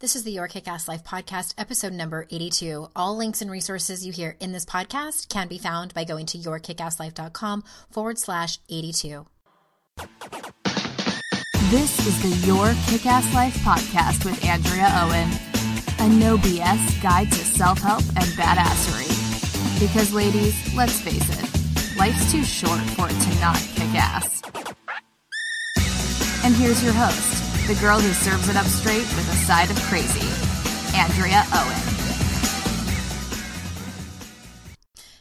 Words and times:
This 0.00 0.14
is 0.14 0.22
the 0.22 0.30
Your 0.30 0.46
Kick 0.46 0.68
Ass 0.68 0.86
Life 0.86 1.02
podcast, 1.02 1.54
episode 1.58 1.92
number 1.92 2.24
82. 2.30 2.88
All 2.94 3.16
links 3.16 3.42
and 3.42 3.50
resources 3.50 4.06
you 4.06 4.12
hear 4.12 4.36
in 4.38 4.52
this 4.52 4.64
podcast 4.64 5.28
can 5.28 5.48
be 5.48 5.58
found 5.58 5.92
by 5.92 6.04
going 6.04 6.24
to 6.26 6.38
yourkickasslife.com 6.38 7.64
forward 7.90 8.16
slash 8.16 8.60
82. 8.68 9.26
This 11.70 12.06
is 12.06 12.22
the 12.22 12.46
Your 12.46 12.74
Kick 12.86 13.06
Ass 13.06 13.34
Life 13.34 13.56
podcast 13.56 14.24
with 14.24 14.44
Andrea 14.44 14.88
Owen, 15.02 15.30
a 15.98 16.08
no 16.16 16.36
BS 16.36 17.02
guide 17.02 17.32
to 17.32 17.38
self 17.38 17.80
help 17.80 18.04
and 18.14 18.26
badassery. 18.38 19.08
Because, 19.80 20.12
ladies, 20.12 20.76
let's 20.76 21.00
face 21.00 21.28
it, 21.28 21.98
life's 21.98 22.30
too 22.30 22.44
short 22.44 22.78
for 22.90 23.08
it 23.10 23.20
to 23.20 23.40
not 23.40 23.56
kick 23.74 23.92
ass. 23.96 24.42
And 26.44 26.54
here's 26.54 26.84
your 26.84 26.92
host 26.92 27.37
the 27.68 27.74
girl 27.74 28.00
who 28.00 28.14
serves 28.14 28.48
it 28.48 28.56
up 28.56 28.64
straight 28.64 29.00
with 29.00 29.28
a 29.28 29.36
side 29.44 29.70
of 29.70 29.76
crazy, 29.82 30.26
Andrea 30.96 31.44
Owen. 31.52 31.98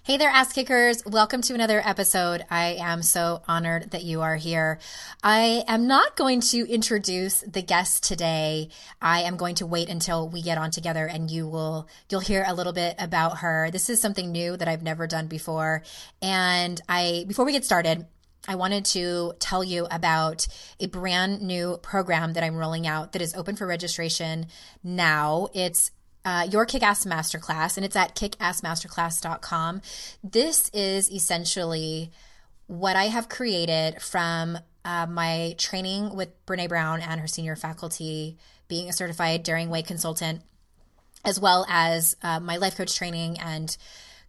Hey 0.04 0.16
there, 0.16 0.30
ass 0.30 0.54
kickers. 0.54 1.06
Welcome 1.06 1.42
to 1.42 1.54
another 1.54 1.82
episode. 1.84 2.46
I 2.50 2.78
am 2.80 3.04
so 3.04 3.42
honored 3.50 3.92
that 3.92 4.06
you 4.06 4.22
are 4.22 4.38
here. 4.38 4.80
I 5.22 5.66
am 5.68 5.88
not 5.88 6.16
going 6.16 6.40
to 6.40 6.66
introduce 6.72 7.42
the 7.42 7.62
guest 7.62 8.06
today. 8.06 8.70
I 9.02 9.24
am 9.24 9.36
going 9.36 9.56
to 9.56 9.66
wait 9.66 9.90
until 9.90 10.30
we 10.30 10.42
get 10.42 10.58
on 10.58 10.72
together 10.72 11.06
and 11.06 11.30
you 11.30 11.50
will, 11.50 11.90
you'll 12.10 12.22
hear 12.22 12.46
a 12.48 12.54
little 12.54 12.72
bit 12.72 12.96
about 12.98 13.40
her. 13.40 13.70
This 13.72 13.90
is 13.90 14.00
something 14.00 14.32
new 14.32 14.56
that 14.56 14.70
I've 14.70 14.84
never 14.84 15.06
done 15.06 15.28
before. 15.28 15.84
And 16.22 16.80
I, 16.88 17.26
before 17.28 17.44
we 17.44 17.52
get 17.52 17.66
started, 17.66 18.06
I 18.48 18.56
wanted 18.56 18.86
to 18.86 19.34
tell 19.40 19.64
you 19.64 19.88
about 19.92 20.48
a 20.80 20.88
brand 20.88 21.42
new 21.42 21.78
program 21.82 22.34
that 22.34 22.44
I'm 22.44 22.56
rolling 22.56 22.88
out 22.88 23.12
that 23.12 23.22
is 23.22 23.36
open 23.36 23.56
for 23.56 23.68
registration 23.68 24.48
now. 24.84 25.50
It's 25.54 25.92
uh, 26.24 26.48
your 26.50 26.66
Kick-Ass 26.66 27.06
Masterclass, 27.06 27.78
and 27.78 27.86
it's 27.86 27.96
at 27.96 28.16
kickassmasterclass.com. 28.16 29.82
This 30.24 30.70
is 30.74 31.12
essentially 31.12 32.12
what 32.68 32.96
I 32.96 33.06
have 33.06 33.30
created 33.30 34.02
from 34.02 34.58
uh, 34.84 35.06
my 35.08 35.56
training 35.58 36.16
with 36.16 36.30
Brene 36.46 36.70
Brown 36.70 37.02
and 37.02 37.20
her 37.22 37.28
senior 37.28 37.56
faculty, 37.56 38.38
being 38.68 38.90
a 38.90 38.94
certified 38.94 39.44
Daring 39.44 39.70
Way 39.70 39.82
consultant, 39.84 40.42
as 41.24 41.40
well 41.40 41.66
as 41.70 42.16
uh, 42.22 42.40
my 42.40 42.58
life 42.58 42.76
coach 42.78 42.96
training 42.96 43.38
and 43.40 43.76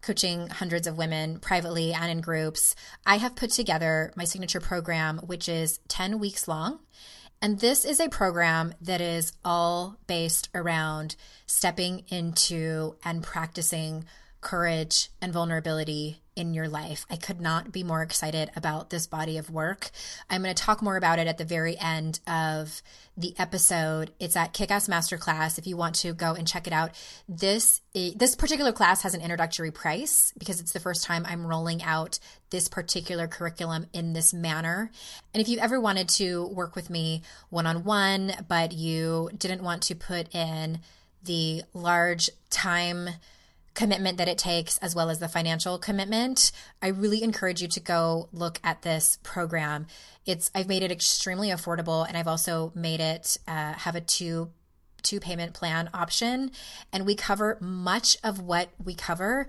coaching 0.00 0.48
hundreds 0.48 0.86
of 0.86 0.98
women 0.98 1.38
privately 1.38 1.92
and 1.92 2.10
in 2.10 2.20
groups, 2.20 2.74
I 3.06 3.16
have 3.16 3.36
put 3.36 3.50
together 3.50 4.12
my 4.16 4.24
signature 4.24 4.60
program, 4.60 5.18
which 5.18 5.48
is 5.48 5.80
10 5.88 6.18
weeks 6.18 6.48
long. 6.48 6.80
And 7.40 7.60
this 7.60 7.84
is 7.84 8.00
a 8.00 8.08
program 8.08 8.74
that 8.80 9.00
is 9.00 9.32
all 9.44 9.96
based 10.06 10.48
around 10.54 11.14
stepping 11.46 12.04
into 12.08 12.96
and 13.04 13.22
practicing 13.22 14.04
courage 14.40 15.10
and 15.20 15.32
vulnerability 15.32 16.22
in 16.38 16.54
your 16.54 16.68
life. 16.68 17.04
I 17.10 17.16
could 17.16 17.40
not 17.40 17.72
be 17.72 17.82
more 17.82 18.00
excited 18.00 18.50
about 18.54 18.90
this 18.90 19.08
body 19.08 19.38
of 19.38 19.50
work. 19.50 19.90
I'm 20.30 20.42
going 20.42 20.54
to 20.54 20.62
talk 20.62 20.80
more 20.80 20.96
about 20.96 21.18
it 21.18 21.26
at 21.26 21.36
the 21.36 21.44
very 21.44 21.76
end 21.76 22.20
of 22.28 22.80
the 23.16 23.34
episode. 23.38 24.12
It's 24.20 24.36
at 24.36 24.54
Kickass 24.54 24.88
Masterclass 24.88 25.58
if 25.58 25.66
you 25.66 25.76
want 25.76 25.96
to 25.96 26.14
go 26.14 26.34
and 26.34 26.46
check 26.46 26.68
it 26.68 26.72
out. 26.72 26.92
This 27.28 27.80
this 27.92 28.36
particular 28.36 28.70
class 28.70 29.02
has 29.02 29.14
an 29.14 29.20
introductory 29.20 29.72
price 29.72 30.32
because 30.38 30.60
it's 30.60 30.72
the 30.72 30.78
first 30.78 31.02
time 31.02 31.26
I'm 31.26 31.44
rolling 31.44 31.82
out 31.82 32.20
this 32.50 32.68
particular 32.68 33.26
curriculum 33.26 33.86
in 33.92 34.12
this 34.12 34.32
manner. 34.32 34.92
And 35.34 35.40
if 35.40 35.48
you 35.48 35.58
ever 35.58 35.80
wanted 35.80 36.08
to 36.10 36.46
work 36.46 36.76
with 36.76 36.88
me 36.88 37.22
one-on-one 37.50 38.46
but 38.46 38.70
you 38.70 39.30
didn't 39.36 39.64
want 39.64 39.82
to 39.84 39.96
put 39.96 40.32
in 40.32 40.78
the 41.24 41.64
large 41.74 42.30
time 42.48 43.08
commitment 43.78 44.18
that 44.18 44.26
it 44.26 44.36
takes 44.36 44.76
as 44.78 44.92
well 44.96 45.08
as 45.08 45.20
the 45.20 45.28
financial 45.28 45.78
commitment 45.78 46.50
i 46.82 46.88
really 46.88 47.22
encourage 47.22 47.62
you 47.62 47.68
to 47.68 47.78
go 47.78 48.28
look 48.32 48.58
at 48.64 48.82
this 48.82 49.18
program. 49.22 49.86
It's 50.26 50.50
i've 50.52 50.66
made 50.66 50.82
it 50.82 50.90
extremely 50.90 51.50
affordable 51.50 52.04
and 52.06 52.16
i've 52.16 52.26
also 52.26 52.72
made 52.74 52.98
it 52.98 53.38
uh, 53.46 53.74
have 53.74 53.94
a 53.94 54.00
two 54.00 54.50
two 55.02 55.20
payment 55.20 55.54
plan 55.54 55.88
option. 55.94 56.50
And 56.92 57.06
we 57.06 57.14
cover 57.14 57.56
much 57.60 58.16
of 58.24 58.40
what 58.40 58.70
we 58.84 58.94
cover 58.94 59.46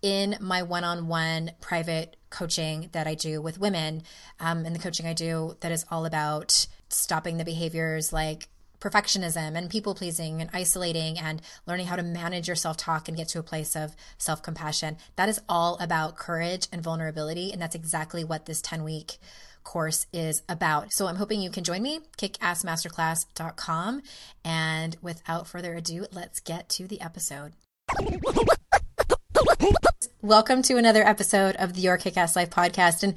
in 0.00 0.36
my 0.40 0.62
one-on-one 0.62 1.52
private 1.60 2.16
coaching 2.30 2.88
that 2.92 3.06
i 3.06 3.14
do 3.14 3.42
with 3.42 3.60
women. 3.60 4.02
Um, 4.38 4.64
and 4.64 4.74
the 4.74 4.80
coaching 4.80 5.06
i 5.06 5.12
do 5.12 5.56
that 5.60 5.70
is 5.70 5.84
all 5.90 6.06
about 6.06 6.66
stopping 6.88 7.36
the 7.36 7.44
behaviors 7.44 8.10
like 8.10 8.48
perfectionism 8.80 9.56
and 9.56 9.70
people 9.70 9.94
pleasing 9.94 10.40
and 10.40 10.50
isolating 10.52 11.18
and 11.18 11.42
learning 11.66 11.86
how 11.86 11.96
to 11.96 12.02
manage 12.02 12.48
your 12.48 12.56
self 12.56 12.76
talk 12.76 13.08
and 13.08 13.16
get 13.16 13.28
to 13.28 13.38
a 13.38 13.42
place 13.42 13.76
of 13.76 13.94
self 14.18 14.42
compassion. 14.42 14.96
That 15.16 15.28
is 15.28 15.40
all 15.48 15.76
about 15.80 16.16
courage 16.16 16.68
and 16.72 16.82
vulnerability. 16.82 17.52
And 17.52 17.60
that's 17.60 17.74
exactly 17.74 18.24
what 18.24 18.46
this 18.46 18.60
10 18.62 18.82
week 18.84 19.18
course 19.64 20.06
is 20.12 20.42
about. 20.48 20.92
So 20.92 21.06
I'm 21.06 21.16
hoping 21.16 21.40
you 21.40 21.50
can 21.50 21.64
join 21.64 21.82
me, 21.82 22.00
kickassmasterclass.com. 22.16 24.02
And 24.44 24.96
without 25.02 25.46
further 25.46 25.74
ado, 25.74 26.06
let's 26.12 26.40
get 26.40 26.68
to 26.70 26.86
the 26.86 27.00
episode. 27.00 27.52
Welcome 30.22 30.60
to 30.64 30.76
another 30.76 31.02
episode 31.02 31.56
of 31.56 31.72
the 31.72 31.80
Your 31.80 31.96
Kick 31.96 32.18
Ass 32.18 32.36
Life 32.36 32.50
podcast. 32.50 33.02
And 33.02 33.14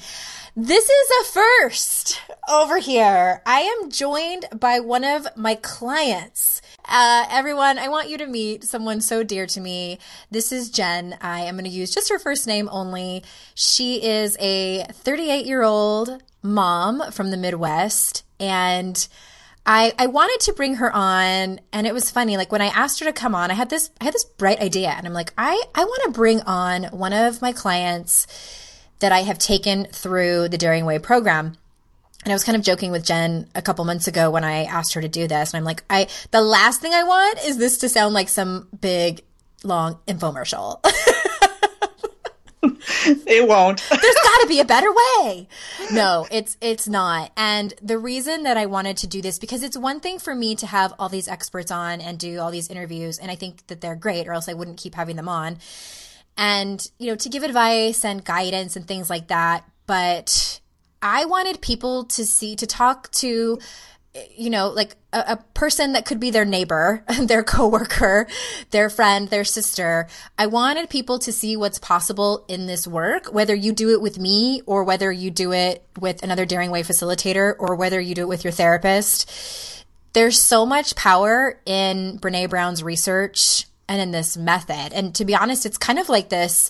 this 0.56 0.86
is 0.86 1.10
a 1.20 1.32
first 1.34 2.22
over 2.50 2.78
here. 2.78 3.42
I 3.46 3.60
am 3.60 3.92
joined 3.92 4.46
by 4.58 4.80
one 4.80 5.04
of 5.04 5.28
my 5.36 5.56
clients. 5.56 6.62
Uh, 6.88 7.26
everyone, 7.30 7.78
I 7.78 7.90
want 7.90 8.08
you 8.08 8.18
to 8.20 8.26
meet 8.26 8.64
someone 8.64 9.02
so 9.02 9.22
dear 9.22 9.46
to 9.48 9.60
me. 9.60 10.00
This 10.32 10.54
is 10.54 10.70
Jen. 10.70 11.18
I 11.20 11.42
am 11.42 11.56
going 11.56 11.66
to 11.66 11.70
use 11.70 11.94
just 11.94 12.08
her 12.08 12.20
first 12.20 12.48
name 12.48 12.70
only. 12.72 13.26
She 13.54 14.02
is 14.02 14.38
a 14.40 14.86
38 14.94 15.46
year 15.46 15.62
old 15.62 16.24
mom 16.42 17.12
from 17.12 17.32
the 17.32 17.38
Midwest 17.38 18.24
and 18.40 19.06
I, 19.66 19.94
I 19.98 20.08
wanted 20.08 20.40
to 20.46 20.54
bring 20.54 20.76
her 20.76 20.94
on 20.94 21.60
and 21.72 21.88
it 21.88 21.94
was 21.94 22.12
funny. 22.12 22.36
Like 22.36 22.52
when 22.52 22.62
I 22.62 22.68
asked 22.68 23.00
her 23.00 23.06
to 23.06 23.14
come 23.14 23.34
on, 23.34 23.50
I 23.50 23.54
had 23.54 23.70
this, 23.70 23.92
I 24.02 24.06
had 24.06 24.14
this 24.14 24.26
bright 24.26 24.60
idea 24.60 24.90
and 24.90 25.08
I'm 25.08 25.14
like, 25.14 25.34
I, 25.38 25.62
I 25.74 25.86
want 25.86 26.04
to 26.04 26.12
bring 26.12 26.42
on 26.42 26.84
one 26.86 27.14
of 27.14 27.42
my 27.42 27.54
clients 27.54 28.28
that 29.00 29.12
I 29.12 29.20
have 29.20 29.38
taken 29.38 29.86
through 29.86 30.50
the 30.50 30.58
Daring 30.58 30.86
Way 30.86 31.00
program. 31.00 31.58
And 32.24 32.32
I 32.32 32.36
was 32.36 32.44
kind 32.44 32.56
of 32.56 32.62
joking 32.62 32.92
with 32.92 33.04
Jen 33.04 33.50
a 33.54 33.62
couple 33.62 33.84
months 33.84 34.08
ago 34.08 34.32
when 34.32 34.46
I 34.46 34.64
asked 34.64 34.94
her 34.94 35.02
to 35.02 35.10
do 35.10 35.28
this. 35.28 35.54
And 35.54 35.58
I'm 35.58 35.66
like, 35.66 35.84
I, 35.90 36.08
the 36.32 36.42
last 36.42 36.82
thing 36.82 36.94
I 36.94 37.04
want 37.04 37.44
is 37.46 37.58
this 37.58 37.78
to 37.80 37.90
sound 37.90 38.14
like 38.14 38.30
some 38.30 38.70
big, 38.80 39.24
long 39.64 40.00
infomercial. 40.08 40.80
it 43.28 43.48
won't. 43.48 43.84
There's 43.90 44.02
got 44.02 44.42
to 44.42 44.46
be 44.48 44.60
a 44.60 44.66
better 44.66 44.92
way. 44.92 45.48
No, 45.92 46.28
it's 46.32 46.58
it's 46.62 46.88
not. 46.88 47.32
And 47.36 47.74
the 47.82 47.98
reason 47.98 48.44
that 48.44 48.58
I 48.58 48.66
wanted 48.66 48.98
to 48.98 49.08
do 49.08 49.22
this 49.22 49.40
because 49.40 49.64
it's 49.64 49.78
one 49.78 50.00
thing 50.00 50.20
for 50.20 50.36
me 50.36 50.56
to 50.56 50.68
have 50.68 50.94
all 51.00 51.10
these 51.10 51.28
experts 51.28 51.72
on 51.72 52.02
and 52.02 52.20
do 52.20 52.40
all 52.40 52.52
these 52.52 52.70
interviews 52.70 53.18
and 53.20 53.32
I 53.32 53.36
think 53.36 53.66
that 53.68 53.82
they're 53.82 53.96
great 53.96 54.28
or 54.28 54.34
else 54.34 54.48
I 54.48 54.54
wouldn't 54.54 54.78
keep 54.78 54.96
having 54.96 55.16
them 55.16 55.30
on. 55.30 55.58
And 56.38 56.86
you 57.00 57.08
know, 57.08 57.16
to 57.16 57.30
give 57.30 57.44
advice 57.44 58.04
and 58.06 58.24
guidance 58.24 58.76
and 58.76 58.88
things 58.88 59.10
like 59.10 59.28
that, 59.28 59.70
but 59.86 60.62
I 61.02 61.26
wanted 61.26 61.62
people 61.62 62.06
to 62.06 62.26
see 62.26 62.56
to 62.56 62.66
talk 62.66 63.12
to 63.12 63.60
you 64.36 64.50
know, 64.50 64.70
like 64.70 64.96
a, 65.12 65.24
a, 65.30 65.38
person 65.54 65.94
that 65.94 66.06
could 66.06 66.20
be 66.20 66.30
their 66.30 66.46
neighbor, 66.46 67.04
their 67.22 67.44
coworker, 67.44 68.28
their 68.70 68.90
friend, 68.90 69.30
their 69.30 69.44
sister. 69.44 70.08
I 70.38 70.46
wanted 70.48 70.90
people 70.90 71.18
to 71.20 71.32
see 71.32 71.58
what's 71.58 71.80
possible 71.80 72.46
in 72.48 72.68
this 72.68 72.88
work, 72.88 73.34
whether 73.34 73.56
you 73.56 73.74
do 73.74 73.90
it 73.90 74.02
with 74.02 74.20
me 74.20 74.62
or 74.66 74.84
whether 74.84 75.12
you 75.12 75.32
do 75.32 75.52
it 75.52 75.84
with 76.00 76.22
another 76.22 76.46
Daring 76.46 76.70
Way 76.70 76.84
facilitator 76.84 77.56
or 77.58 77.76
whether 77.76 78.00
you 78.00 78.14
do 78.14 78.22
it 78.22 78.28
with 78.28 78.44
your 78.44 78.54
therapist. 78.54 79.86
There's 80.14 80.40
so 80.40 80.66
much 80.66 80.96
power 80.96 81.60
in 81.66 82.20
Brene 82.20 82.50
Brown's 82.50 82.84
research 82.84 83.66
and 83.90 84.00
in 84.00 84.12
this 84.12 84.38
method. 84.38 84.94
And 84.94 85.16
to 85.16 85.26
be 85.26 85.36
honest, 85.36 85.66
it's 85.66 85.78
kind 85.78 85.98
of 85.98 86.08
like 86.08 86.30
this 86.30 86.70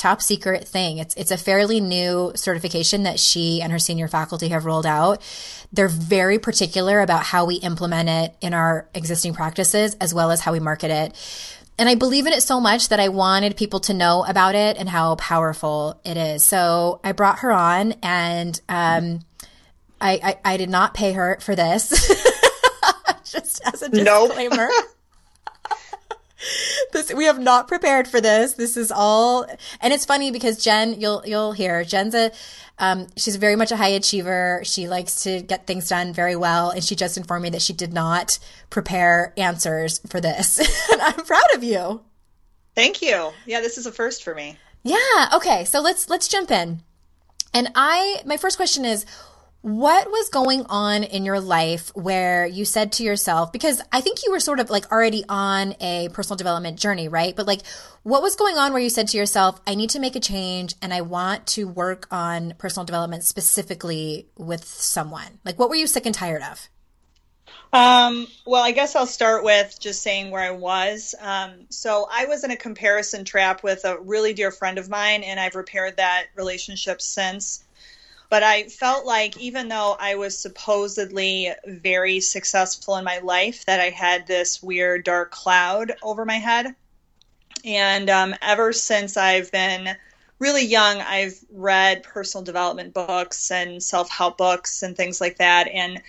top 0.00 0.22
secret 0.22 0.66
thing. 0.66 0.98
It's 0.98 1.14
it's 1.14 1.30
a 1.30 1.36
fairly 1.36 1.78
new 1.78 2.32
certification 2.34 3.02
that 3.02 3.20
she 3.20 3.60
and 3.60 3.70
her 3.70 3.78
senior 3.78 4.08
faculty 4.08 4.48
have 4.48 4.64
rolled 4.64 4.86
out. 4.86 5.22
They're 5.72 5.88
very 5.88 6.38
particular 6.38 7.00
about 7.00 7.22
how 7.22 7.44
we 7.44 7.56
implement 7.56 8.08
it 8.08 8.34
in 8.40 8.54
our 8.54 8.88
existing 8.94 9.34
practices 9.34 9.96
as 10.00 10.14
well 10.14 10.30
as 10.30 10.40
how 10.40 10.52
we 10.52 10.60
market 10.60 10.90
it. 10.90 11.14
And 11.78 11.88
I 11.88 11.94
believe 11.94 12.26
in 12.26 12.32
it 12.32 12.42
so 12.42 12.60
much 12.60 12.88
that 12.88 13.00
I 13.00 13.08
wanted 13.08 13.56
people 13.56 13.80
to 13.80 13.94
know 13.94 14.24
about 14.26 14.54
it 14.54 14.76
and 14.76 14.88
how 14.88 15.16
powerful 15.16 16.00
it 16.04 16.16
is. 16.16 16.42
So 16.44 17.00
I 17.04 17.12
brought 17.12 17.40
her 17.40 17.52
on 17.52 17.92
and 18.02 18.60
um, 18.68 19.20
I, 20.00 20.20
I, 20.44 20.54
I 20.54 20.56
did 20.56 20.70
not 20.70 20.94
pay 20.94 21.12
her 21.12 21.38
for 21.40 21.54
this. 21.54 21.90
Just 23.24 23.62
as 23.64 23.82
a 23.82 23.88
disclaimer. 23.88 24.68
Nope. 24.68 24.84
this 26.92 27.12
we 27.12 27.24
have 27.24 27.38
not 27.38 27.68
prepared 27.68 28.08
for 28.08 28.20
this. 28.20 28.54
This 28.54 28.76
is 28.76 28.90
all, 28.90 29.46
and 29.80 29.92
it's 29.92 30.04
funny 30.04 30.30
because 30.30 30.62
Jen, 30.62 31.00
you'll 31.00 31.22
you'll 31.24 31.52
hear 31.52 31.84
Jen's 31.84 32.14
a, 32.14 32.32
um, 32.78 33.06
she's 33.16 33.36
very 33.36 33.56
much 33.56 33.72
a 33.72 33.76
high 33.76 33.88
achiever. 33.88 34.62
She 34.64 34.88
likes 34.88 35.22
to 35.24 35.42
get 35.42 35.66
things 35.66 35.88
done 35.88 36.12
very 36.12 36.36
well, 36.36 36.70
and 36.70 36.82
she 36.82 36.94
just 36.96 37.16
informed 37.16 37.44
me 37.44 37.50
that 37.50 37.62
she 37.62 37.72
did 37.72 37.92
not 37.92 38.38
prepare 38.70 39.32
answers 39.36 40.00
for 40.08 40.20
this, 40.20 40.58
and 40.92 41.00
I'm 41.00 41.24
proud 41.24 41.54
of 41.54 41.64
you. 41.64 42.02
Thank 42.74 43.02
you. 43.02 43.32
Yeah, 43.46 43.60
this 43.60 43.78
is 43.78 43.86
a 43.86 43.92
first 43.92 44.22
for 44.22 44.34
me. 44.34 44.56
Yeah. 44.82 45.28
Okay. 45.34 45.64
So 45.64 45.80
let's 45.80 46.08
let's 46.08 46.28
jump 46.28 46.50
in. 46.50 46.82
And 47.52 47.70
I, 47.74 48.22
my 48.24 48.36
first 48.36 48.56
question 48.56 48.84
is, 48.84 49.04
what 49.62 50.10
was 50.10 50.30
going 50.30 50.64
on 50.70 51.04
in 51.04 51.24
your 51.24 51.38
life 51.38 51.90
where 51.94 52.46
you 52.46 52.64
said 52.64 52.92
to 52.92 53.02
yourself, 53.02 53.52
because 53.52 53.82
I 53.92 54.00
think 54.00 54.24
you 54.24 54.32
were 54.32 54.40
sort 54.40 54.58
of 54.58 54.70
like 54.70 54.90
already 54.90 55.22
on 55.28 55.74
a 55.80 56.08
personal 56.12 56.36
development 56.36 56.78
journey, 56.78 57.08
right? 57.08 57.36
But 57.36 57.46
like, 57.46 57.60
what 58.02 58.22
was 58.22 58.36
going 58.36 58.56
on 58.56 58.72
where 58.72 58.80
you 58.80 58.88
said 58.88 59.08
to 59.08 59.18
yourself, 59.18 59.60
I 59.66 59.74
need 59.74 59.90
to 59.90 59.98
make 59.98 60.16
a 60.16 60.20
change 60.20 60.74
and 60.80 60.94
I 60.94 61.02
want 61.02 61.46
to 61.48 61.68
work 61.68 62.06
on 62.10 62.54
personal 62.56 62.86
development 62.86 63.24
specifically 63.24 64.28
with 64.36 64.64
someone? 64.64 65.40
Like, 65.44 65.58
what 65.58 65.68
were 65.68 65.74
you 65.74 65.86
sick 65.86 66.06
and 66.06 66.14
tired 66.14 66.42
of? 66.42 66.68
Um, 67.72 68.26
well, 68.46 68.64
I 68.64 68.72
guess 68.72 68.96
I'll 68.96 69.06
start 69.06 69.44
with 69.44 69.78
just 69.78 70.02
saying 70.02 70.30
where 70.30 70.42
I 70.42 70.50
was. 70.50 71.14
Um, 71.20 71.66
so 71.68 72.08
I 72.10 72.24
was 72.24 72.44
in 72.44 72.50
a 72.50 72.56
comparison 72.56 73.24
trap 73.24 73.62
with 73.62 73.84
a 73.84 74.00
really 74.00 74.32
dear 74.32 74.50
friend 74.50 74.78
of 74.78 74.88
mine, 74.88 75.22
and 75.22 75.38
I've 75.38 75.54
repaired 75.54 75.98
that 75.98 76.26
relationship 76.34 77.00
since. 77.00 77.64
But 78.30 78.44
I 78.44 78.64
felt 78.64 79.04
like 79.04 79.36
even 79.38 79.68
though 79.68 79.96
I 79.98 80.14
was 80.14 80.38
supposedly 80.38 81.52
very 81.66 82.20
successful 82.20 82.96
in 82.96 83.04
my 83.04 83.18
life, 83.18 83.66
that 83.66 83.80
I 83.80 83.90
had 83.90 84.26
this 84.26 84.62
weird 84.62 85.04
dark 85.04 85.32
cloud 85.32 85.92
over 86.02 86.24
my 86.24 86.36
head. 86.36 86.74
And 87.64 88.08
um, 88.08 88.34
ever 88.40 88.72
since 88.72 89.16
I've 89.16 89.50
been 89.50 89.96
really 90.38 90.64
young, 90.64 91.00
I've 91.00 91.38
read 91.52 92.04
personal 92.04 92.44
development 92.44 92.94
books 92.94 93.50
and 93.50 93.82
self 93.82 94.08
help 94.08 94.38
books 94.38 94.82
and 94.82 94.96
things 94.96 95.20
like 95.20 95.38
that. 95.38 95.68
And 95.68 96.00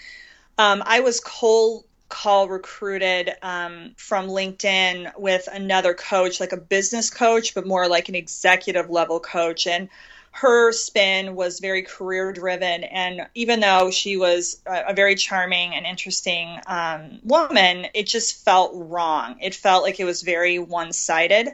um, 0.60 0.84
I 0.86 1.00
was 1.00 1.20
cold 1.20 1.86
call 2.08 2.48
recruited 2.50 3.32
um, 3.42 3.94
from 3.96 4.28
LinkedIn 4.28 5.18
with 5.18 5.48
another 5.52 5.94
coach, 5.96 6.40
like 6.40 6.52
a 6.52 6.58
business 6.58 7.10
coach, 7.10 7.56
but 7.56 7.66
more 7.66 7.88
like 7.88 8.10
an 8.10 8.16
executive 8.16 8.90
level 8.90 9.20
coach. 9.20 9.66
And 9.66 9.90
her 10.32 10.72
spin 10.72 11.36
was 11.36 11.60
very 11.60 11.84
career 11.84 12.32
driven. 12.32 12.84
And 12.86 13.28
even 13.36 13.60
though 13.60 13.92
she 13.92 14.18
was 14.18 14.62
a, 14.66 14.86
a 14.88 14.94
very 14.94 15.16
charming 15.16 15.76
and 15.76 15.86
interesting 15.86 16.60
um, 16.68 17.20
woman, 17.24 17.88
it 17.94 18.08
just 18.08 18.44
felt 18.44 18.72
wrong. 18.74 19.38
It 19.42 19.54
felt 19.54 19.84
like 19.84 20.00
it 20.00 20.06
was 20.06 20.22
very 20.22 20.58
one 20.58 20.94
sided. 20.94 21.50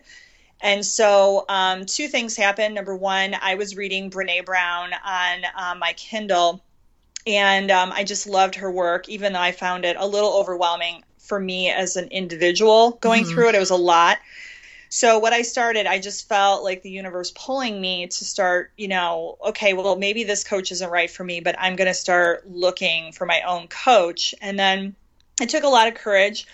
And 0.62 0.86
so, 0.86 1.46
um, 1.50 1.86
two 1.86 2.08
things 2.08 2.36
happened. 2.36 2.76
Number 2.76 2.96
one, 2.96 3.36
I 3.40 3.56
was 3.56 3.76
reading 3.76 4.10
Brene 4.10 4.44
Brown 4.46 4.92
on 4.94 5.44
uh, 5.56 5.76
my 5.78 5.94
Kindle, 5.94 6.64
and 7.28 7.70
um, 7.70 7.92
I 7.92 8.04
just 8.04 8.26
loved 8.26 8.56
her 8.56 8.72
work, 8.72 9.08
even 9.08 9.34
though 9.34 9.40
I 9.40 9.52
found 9.52 9.86
it 9.86 9.98
a 10.00 10.08
little 10.08 10.34
overwhelming 10.34 11.04
for 11.20 11.40
me 11.40 11.70
as 11.70 11.96
an 11.96 12.08
individual 12.08 12.92
going 13.02 13.24
mm-hmm. 13.24 13.34
through 13.34 13.50
it. 13.50 13.56
It 13.56 13.60
was 13.60 13.70
a 13.70 13.76
lot. 13.76 14.18
So 14.90 15.20
what 15.20 15.34
I 15.34 15.42
started, 15.42 15.86
I 15.86 16.00
just 16.00 16.30
felt 16.30 16.64
like 16.64 16.82
the 16.82 16.90
universe 16.90 17.32
pulling 17.36 17.80
me 17.80 18.08
to 18.08 18.26
start, 18.26 18.72
you 18.78 18.88
know, 18.88 19.38
okay, 19.48 19.74
well, 19.74 19.98
maybe 19.98 20.24
this 20.24 20.44
coach 20.44 20.72
isn't 20.72 20.90
right 20.90 21.10
for 21.10 21.24
me, 21.24 21.42
but 21.42 21.56
I'm 21.60 21.76
going 21.76 21.90
to 21.90 21.94
start 21.94 22.50
looking 22.50 23.12
for 23.12 23.26
my 23.26 23.42
own 23.42 23.68
coach. 23.68 24.34
And 24.42 24.58
then 24.58 24.96
it 25.42 25.50
took 25.50 25.64
a 25.64 25.70
lot 25.70 25.88
of 25.88 25.96
courage 25.96 26.48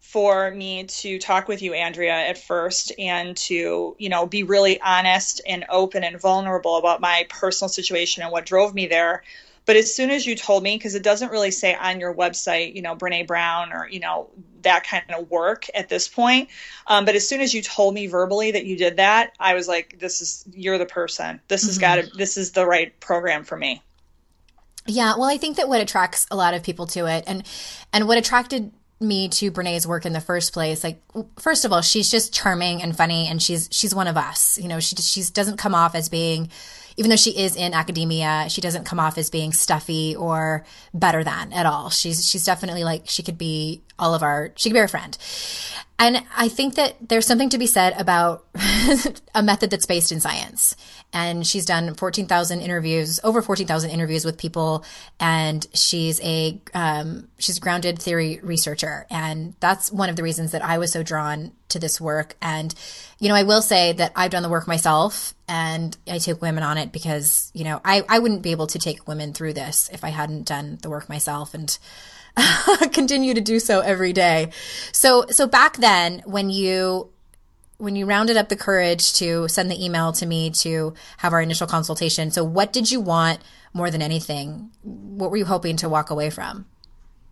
for 0.00 0.50
me 0.50 0.84
to 0.84 1.18
talk 1.18 1.46
with 1.46 1.62
you, 1.62 1.74
Andrea, 1.74 2.14
at 2.14 2.38
first 2.38 2.92
and 2.98 3.36
to, 3.36 3.94
you 3.98 4.08
know, 4.08 4.26
be 4.26 4.44
really 4.44 4.80
honest 4.80 5.40
and 5.46 5.64
open 5.68 6.04
and 6.04 6.20
vulnerable 6.20 6.76
about 6.76 7.00
my 7.00 7.26
personal 7.28 7.68
situation 7.68 8.22
and 8.22 8.32
what 8.32 8.46
drove 8.46 8.74
me 8.74 8.86
there. 8.86 9.22
But 9.70 9.76
as 9.76 9.94
soon 9.94 10.10
as 10.10 10.26
you 10.26 10.34
told 10.34 10.64
me, 10.64 10.76
because 10.76 10.96
it 10.96 11.04
doesn't 11.04 11.30
really 11.30 11.52
say 11.52 11.76
on 11.76 12.00
your 12.00 12.12
website, 12.12 12.74
you 12.74 12.82
know, 12.82 12.96
Brene 12.96 13.28
Brown 13.28 13.72
or, 13.72 13.88
you 13.88 14.00
know, 14.00 14.28
that 14.62 14.82
kind 14.82 15.04
of 15.16 15.30
work 15.30 15.66
at 15.76 15.88
this 15.88 16.08
point. 16.08 16.48
Um, 16.88 17.04
but 17.04 17.14
as 17.14 17.28
soon 17.28 17.40
as 17.40 17.54
you 17.54 17.62
told 17.62 17.94
me 17.94 18.08
verbally 18.08 18.50
that 18.50 18.66
you 18.66 18.76
did 18.76 18.96
that, 18.96 19.32
I 19.38 19.54
was 19.54 19.68
like, 19.68 20.00
this 20.00 20.22
is, 20.22 20.44
you're 20.52 20.76
the 20.76 20.86
person. 20.86 21.40
This 21.46 21.66
has 21.66 21.78
mm-hmm. 21.78 22.00
got 22.00 22.10
to, 22.10 22.16
this 22.16 22.36
is 22.36 22.50
the 22.50 22.66
right 22.66 22.98
program 22.98 23.44
for 23.44 23.56
me. 23.56 23.80
Yeah. 24.86 25.14
Well, 25.16 25.30
I 25.30 25.36
think 25.36 25.56
that 25.58 25.68
what 25.68 25.80
attracts 25.80 26.26
a 26.32 26.34
lot 26.34 26.54
of 26.54 26.64
people 26.64 26.88
to 26.88 27.06
it 27.06 27.22
and, 27.28 27.46
and 27.92 28.08
what 28.08 28.18
attracted 28.18 28.72
me 28.98 29.28
to 29.28 29.52
Brene's 29.52 29.86
work 29.86 30.04
in 30.04 30.12
the 30.12 30.20
first 30.20 30.52
place. 30.52 30.82
Like, 30.82 31.00
first 31.38 31.64
of 31.64 31.72
all, 31.72 31.80
she's 31.80 32.10
just 32.10 32.34
charming 32.34 32.82
and 32.82 32.96
funny, 32.96 33.28
and 33.28 33.40
she's 33.40 33.68
she's 33.70 33.94
one 33.94 34.08
of 34.08 34.16
us. 34.16 34.58
You 34.58 34.66
know, 34.68 34.80
she 34.80 34.96
she 34.96 35.22
doesn't 35.32 35.58
come 35.58 35.74
off 35.76 35.94
as 35.94 36.08
being 36.08 36.50
even 37.00 37.08
though 37.08 37.16
she 37.16 37.30
is 37.30 37.56
in 37.56 37.72
academia, 37.72 38.44
she 38.50 38.60
doesn't 38.60 38.84
come 38.84 39.00
off 39.00 39.16
as 39.16 39.30
being 39.30 39.54
stuffy 39.54 40.14
or 40.14 40.66
better 40.92 41.24
than 41.24 41.50
at 41.50 41.64
all. 41.64 41.88
She's 41.88 42.28
she's 42.28 42.44
definitely 42.44 42.84
like 42.84 43.04
she 43.06 43.22
could 43.22 43.38
be 43.38 43.80
all 44.00 44.14
of 44.14 44.22
our 44.22 44.52
she 44.56 44.70
could 44.70 44.74
be 44.74 44.80
our 44.80 44.88
friend. 44.88 45.16
And 46.00 46.24
I 46.34 46.48
think 46.48 46.76
that 46.76 46.96
there's 47.06 47.26
something 47.26 47.50
to 47.50 47.58
be 47.58 47.66
said 47.66 47.92
about 47.98 48.46
a 49.34 49.42
method 49.42 49.68
that's 49.68 49.84
based 49.84 50.12
in 50.12 50.18
science. 50.18 50.74
And 51.12 51.46
she's 51.46 51.66
done 51.66 51.94
14,000 51.94 52.62
interviews, 52.62 53.20
over 53.22 53.42
14,000 53.42 53.90
interviews 53.90 54.24
with 54.24 54.38
people. 54.38 54.82
And 55.20 55.66
she's 55.74 56.18
a, 56.22 56.58
um, 56.72 57.28
she's 57.36 57.58
a 57.58 57.60
grounded 57.60 57.98
theory 57.98 58.40
researcher. 58.42 59.06
And 59.10 59.54
that's 59.60 59.92
one 59.92 60.08
of 60.08 60.16
the 60.16 60.22
reasons 60.22 60.52
that 60.52 60.64
I 60.64 60.78
was 60.78 60.90
so 60.90 61.02
drawn 61.02 61.52
to 61.68 61.78
this 61.78 62.00
work. 62.00 62.34
And, 62.40 62.74
you 63.18 63.28
know, 63.28 63.34
I 63.34 63.42
will 63.42 63.60
say 63.60 63.92
that 63.92 64.12
I've 64.16 64.30
done 64.30 64.42
the 64.42 64.48
work 64.48 64.66
myself 64.66 65.34
and 65.48 65.94
I 66.08 66.16
take 66.16 66.40
women 66.40 66.64
on 66.64 66.78
it 66.78 66.92
because, 66.92 67.50
you 67.52 67.64
know, 67.64 67.78
I, 67.84 68.04
I 68.08 68.20
wouldn't 68.20 68.40
be 68.40 68.52
able 68.52 68.68
to 68.68 68.78
take 68.78 69.06
women 69.06 69.34
through 69.34 69.52
this 69.52 69.90
if 69.92 70.02
I 70.02 70.08
hadn't 70.08 70.48
done 70.48 70.78
the 70.80 70.88
work 70.88 71.10
myself. 71.10 71.52
And, 71.52 71.78
continue 72.92 73.34
to 73.34 73.40
do 73.40 73.58
so 73.58 73.80
every 73.80 74.12
day. 74.12 74.50
So, 74.92 75.26
so 75.30 75.46
back 75.46 75.76
then 75.76 76.22
when 76.24 76.50
you, 76.50 77.10
when 77.78 77.96
you 77.96 78.06
rounded 78.06 78.36
up 78.36 78.48
the 78.48 78.56
courage 78.56 79.14
to 79.14 79.48
send 79.48 79.70
the 79.70 79.84
email 79.84 80.12
to 80.12 80.26
me 80.26 80.50
to 80.50 80.94
have 81.18 81.32
our 81.32 81.40
initial 81.40 81.66
consultation, 81.66 82.30
so 82.30 82.44
what 82.44 82.72
did 82.72 82.90
you 82.90 83.00
want 83.00 83.40
more 83.72 83.90
than 83.90 84.02
anything? 84.02 84.70
What 84.82 85.30
were 85.30 85.36
you 85.36 85.44
hoping 85.44 85.76
to 85.76 85.88
walk 85.88 86.10
away 86.10 86.30
from? 86.30 86.66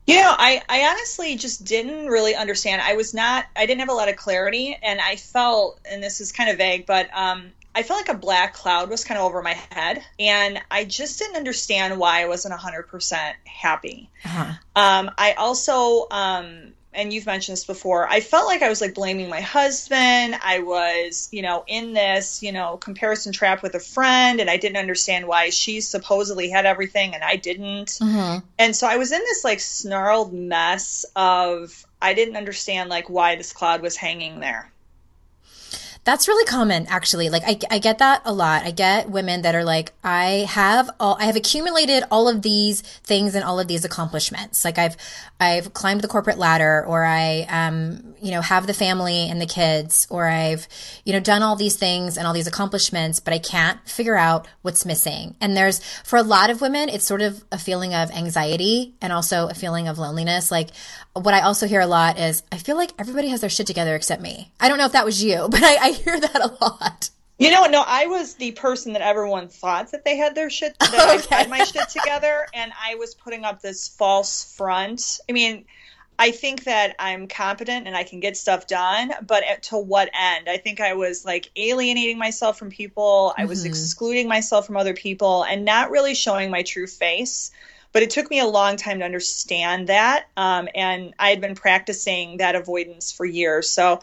You 0.06 0.17
know, 0.23 0.35
I, 0.39 0.62
I 0.71 0.89
honestly 0.89 1.37
just 1.37 1.67
didn't 1.67 2.06
really 2.06 2.35
understand. 2.35 2.81
I 2.81 2.94
was 2.94 3.12
not, 3.12 3.44
I 3.55 3.67
didn't 3.67 3.81
have 3.81 3.91
a 3.91 3.94
lot 3.94 4.09
of 4.09 4.17
clarity, 4.17 4.75
and 4.83 5.03
I 5.03 5.17
felt, 5.17 5.81
and 5.85 6.03
this 6.03 6.23
is 6.23 6.33
kind 6.33 6.49
of 6.49 6.56
vague, 6.56 6.87
but 6.87 7.11
um, 7.15 7.53
I 7.79 7.85
felt 7.85 8.01
like 8.01 8.09
a 8.09 8.19
black 8.19 8.55
cloud 8.55 8.91
was 8.91 9.05
kind 9.05 9.21
of 9.21 9.25
over 9.25 9.41
my 9.41 9.55
head, 9.71 10.03
and 10.19 10.61
I 10.69 10.85
just 10.85 11.21
didn't 11.21 11.37
understand 11.37 11.97
why 11.97 12.23
I 12.23 12.27
wasn't 12.27 12.59
100% 12.59 13.33
happy. 13.45 14.11
Uh-huh. 14.25 14.53
Um, 14.75 15.13
I 15.17 15.35
also, 15.35 16.09
um, 16.11 16.73
and 16.93 17.13
you've 17.13 17.27
mentioned 17.27 17.53
this 17.53 17.65
before, 17.65 18.09
I 18.09 18.19
felt 18.19 18.49
like 18.49 18.63
I 18.63 18.69
was 18.69 18.81
like 18.81 18.95
blaming 18.95 19.29
my 19.29 19.41
husband. 19.43 20.35
I 20.43 20.58
was, 20.58 21.29
you 21.31 21.43
know, 21.43 21.63
in 21.69 21.93
this, 21.93 22.43
you 22.43 22.51
know, 22.51 22.79
comparison 22.79 23.32
trap 23.32 23.63
with 23.63 23.77
a 23.77 23.81
friend, 23.81 24.41
and 24.41 24.51
I 24.51 24.56
didn't 24.56 24.79
understand 24.79 25.29
why 25.29 25.51
she 25.51 25.81
supposedly 25.81 26.51
had 26.51 26.67
everything 26.67 27.15
and 27.15 27.23
I 27.23 27.37
didn't. 27.37 27.91
Mm-hmm. 27.91 28.44
And 28.58 28.75
so 28.75 28.89
I 28.89 28.97
was 28.97 29.13
in 29.13 29.20
this 29.20 29.44
like 29.44 29.61
snarled 29.61 30.32
mess 30.32 31.06
of 31.15 31.87
I 32.03 32.15
didn't 32.15 32.37
understand 32.37 32.91
like 32.91 33.08
why 33.08 33.37
this 33.37 33.53
cloud 33.53 33.82
was 33.82 33.97
hanging 33.97 34.41
there. 34.41 34.69
That's 36.08 36.27
really 36.27 36.46
common, 36.46 36.86
actually. 36.86 37.29
Like, 37.29 37.43
I, 37.44 37.58
I 37.70 37.79
get 37.81 37.98
that 37.98 38.22
a 38.24 38.32
lot. 38.32 38.62
I 38.65 38.70
get 38.70 39.10
women 39.10 39.43
that 39.43 39.55
are 39.55 39.62
like, 39.62 39.93
I 40.03 40.46
have 40.48 40.88
all, 40.98 41.19
I 41.20 41.24
have 41.24 41.36
accumulated 41.36 42.03
all 42.10 42.31
of 42.31 42.41
these 42.41 42.81
things 42.81 43.34
and 43.34 43.44
all 43.44 43.60
of 43.60 43.69
these 43.69 43.84
accomplishments. 43.84 44.65
Like, 44.65 44.79
I've, 44.79 44.96
I've 45.38 45.74
climbed 45.74 46.00
the 46.00 46.08
corporate 46.08 46.38
ladder, 46.38 46.82
or 46.86 47.05
I, 47.05 47.46
um, 47.50 48.15
you 48.22 48.31
know, 48.31 48.41
have 48.41 48.67
the 48.67 48.72
family 48.72 49.29
and 49.29 49.38
the 49.38 49.44
kids, 49.46 50.06
or 50.08 50.27
I've, 50.27 50.67
you 51.05 51.12
know, 51.12 51.20
done 51.20 51.43
all 51.43 51.56
these 51.56 51.77
things 51.77 52.17
and 52.17 52.27
all 52.27 52.32
these 52.32 52.46
accomplishments, 52.46 53.20
but 53.20 53.34
I 53.34 53.38
can't 53.38 53.79
figure 53.86 54.17
out 54.17 54.48
what's 54.62 54.86
missing. 54.86 55.36
And 55.43 55.55
there's, 55.55 55.84
for 56.05 56.17
a 56.17 56.22
lot 56.22 56.48
of 56.48 56.62
women, 56.62 56.88
it's 56.88 57.05
sort 57.05 57.20
of 57.20 57.44
a 57.53 57.58
feeling 57.58 57.93
of 57.93 58.10
anxiety 58.12 58.94
and 59.03 59.12
also 59.12 59.48
a 59.48 59.55
feeling 59.55 59.88
of 59.88 59.98
loneliness. 59.98 60.50
Like, 60.50 60.70
what 61.12 61.34
I 61.34 61.41
also 61.41 61.67
hear 61.67 61.81
a 61.81 61.86
lot 61.86 62.19
is, 62.19 62.43
I 62.50 62.56
feel 62.56 62.77
like 62.77 62.93
everybody 62.98 63.29
has 63.29 63.41
their 63.41 63.50
shit 63.50 63.67
together 63.67 63.94
except 63.94 64.22
me. 64.22 64.53
I 64.58 64.69
don't 64.69 64.79
know 64.79 64.86
if 64.86 64.93
that 64.93 65.05
was 65.05 65.22
you, 65.22 65.48
but 65.50 65.62
I, 65.62 65.77
I 65.88 65.97
hear 66.02 66.19
that 66.19 66.36
a 66.36 66.64
lot. 66.64 67.10
You 67.38 67.52
know, 67.52 67.67
no, 67.67 67.84
I 67.86 68.06
was 68.06 68.34
the 68.34 68.50
person 68.50 68.94
that 68.94 69.02
everyone 69.02 69.46
thought 69.46 69.93
that 69.93 70.05
they 70.05 70.17
had 70.17 70.34
their 70.34 70.50
shit, 70.50 70.76
that 70.81 71.22
okay. 71.24 71.36
I 71.36 71.38
had 71.38 71.50
my 71.50 71.62
shit 71.62 71.88
together, 71.88 72.46
and 72.52 72.72
I 72.82 72.96
was 72.96 73.14
putting 73.14 73.44
up 73.44 73.62
this 73.62 73.86
false 73.86 74.56
front. 74.56 75.20
I 75.28 75.32
mean, 75.32 75.64
I 76.19 76.32
think 76.32 76.64
that 76.64 76.96
I'm 76.98 77.28
competent 77.28 77.86
and 77.86 77.96
I 77.96 78.02
can 78.02 78.19
get 78.19 78.36
stuff 78.36 78.67
done, 78.67 79.12
but 79.24 79.44
at, 79.44 79.62
to 79.64 79.78
what 79.78 80.10
end? 80.12 80.48
I 80.48 80.56
think 80.56 80.81
I 80.81 80.94
was 80.94 81.24
like 81.24 81.48
alienating 81.55 82.19
myself 82.19 82.58
from 82.58 82.70
people. 82.70 83.32
I 83.38 83.44
was 83.44 83.60
mm-hmm. 83.60 83.69
excluding 83.69 84.26
myself 84.26 84.67
from 84.67 84.76
other 84.76 84.94
people 84.94 85.44
and 85.44 85.64
not 85.64 85.93
really 85.93 86.17
showing 86.17 86.50
my 86.50 86.64
true 86.64 86.88
face. 86.88 87.52
But 87.93 88.02
it 88.02 88.10
took 88.10 88.28
me 88.31 88.40
a 88.40 88.46
long 88.46 88.76
time 88.76 88.98
to 88.98 89.05
understand 89.05 89.88
that. 89.88 90.26
Um, 90.36 90.69
and 90.74 91.14
I 91.19 91.31
had 91.31 91.40
been 91.40 91.55
practicing 91.55 92.38
that 92.38 92.55
avoidance 92.55 93.12
for 93.12 93.24
years. 93.24 93.70
So 93.70 94.02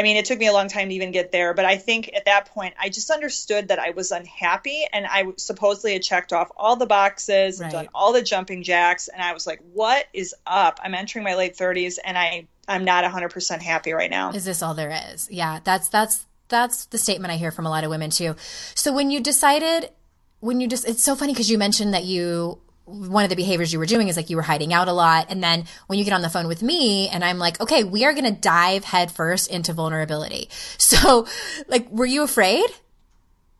I 0.00 0.02
mean, 0.02 0.16
it 0.16 0.24
took 0.24 0.38
me 0.38 0.46
a 0.46 0.52
long 0.54 0.68
time 0.68 0.88
to 0.88 0.94
even 0.94 1.10
get 1.10 1.30
there, 1.30 1.52
but 1.52 1.66
I 1.66 1.76
think 1.76 2.10
at 2.16 2.24
that 2.24 2.46
point, 2.46 2.72
I 2.80 2.88
just 2.88 3.10
understood 3.10 3.68
that 3.68 3.78
I 3.78 3.90
was 3.90 4.12
unhappy 4.12 4.86
and 4.90 5.06
I 5.06 5.26
supposedly 5.36 5.92
had 5.92 6.02
checked 6.02 6.32
off 6.32 6.50
all 6.56 6.76
the 6.76 6.86
boxes, 6.86 7.60
right. 7.60 7.70
done 7.70 7.90
all 7.94 8.14
the 8.14 8.22
jumping 8.22 8.62
jacks, 8.62 9.08
and 9.08 9.20
I 9.20 9.34
was 9.34 9.46
like, 9.46 9.60
what 9.74 10.06
is 10.14 10.34
up? 10.46 10.80
I'm 10.82 10.94
entering 10.94 11.22
my 11.22 11.34
late 11.34 11.54
30s 11.54 11.98
and 12.02 12.16
I 12.16 12.46
I'm 12.66 12.84
not 12.84 13.04
100% 13.04 13.60
happy 13.60 13.92
right 13.92 14.10
now. 14.10 14.30
Is 14.30 14.46
this 14.46 14.62
all 14.62 14.72
there 14.72 14.98
is? 15.12 15.28
Yeah, 15.30 15.60
that's 15.64 15.88
that's 15.88 16.24
that's 16.48 16.86
the 16.86 16.96
statement 16.96 17.30
I 17.30 17.36
hear 17.36 17.50
from 17.50 17.66
a 17.66 17.70
lot 17.70 17.84
of 17.84 17.90
women 17.90 18.08
too. 18.08 18.36
So 18.74 18.94
when 18.94 19.10
you 19.10 19.20
decided 19.20 19.90
when 20.38 20.60
you 20.60 20.66
just 20.66 20.88
it's 20.88 21.02
so 21.02 21.14
funny 21.14 21.34
because 21.34 21.50
you 21.50 21.58
mentioned 21.58 21.92
that 21.92 22.04
you 22.04 22.58
one 22.90 23.24
of 23.24 23.30
the 23.30 23.36
behaviors 23.36 23.72
you 23.72 23.78
were 23.78 23.86
doing 23.86 24.08
is 24.08 24.16
like 24.16 24.30
you 24.30 24.36
were 24.36 24.42
hiding 24.42 24.72
out 24.72 24.88
a 24.88 24.92
lot. 24.92 25.26
And 25.30 25.42
then 25.42 25.64
when 25.86 25.98
you 25.98 26.04
get 26.04 26.12
on 26.12 26.22
the 26.22 26.28
phone 26.28 26.48
with 26.48 26.62
me 26.62 27.08
and 27.08 27.24
I'm 27.24 27.38
like, 27.38 27.60
okay, 27.60 27.84
we 27.84 28.04
are 28.04 28.12
going 28.12 28.24
to 28.24 28.40
dive 28.40 28.84
headfirst 28.84 29.50
into 29.50 29.72
vulnerability. 29.72 30.48
So, 30.90 31.26
like, 31.68 31.88
were 31.90 32.06
you 32.06 32.24
afraid? 32.24 32.64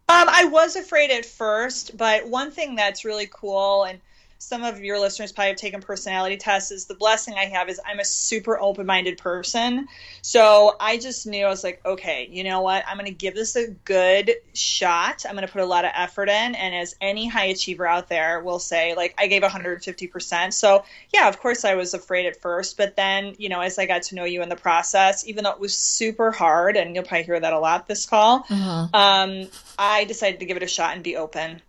Um, 0.08 0.28
I 0.28 0.46
was 0.46 0.75
afraid 0.75 1.12
at 1.12 1.25
first, 1.25 1.96
but 1.96 2.28
one 2.28 2.50
thing 2.50 2.75
that's 2.75 3.04
really 3.04 3.28
cool 3.32 3.84
and 3.84 4.00
some 4.42 4.64
of 4.64 4.80
your 4.80 4.99
listeners 4.99 5.32
probably 5.32 5.50
have 5.50 5.59
taken 5.59 5.82
personality 5.82 6.38
tests 6.38 6.70
is 6.70 6.87
the 6.87 6.94
blessing 6.94 7.35
I 7.35 7.44
have 7.44 7.68
is 7.68 7.78
I'm 7.85 8.00
a 8.00 8.04
super 8.06 8.59
open 8.59 8.87
minded 8.87 9.18
person. 9.18 9.87
So 10.23 10.75
I 10.80 10.97
just 10.97 11.26
knew 11.26 11.44
I 11.44 11.50
was 11.50 11.62
like, 11.62 11.85
okay, 11.85 12.26
you 12.30 12.42
know 12.42 12.62
what? 12.62 12.82
I'm 12.88 12.97
going 12.97 13.04
to 13.04 13.12
give 13.12 13.35
this 13.35 13.54
a 13.54 13.68
good 13.68 14.32
shot. 14.54 15.26
I'm 15.28 15.35
going 15.35 15.47
to 15.47 15.52
put 15.52 15.61
a 15.61 15.66
lot 15.66 15.85
of 15.85 15.90
effort 15.94 16.30
in. 16.30 16.54
And 16.54 16.75
as 16.75 16.97
any 17.02 17.28
high 17.28 17.44
achiever 17.47 17.87
out 17.87 18.09
there 18.09 18.40
will 18.42 18.59
say, 18.59 18.94
like, 18.94 19.14
I 19.18 19.26
gave 19.26 19.42
150%. 19.42 20.52
So 20.54 20.85
yeah, 21.12 21.28
of 21.28 21.38
course 21.38 21.66
I 21.66 21.75
was 21.75 21.92
afraid 21.92 22.25
at 22.25 22.40
first. 22.40 22.78
But 22.78 22.97
then, 22.97 23.35
you 23.37 23.50
know, 23.50 23.61
as 23.61 23.78
I 23.78 23.85
got 23.85 24.04
to 24.04 24.14
know 24.14 24.25
you 24.25 24.42
in 24.42 24.49
the 24.49 24.56
process, 24.56 25.26
even 25.28 25.44
though 25.44 25.52
it 25.52 25.61
was 25.61 25.76
super 25.76 26.30
hard, 26.30 26.78
and 26.78 26.94
you'll 26.94 27.04
probably 27.04 27.25
hear 27.25 27.38
that 27.38 27.52
a 27.52 27.59
lot 27.59 27.87
this 27.87 28.06
call, 28.06 28.44
mm-hmm. 28.44 28.97
um, 28.97 29.50
I 29.78 30.04
decided 30.04 30.40
to 30.40 30.47
give 30.47 30.56
it 30.56 30.62
a 30.62 30.66
shot 30.66 30.94
and 30.94 31.04
be 31.04 31.18
open. 31.18 31.61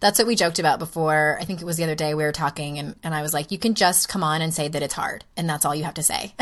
That's 0.00 0.18
what 0.18 0.26
we 0.26 0.34
joked 0.34 0.58
about 0.58 0.78
before. 0.78 1.38
I 1.40 1.44
think 1.44 1.60
it 1.60 1.64
was 1.64 1.76
the 1.76 1.84
other 1.84 1.94
day 1.94 2.14
we 2.14 2.24
were 2.24 2.32
talking, 2.32 2.78
and, 2.78 2.96
and 3.02 3.14
I 3.14 3.22
was 3.22 3.32
like, 3.34 3.50
you 3.50 3.58
can 3.58 3.74
just 3.74 4.08
come 4.08 4.22
on 4.22 4.42
and 4.42 4.52
say 4.52 4.68
that 4.68 4.82
it's 4.82 4.94
hard, 4.94 5.24
and 5.36 5.48
that's 5.48 5.64
all 5.64 5.74
you 5.74 5.84
have 5.84 5.94
to 5.94 6.02
say. 6.02 6.34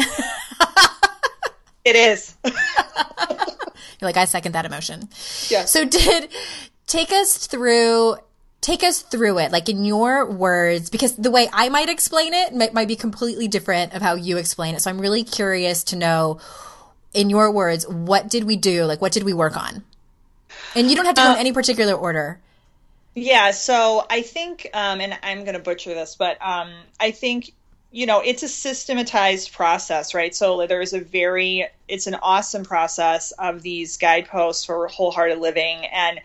it 1.84 1.96
is. 1.96 2.36
You're 2.44 4.08
like, 4.08 4.16
I 4.16 4.24
second 4.24 4.52
that 4.52 4.66
emotion. 4.66 5.08
Yeah. 5.48 5.64
So, 5.64 5.84
did 5.84 6.30
take 6.86 7.12
us 7.12 7.46
through 7.46 8.16
take 8.60 8.82
us 8.82 9.02
through 9.02 9.38
it 9.38 9.52
like 9.52 9.68
in 9.68 9.84
your 9.84 10.30
words 10.30 10.88
because 10.88 11.14
the 11.16 11.30
way 11.30 11.48
i 11.52 11.68
might 11.68 11.90
explain 11.90 12.32
it 12.32 12.54
might, 12.54 12.72
might, 12.72 12.88
be 12.88 12.96
completely 12.96 13.46
different 13.46 13.92
of 13.92 14.00
how 14.00 14.14
you 14.14 14.38
explain 14.38 14.74
it 14.74 14.80
so 14.80 14.88
i'm 14.90 14.98
really 14.98 15.22
curious 15.22 15.84
to 15.84 15.96
know 15.96 16.38
in 17.12 17.28
your 17.28 17.50
words 17.50 17.86
what 17.86 18.28
did 18.30 18.44
we 18.44 18.56
do 18.56 18.84
like 18.84 19.02
what 19.02 19.12
did 19.12 19.22
we 19.22 19.34
work 19.34 19.54
on 19.54 19.84
and 20.74 20.88
you 20.88 20.96
don't 20.96 21.04
have 21.04 21.14
to 21.14 21.20
go 21.20 21.30
in 21.32 21.36
uh, 21.36 21.40
any 21.40 21.52
particular 21.52 21.92
order 21.92 22.40
yeah, 23.14 23.52
so 23.52 24.04
I 24.10 24.22
think, 24.22 24.68
um, 24.74 25.00
and 25.00 25.16
I'm 25.22 25.44
going 25.44 25.54
to 25.54 25.60
butcher 25.60 25.94
this, 25.94 26.16
but 26.16 26.38
um, 26.44 26.72
I 27.00 27.10
think 27.12 27.52
you 27.92 28.06
know 28.06 28.20
it's 28.20 28.42
a 28.42 28.48
systematized 28.48 29.52
process 29.52 30.14
right? 30.14 30.34
So 30.34 30.66
there's 30.66 30.92
a 30.92 31.00
very 31.00 31.68
it's 31.88 32.08
an 32.08 32.16
awesome 32.16 32.64
process 32.64 33.30
of 33.32 33.62
these 33.62 33.98
guideposts 33.98 34.64
for 34.64 34.88
wholehearted 34.88 35.38
living 35.38 35.86
and 35.86 36.20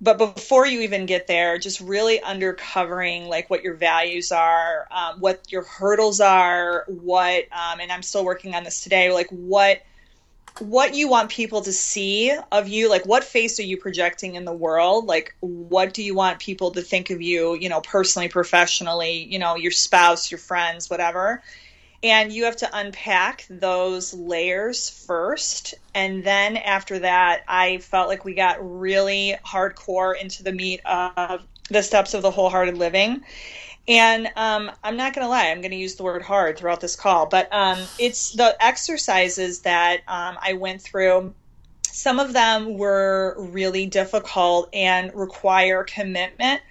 but 0.00 0.18
before 0.18 0.66
you 0.66 0.80
even 0.80 1.06
get 1.06 1.26
there 1.26 1.58
just 1.58 1.80
really 1.80 2.18
undercovering 2.18 3.28
like 3.28 3.50
what 3.50 3.62
your 3.62 3.74
values 3.74 4.32
are 4.32 4.88
um, 4.90 5.20
what 5.20 5.52
your 5.52 5.62
hurdles 5.62 6.20
are 6.20 6.84
what 6.88 7.44
um, 7.52 7.80
and 7.80 7.92
i'm 7.92 8.02
still 8.02 8.24
working 8.24 8.54
on 8.54 8.64
this 8.64 8.82
today 8.82 9.12
like 9.12 9.28
what 9.28 9.82
what 10.58 10.94
you 10.94 11.08
want 11.08 11.30
people 11.30 11.62
to 11.62 11.72
see 11.72 12.36
of 12.50 12.68
you 12.68 12.88
like 12.90 13.06
what 13.06 13.24
face 13.24 13.58
are 13.58 13.64
you 13.64 13.76
projecting 13.76 14.34
in 14.34 14.44
the 14.44 14.52
world? 14.52 15.06
Like 15.06 15.34
what 15.40 15.94
do 15.94 16.02
you 16.02 16.14
want 16.14 16.40
people 16.40 16.72
to 16.72 16.82
think 16.82 17.10
of 17.10 17.22
you 17.22 17.54
you 17.54 17.68
know 17.68 17.80
personally 17.80 18.28
professionally 18.28 19.26
you 19.30 19.38
know 19.38 19.56
your 19.56 19.70
spouse 19.70 20.30
your 20.30 20.38
friends 20.38 20.90
whatever? 20.90 21.42
And 22.04 22.32
you 22.32 22.44
have 22.46 22.56
to 22.56 22.68
unpack 22.72 23.46
those 23.48 24.12
layers 24.12 24.90
first. 24.90 25.74
And 25.94 26.24
then 26.24 26.56
after 26.56 26.98
that 27.00 27.42
i 27.48 27.78
felt 27.78 28.08
like 28.08 28.24
we 28.24 28.34
got 28.34 28.58
really 28.60 29.36
hardcore 29.46 30.20
into 30.20 30.42
the 30.42 30.52
meat 30.52 30.80
of 30.84 31.46
the 31.70 31.82
steps 31.82 32.14
of 32.14 32.22
the 32.22 32.30
wholehearted 32.30 32.76
living 32.76 33.22
and 33.88 34.30
um, 34.36 34.70
I'm 34.82 34.96
not 34.96 35.14
going 35.14 35.24
to 35.24 35.28
lie, 35.28 35.50
I'm 35.50 35.60
going 35.60 35.72
to 35.72 35.76
use 35.76 35.96
the 35.96 36.04
word 36.04 36.22
hard 36.22 36.58
throughout 36.58 36.80
this 36.80 36.96
call, 36.96 37.26
but 37.26 37.52
um, 37.52 37.78
it's 37.98 38.32
the 38.32 38.56
exercises 38.60 39.60
that 39.60 40.02
um, 40.06 40.38
I 40.40 40.52
went 40.54 40.82
through. 40.82 41.34
Some 41.82 42.20
of 42.20 42.32
them 42.32 42.78
were 42.78 43.36
really 43.38 43.86
difficult 43.86 44.70
and 44.72 45.12
require 45.14 45.84
commitment 45.84 46.62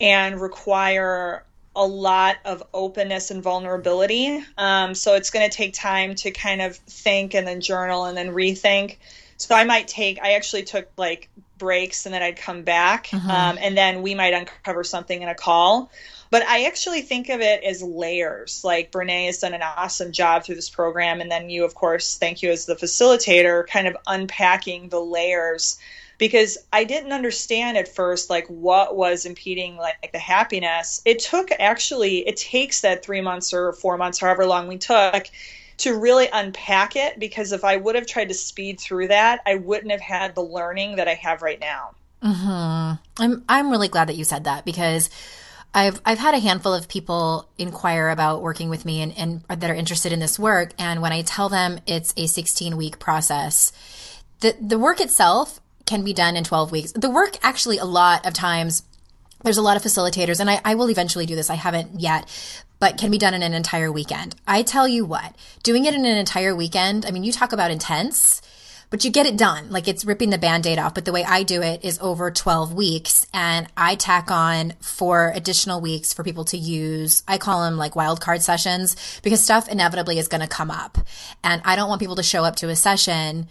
and 0.00 0.40
require 0.40 1.44
a 1.74 1.86
lot 1.86 2.36
of 2.44 2.62
openness 2.74 3.30
and 3.30 3.42
vulnerability. 3.42 4.44
Um, 4.56 4.94
so 4.94 5.14
it's 5.14 5.30
going 5.30 5.48
to 5.48 5.56
take 5.56 5.74
time 5.74 6.14
to 6.16 6.30
kind 6.30 6.60
of 6.60 6.76
think 6.76 7.34
and 7.34 7.46
then 7.46 7.60
journal 7.60 8.04
and 8.04 8.16
then 8.16 8.30
rethink. 8.30 8.96
So 9.36 9.54
I 9.54 9.64
might 9.64 9.88
take, 9.88 10.20
I 10.20 10.32
actually 10.32 10.64
took 10.64 10.88
like 10.96 11.28
breaks 11.58 12.06
and 12.06 12.14
then 12.14 12.22
I'd 12.22 12.36
come 12.36 12.62
back 12.62 13.08
mm-hmm. 13.08 13.30
um, 13.30 13.58
and 13.60 13.76
then 13.76 14.02
we 14.02 14.14
might 14.14 14.34
uncover 14.34 14.84
something 14.84 15.20
in 15.20 15.28
a 15.28 15.34
call. 15.34 15.90
But 16.30 16.42
I 16.42 16.66
actually 16.66 17.02
think 17.02 17.30
of 17.30 17.40
it 17.40 17.64
as 17.64 17.82
layers. 17.82 18.62
Like 18.62 18.92
Brene 18.92 19.26
has 19.26 19.38
done 19.38 19.54
an 19.54 19.62
awesome 19.62 20.12
job 20.12 20.44
through 20.44 20.56
this 20.56 20.68
program. 20.68 21.20
And 21.20 21.30
then 21.30 21.48
you, 21.48 21.64
of 21.64 21.74
course, 21.74 22.18
thank 22.18 22.42
you 22.42 22.50
as 22.50 22.66
the 22.66 22.76
facilitator, 22.76 23.66
kind 23.66 23.88
of 23.88 23.96
unpacking 24.06 24.90
the 24.90 25.00
layers 25.00 25.78
because 26.18 26.58
I 26.72 26.84
didn't 26.84 27.12
understand 27.12 27.78
at 27.78 27.88
first 27.88 28.28
like 28.28 28.46
what 28.48 28.96
was 28.96 29.24
impeding 29.24 29.76
like 29.76 30.10
the 30.12 30.18
happiness. 30.18 31.00
It 31.04 31.20
took 31.20 31.50
actually 31.58 32.26
it 32.26 32.36
takes 32.36 32.82
that 32.82 33.04
3 33.04 33.20
months 33.20 33.54
or 33.54 33.72
4 33.72 33.96
months 33.96 34.18
however 34.18 34.44
long 34.44 34.66
we 34.66 34.78
took 34.78 35.28
to 35.78 35.96
really 35.96 36.28
unpack 36.32 36.96
it 36.96 37.18
because 37.18 37.52
if 37.52 37.64
I 37.64 37.76
would 37.76 37.94
have 37.94 38.06
tried 38.06 38.28
to 38.28 38.34
speed 38.34 38.80
through 38.80 39.08
that, 39.08 39.40
I 39.46 39.56
wouldn't 39.56 39.92
have 39.92 40.00
had 40.00 40.34
the 40.34 40.42
learning 40.42 40.96
that 40.96 41.08
I 41.08 41.14
have 41.14 41.42
right 41.42 41.60
now. 41.60 41.92
Mhm. 42.22 42.98
I'm 43.18 43.44
I'm 43.48 43.70
really 43.70 43.88
glad 43.88 44.08
that 44.08 44.16
you 44.16 44.24
said 44.24 44.44
that 44.44 44.64
because 44.64 45.08
I've 45.72 46.00
I've 46.04 46.18
had 46.18 46.34
a 46.34 46.40
handful 46.40 46.74
of 46.74 46.88
people 46.88 47.48
inquire 47.58 48.08
about 48.08 48.42
working 48.42 48.70
with 48.70 48.84
me 48.84 49.02
and, 49.02 49.16
and 49.16 49.44
that 49.48 49.70
are 49.70 49.74
interested 49.74 50.12
in 50.12 50.18
this 50.18 50.38
work. 50.38 50.72
And 50.78 51.00
when 51.00 51.12
I 51.12 51.22
tell 51.22 51.48
them 51.48 51.78
it's 51.86 52.12
a 52.16 52.26
16 52.26 52.76
week 52.76 52.98
process, 52.98 53.72
the 54.40 54.56
the 54.60 54.78
work 54.78 55.00
itself 55.00 55.60
can 55.86 56.02
be 56.02 56.12
done 56.12 56.36
in 56.36 56.44
12 56.44 56.72
weeks. 56.72 56.92
The 56.92 57.10
work 57.10 57.36
actually 57.42 57.78
a 57.78 57.84
lot 57.84 58.26
of 58.26 58.34
times 58.34 58.82
there's 59.44 59.56
a 59.56 59.62
lot 59.62 59.76
of 59.76 59.82
facilitators 59.82 60.40
and 60.40 60.50
I, 60.50 60.60
I 60.64 60.74
will 60.74 60.90
eventually 60.90 61.26
do 61.26 61.36
this. 61.36 61.50
I 61.50 61.54
haven't 61.54 62.00
yet, 62.00 62.26
but 62.80 62.98
can 62.98 63.10
be 63.10 63.18
done 63.18 63.34
in 63.34 63.42
an 63.42 63.54
entire 63.54 63.90
weekend. 63.90 64.34
I 64.46 64.62
tell 64.62 64.86
you 64.86 65.04
what, 65.04 65.34
doing 65.62 65.84
it 65.84 65.94
in 65.94 66.04
an 66.04 66.16
entire 66.16 66.54
weekend, 66.54 67.06
I 67.06 67.10
mean, 67.10 67.24
you 67.24 67.32
talk 67.32 67.52
about 67.52 67.70
intense 67.70 68.42
but 68.90 69.04
you 69.04 69.10
get 69.10 69.26
it 69.26 69.36
done. 69.36 69.70
Like 69.70 69.86
it's 69.86 70.04
ripping 70.04 70.30
the 70.30 70.38
band-aid 70.38 70.78
off. 70.78 70.94
But 70.94 71.04
the 71.04 71.12
way 71.12 71.24
I 71.24 71.42
do 71.42 71.62
it 71.62 71.84
is 71.84 71.98
over 72.00 72.30
12 72.30 72.72
weeks 72.72 73.26
and 73.34 73.66
I 73.76 73.94
tack 73.94 74.30
on 74.30 74.72
four 74.80 75.32
additional 75.34 75.80
weeks 75.80 76.12
for 76.12 76.24
people 76.24 76.44
to 76.46 76.56
use. 76.56 77.22
I 77.28 77.38
call 77.38 77.62
them 77.62 77.76
like 77.76 77.96
wild 77.96 78.20
card 78.20 78.42
sessions 78.42 79.20
because 79.22 79.42
stuff 79.42 79.68
inevitably 79.68 80.18
is 80.18 80.28
going 80.28 80.40
to 80.40 80.48
come 80.48 80.70
up. 80.70 80.98
And 81.44 81.60
I 81.64 81.76
don't 81.76 81.88
want 81.88 82.00
people 82.00 82.16
to 82.16 82.22
show 82.22 82.44
up 82.44 82.56
to 82.56 82.68
a 82.68 82.76
session 82.76 83.48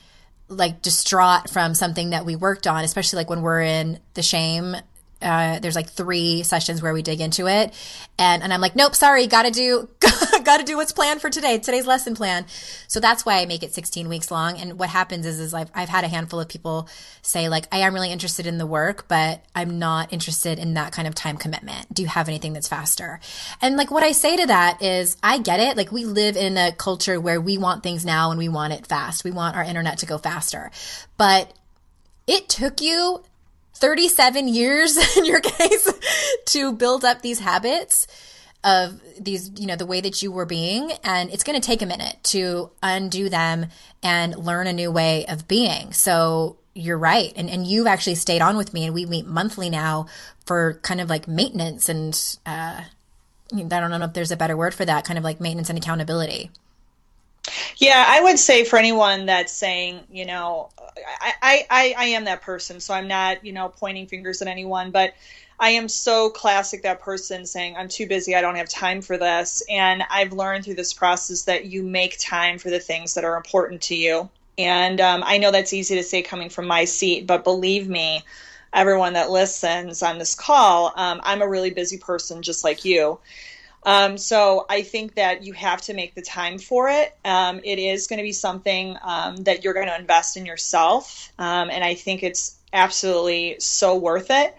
like 0.49 0.81
distraught 0.81 1.49
from 1.49 1.75
something 1.75 2.11
that 2.11 2.25
we 2.25 2.35
worked 2.35 2.67
on, 2.67 2.83
especially 2.83 3.17
like 3.17 3.29
when 3.29 3.41
we're 3.41 3.61
in 3.61 3.99
the 4.13 4.23
shame 4.23 4.77
uh, 5.21 5.59
there's 5.59 5.75
like 5.75 5.89
three 5.89 6.43
sessions 6.43 6.81
where 6.81 6.93
we 6.93 7.01
dig 7.01 7.21
into 7.21 7.47
it. 7.47 7.73
And 8.19 8.43
and 8.43 8.53
I'm 8.53 8.61
like 8.61 8.75
nope 8.75 8.95
sorry 8.95 9.27
gotta 9.27 9.51
do 9.51 9.89
gotta 10.43 10.63
do 10.63 10.77
what's 10.77 10.91
planned 10.91 11.21
for 11.21 11.29
today. 11.29 11.57
Today's 11.59 11.85
lesson 11.85 12.15
plan. 12.15 12.45
So 12.87 12.99
that's 12.99 13.25
why 13.25 13.39
I 13.39 13.45
make 13.45 13.63
it 13.63 13.73
16 13.73 14.09
weeks 14.09 14.31
long. 14.31 14.57
And 14.57 14.79
what 14.79 14.89
happens 14.89 15.25
is 15.25 15.39
is 15.39 15.53
I've, 15.53 15.69
I've 15.73 15.89
had 15.89 16.03
a 16.03 16.07
handful 16.07 16.39
of 16.39 16.47
people 16.47 16.87
say 17.21 17.49
like 17.49 17.67
I 17.71 17.79
am 17.79 17.93
really 17.93 18.11
interested 18.11 18.47
in 18.47 18.57
the 18.57 18.65
work 18.65 19.07
but 19.07 19.43
I'm 19.55 19.79
not 19.79 20.13
interested 20.13 20.59
in 20.59 20.73
that 20.75 20.93
kind 20.93 21.07
of 21.07 21.15
time 21.15 21.37
commitment. 21.37 21.93
Do 21.93 22.01
you 22.01 22.07
have 22.07 22.27
anything 22.27 22.53
that's 22.53 22.67
faster? 22.67 23.19
And 23.61 23.77
like 23.77 23.91
what 23.91 24.03
I 24.03 24.11
say 24.11 24.37
to 24.37 24.47
that 24.47 24.81
is 24.81 25.17
I 25.21 25.39
get 25.39 25.59
it. 25.59 25.77
Like 25.77 25.91
we 25.91 26.05
live 26.05 26.37
in 26.37 26.57
a 26.57 26.71
culture 26.71 27.19
where 27.19 27.41
we 27.41 27.57
want 27.57 27.83
things 27.83 28.05
now 28.05 28.31
and 28.31 28.37
we 28.37 28.49
want 28.49 28.73
it 28.73 28.87
fast. 28.87 29.23
We 29.23 29.31
want 29.31 29.55
our 29.55 29.63
internet 29.63 29.99
to 29.99 30.05
go 30.05 30.17
faster. 30.17 30.71
But 31.17 31.53
it 32.27 32.49
took 32.49 32.81
you 32.81 33.23
37 33.77 34.47
years 34.47 34.97
in 35.17 35.25
your 35.25 35.41
case 35.41 35.91
to 36.45 36.73
build 36.73 37.05
up 37.05 37.21
these 37.21 37.39
habits 37.39 38.07
of 38.63 38.99
these, 39.19 39.51
you 39.57 39.67
know, 39.67 39.75
the 39.75 39.85
way 39.85 40.01
that 40.01 40.21
you 40.21 40.31
were 40.31 40.45
being. 40.45 40.91
And 41.03 41.31
it's 41.31 41.43
going 41.43 41.59
to 41.59 41.65
take 41.65 41.81
a 41.81 41.85
minute 41.85 42.17
to 42.23 42.71
undo 42.83 43.29
them 43.29 43.67
and 44.03 44.35
learn 44.35 44.67
a 44.67 44.73
new 44.73 44.91
way 44.91 45.25
of 45.27 45.47
being. 45.47 45.93
So 45.93 46.57
you're 46.73 46.97
right. 46.97 47.33
And, 47.35 47.49
and 47.49 47.65
you've 47.65 47.87
actually 47.87 48.15
stayed 48.15 48.41
on 48.41 48.57
with 48.57 48.73
me 48.73 48.85
and 48.85 48.93
we 48.93 49.05
meet 49.05 49.25
monthly 49.25 49.69
now 49.69 50.07
for 50.45 50.75
kind 50.83 51.01
of 51.01 51.09
like 51.09 51.27
maintenance 51.27 51.89
and, 51.89 52.37
uh, 52.45 52.81
I 53.53 53.63
don't 53.63 53.89
know 53.89 54.03
if 54.03 54.13
there's 54.13 54.31
a 54.31 54.37
better 54.37 54.57
word 54.57 54.73
for 54.73 54.83
that 54.83 55.05
kind 55.05 55.17
of 55.17 55.23
like 55.23 55.39
maintenance 55.39 55.69
and 55.69 55.77
accountability. 55.77 56.51
Yeah, 57.77 58.03
I 58.07 58.21
would 58.21 58.39
say 58.39 58.63
for 58.63 58.77
anyone 58.77 59.25
that's 59.27 59.53
saying, 59.53 60.01
you 60.09 60.25
know, 60.25 60.69
I, 61.21 61.65
I, 61.69 61.95
I 61.97 62.05
am 62.07 62.25
that 62.25 62.41
person, 62.41 62.79
so 62.79 62.93
I'm 62.93 63.07
not, 63.07 63.45
you 63.45 63.53
know, 63.53 63.69
pointing 63.69 64.07
fingers 64.07 64.41
at 64.41 64.47
anyone, 64.47 64.91
but 64.91 65.13
I 65.59 65.71
am 65.71 65.87
so 65.87 66.29
classic 66.29 66.83
that 66.83 67.01
person 67.01 67.45
saying, 67.45 67.75
I'm 67.77 67.87
too 67.87 68.07
busy, 68.07 68.35
I 68.35 68.41
don't 68.41 68.55
have 68.55 68.69
time 68.69 69.01
for 69.01 69.17
this. 69.17 69.63
And 69.69 70.03
I've 70.09 70.33
learned 70.33 70.65
through 70.65 70.75
this 70.75 70.93
process 70.93 71.43
that 71.43 71.65
you 71.65 71.83
make 71.83 72.19
time 72.19 72.59
for 72.59 72.69
the 72.69 72.79
things 72.79 73.15
that 73.15 73.23
are 73.23 73.37
important 73.37 73.81
to 73.83 73.95
you. 73.95 74.29
And 74.57 74.99
um, 75.01 75.23
I 75.25 75.37
know 75.37 75.51
that's 75.51 75.73
easy 75.73 75.95
to 75.95 76.03
say 76.03 76.21
coming 76.21 76.49
from 76.49 76.67
my 76.67 76.85
seat, 76.85 77.27
but 77.27 77.43
believe 77.43 77.87
me, 77.87 78.23
everyone 78.73 79.13
that 79.13 79.31
listens 79.31 80.03
on 80.03 80.17
this 80.17 80.35
call, 80.35 80.93
um, 80.95 81.21
I'm 81.23 81.41
a 81.41 81.47
really 81.47 81.71
busy 81.71 81.97
person 81.97 82.41
just 82.41 82.63
like 82.63 82.85
you. 82.85 83.19
Um, 83.87 84.17
so 84.17 84.65
I 84.69 84.81
think 84.81 85.15
that 85.15 85.43
you 85.43 85.53
have 85.53 85.81
to 85.83 85.93
make 85.93 86.13
the 86.13 86.21
time 86.21 86.59
for 86.59 86.89
it. 86.89 87.15
Um, 87.23 87.61
it 87.63 87.79
is 87.79 88.07
going 88.07 88.17
to 88.17 88.23
be 88.23 88.33
something 88.33 88.97
um, 89.01 89.37
that 89.45 89.63
you're 89.63 89.73
going 89.73 89.87
to 89.87 89.97
invest 89.97 90.35
in 90.35 90.45
yourself, 90.45 91.31
um, 91.39 91.69
and 91.69 91.85
I 91.85 91.93
think 91.93 92.21
it's 92.21 92.57
absolutely 92.73 93.55
so 93.59 93.95
worth 93.95 94.27
it. 94.29 94.53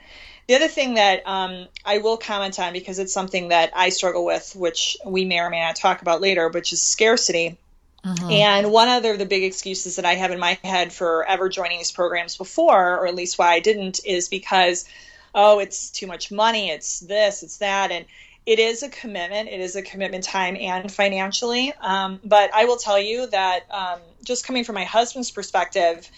The 0.46 0.54
other 0.54 0.68
thing 0.68 0.94
that 0.94 1.28
um, 1.28 1.68
I 1.84 1.98
will 1.98 2.16
comment 2.16 2.58
on 2.58 2.72
because 2.72 2.98
it's 2.98 3.12
something 3.12 3.48
that 3.48 3.72
I 3.76 3.90
struggle 3.90 4.24
with, 4.24 4.56
which 4.56 4.96
we 5.04 5.26
may 5.26 5.40
or 5.40 5.50
may 5.50 5.60
not 5.60 5.76
talk 5.76 6.00
about 6.00 6.22
later, 6.22 6.48
which 6.48 6.72
is 6.72 6.80
scarcity. 6.80 7.58
Mm-hmm. 8.02 8.30
And 8.30 8.72
one 8.72 8.88
other 8.88 9.12
of 9.12 9.18
the 9.18 9.26
big 9.26 9.44
excuses 9.44 9.96
that 9.96 10.06
I 10.06 10.14
have 10.14 10.30
in 10.30 10.38
my 10.38 10.58
head 10.64 10.90
for 10.90 11.26
ever 11.26 11.50
joining 11.50 11.76
these 11.76 11.92
programs 11.92 12.38
before, 12.38 12.96
or 12.96 13.06
at 13.06 13.14
least 13.14 13.38
why 13.38 13.52
I 13.52 13.60
didn't, 13.60 14.00
is 14.06 14.30
because, 14.30 14.86
oh, 15.34 15.58
it's 15.58 15.90
too 15.90 16.06
much 16.06 16.32
money, 16.32 16.70
it's 16.70 17.00
this, 17.00 17.42
it's 17.42 17.58
that. 17.58 17.90
And 17.90 18.06
it 18.48 18.58
is 18.58 18.82
a 18.82 18.88
commitment. 18.88 19.50
It 19.50 19.60
is 19.60 19.76
a 19.76 19.82
commitment 19.82 20.24
time 20.24 20.56
and 20.56 20.90
financially. 20.90 21.70
Um, 21.82 22.18
but 22.24 22.50
I 22.54 22.64
will 22.64 22.78
tell 22.78 22.98
you 22.98 23.26
that 23.26 23.66
um, 23.70 24.00
just 24.24 24.46
coming 24.46 24.64
from 24.64 24.74
my 24.74 24.84
husband's 24.84 25.30
perspective, 25.30 26.10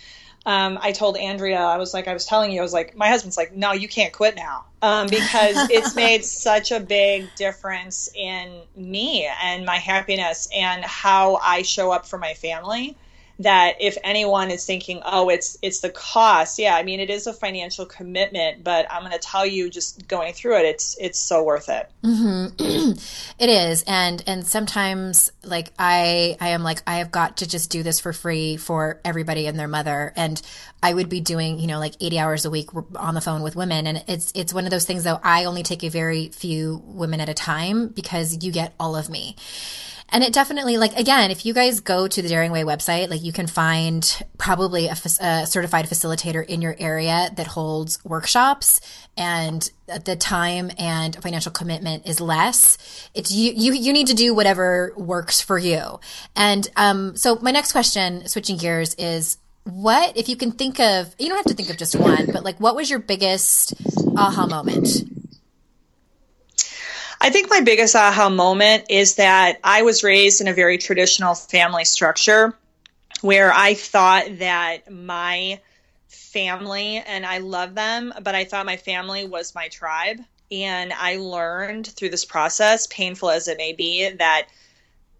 um, 0.46 0.78
I 0.80 0.92
told 0.92 1.16
Andrea, 1.16 1.58
I 1.58 1.76
was 1.78 1.92
like, 1.92 2.06
I 2.06 2.12
was 2.12 2.26
telling 2.26 2.52
you, 2.52 2.60
I 2.60 2.62
was 2.62 2.72
like, 2.72 2.96
my 2.96 3.08
husband's 3.08 3.36
like, 3.36 3.56
no, 3.56 3.72
you 3.72 3.88
can't 3.88 4.12
quit 4.12 4.36
now. 4.36 4.64
Um, 4.80 5.08
because 5.08 5.56
it's 5.70 5.96
made 5.96 6.24
such 6.24 6.70
a 6.70 6.78
big 6.78 7.34
difference 7.34 8.08
in 8.14 8.60
me 8.76 9.28
and 9.42 9.66
my 9.66 9.78
happiness 9.78 10.48
and 10.54 10.84
how 10.84 11.34
I 11.34 11.62
show 11.62 11.90
up 11.90 12.06
for 12.06 12.16
my 12.16 12.34
family 12.34 12.96
that 13.40 13.76
if 13.80 13.96
anyone 14.04 14.50
is 14.50 14.66
thinking, 14.66 15.00
oh, 15.04 15.30
it's 15.30 15.56
it's 15.62 15.80
the 15.80 15.88
cost, 15.88 16.58
yeah, 16.58 16.76
I 16.76 16.82
mean 16.82 17.00
it 17.00 17.08
is 17.08 17.26
a 17.26 17.32
financial 17.32 17.86
commitment, 17.86 18.62
but 18.62 18.86
I'm 18.90 19.00
going 19.00 19.12
to 19.12 19.18
tell 19.18 19.46
you, 19.46 19.70
just 19.70 20.06
going 20.06 20.34
through 20.34 20.58
it, 20.58 20.66
it's 20.66 20.96
it's 21.00 21.18
so 21.18 21.42
worth 21.42 21.70
it. 21.70 21.90
Mm-hmm. 22.04 22.92
it 23.38 23.48
is, 23.48 23.82
and 23.86 24.22
and 24.26 24.46
sometimes 24.46 25.32
like 25.42 25.72
I 25.78 26.36
I 26.38 26.48
am 26.48 26.62
like 26.62 26.82
I 26.86 26.98
have 26.98 27.10
got 27.10 27.38
to 27.38 27.48
just 27.48 27.70
do 27.70 27.82
this 27.82 27.98
for 27.98 28.12
free 28.12 28.58
for 28.58 29.00
everybody 29.06 29.46
and 29.46 29.58
their 29.58 29.68
mother, 29.68 30.12
and 30.16 30.40
I 30.82 30.92
would 30.92 31.08
be 31.08 31.20
doing 31.20 31.58
you 31.58 31.66
know 31.66 31.78
like 31.78 31.94
80 31.98 32.18
hours 32.18 32.44
a 32.44 32.50
week 32.50 32.68
on 32.94 33.14
the 33.14 33.22
phone 33.22 33.42
with 33.42 33.56
women, 33.56 33.86
and 33.86 34.04
it's 34.06 34.32
it's 34.34 34.52
one 34.52 34.64
of 34.64 34.70
those 34.70 34.84
things 34.84 35.04
though 35.04 35.18
I 35.22 35.46
only 35.46 35.62
take 35.62 35.82
a 35.82 35.88
very 35.88 36.28
few 36.28 36.82
women 36.84 37.20
at 37.20 37.30
a 37.30 37.34
time 37.34 37.88
because 37.88 38.44
you 38.44 38.52
get 38.52 38.74
all 38.78 38.96
of 38.96 39.08
me. 39.08 39.36
And 40.12 40.24
it 40.24 40.32
definitely, 40.32 40.76
like, 40.76 40.96
again, 40.96 41.30
if 41.30 41.46
you 41.46 41.54
guys 41.54 41.80
go 41.80 42.08
to 42.08 42.22
the 42.22 42.28
Daring 42.28 42.50
Way 42.50 42.62
website, 42.62 43.10
like, 43.10 43.22
you 43.22 43.32
can 43.32 43.46
find 43.46 44.22
probably 44.38 44.88
a, 44.88 44.92
a 44.92 45.46
certified 45.46 45.86
facilitator 45.86 46.44
in 46.44 46.60
your 46.60 46.74
area 46.78 47.30
that 47.36 47.46
holds 47.46 48.04
workshops 48.04 48.80
and 49.16 49.70
the 50.04 50.16
time 50.16 50.70
and 50.78 51.14
financial 51.22 51.52
commitment 51.52 52.08
is 52.08 52.20
less. 52.20 52.76
It's 53.14 53.30
you, 53.30 53.52
you, 53.54 53.72
you 53.72 53.92
need 53.92 54.08
to 54.08 54.14
do 54.14 54.34
whatever 54.34 54.92
works 54.96 55.40
for 55.40 55.58
you. 55.58 56.00
And, 56.34 56.68
um, 56.76 57.16
so 57.16 57.36
my 57.36 57.52
next 57.52 57.72
question, 57.72 58.26
switching 58.26 58.56
gears 58.56 58.94
is, 58.94 59.38
what, 59.64 60.16
if 60.16 60.28
you 60.28 60.36
can 60.36 60.52
think 60.52 60.80
of, 60.80 61.14
you 61.18 61.28
don't 61.28 61.36
have 61.36 61.46
to 61.46 61.54
think 61.54 61.70
of 61.70 61.76
just 61.76 61.94
one, 61.94 62.26
but 62.32 62.42
like, 62.42 62.58
what 62.58 62.74
was 62.74 62.90
your 62.90 62.98
biggest 62.98 63.74
aha 64.16 64.46
moment? 64.46 64.88
I 67.20 67.30
think 67.30 67.50
my 67.50 67.60
biggest 67.60 67.94
aha 67.94 68.30
moment 68.30 68.86
is 68.88 69.16
that 69.16 69.58
I 69.62 69.82
was 69.82 70.02
raised 70.02 70.40
in 70.40 70.48
a 70.48 70.54
very 70.54 70.78
traditional 70.78 71.34
family 71.34 71.84
structure 71.84 72.56
where 73.20 73.52
I 73.52 73.74
thought 73.74 74.38
that 74.38 74.90
my 74.90 75.60
family, 76.08 76.96
and 76.96 77.26
I 77.26 77.38
love 77.38 77.74
them, 77.74 78.14
but 78.22 78.34
I 78.34 78.44
thought 78.44 78.64
my 78.64 78.78
family 78.78 79.26
was 79.26 79.54
my 79.54 79.68
tribe. 79.68 80.20
And 80.50 80.92
I 80.92 81.16
learned 81.16 81.86
through 81.86 82.08
this 82.08 82.24
process, 82.24 82.86
painful 82.86 83.30
as 83.30 83.48
it 83.48 83.58
may 83.58 83.72
be, 83.72 84.08
that 84.08 84.48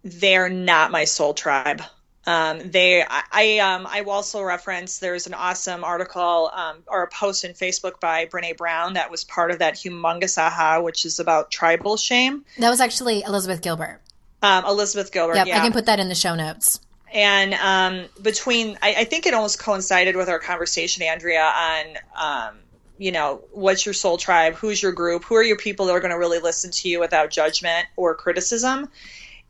they're 0.03 0.49
not 0.49 0.91
my 0.91 1.05
soul 1.05 1.33
tribe. 1.33 1.81
Um, 2.25 2.69
they, 2.69 3.01
I, 3.01 3.23
I, 3.31 3.59
um, 3.59 3.87
I 3.87 4.01
also 4.01 4.43
reference 4.43 4.99
there's 4.99 5.25
an 5.25 5.33
awesome 5.33 5.83
article 5.83 6.51
um, 6.53 6.77
or 6.87 7.03
a 7.03 7.07
post 7.07 7.43
in 7.43 7.53
Facebook 7.53 7.99
by 7.99 8.27
Brene 8.27 8.57
Brown 8.57 8.93
that 8.93 9.09
was 9.09 9.23
part 9.23 9.49
of 9.49 9.59
that 9.59 9.75
humongous 9.75 10.37
aha, 10.37 10.81
which 10.81 11.05
is 11.05 11.19
about 11.19 11.49
tribal 11.49 11.97
shame. 11.97 12.45
That 12.59 12.69
was 12.69 12.79
actually 12.79 13.23
Elizabeth 13.23 13.61
Gilbert. 13.61 14.01
Um, 14.43 14.65
Elizabeth 14.65 15.11
Gilbert. 15.11 15.35
Yep, 15.35 15.47
yeah, 15.47 15.57
I 15.57 15.61
can 15.61 15.73
put 15.73 15.87
that 15.87 15.99
in 15.99 16.09
the 16.09 16.15
show 16.15 16.35
notes. 16.35 16.79
And 17.13 17.53
um, 17.55 18.09
between, 18.21 18.77
I, 18.81 18.95
I, 18.99 19.03
think 19.03 19.25
it 19.25 19.33
almost 19.33 19.59
coincided 19.59 20.15
with 20.15 20.29
our 20.29 20.39
conversation, 20.39 21.03
Andrea, 21.03 21.43
on 21.43 21.97
um, 22.15 22.55
you 23.01 23.11
know, 23.11 23.41
what's 23.51 23.83
your 23.83 23.93
soul 23.93 24.17
tribe? 24.17 24.53
Who's 24.53 24.81
your 24.81 24.91
group? 24.91 25.23
Who 25.23 25.33
are 25.35 25.43
your 25.43 25.57
people 25.57 25.87
that 25.87 25.93
are 25.93 25.99
going 25.99 26.11
to 26.11 26.19
really 26.19 26.37
listen 26.37 26.69
to 26.69 26.87
you 26.87 26.99
without 26.99 27.31
judgment 27.31 27.87
or 27.95 28.13
criticism? 28.13 28.89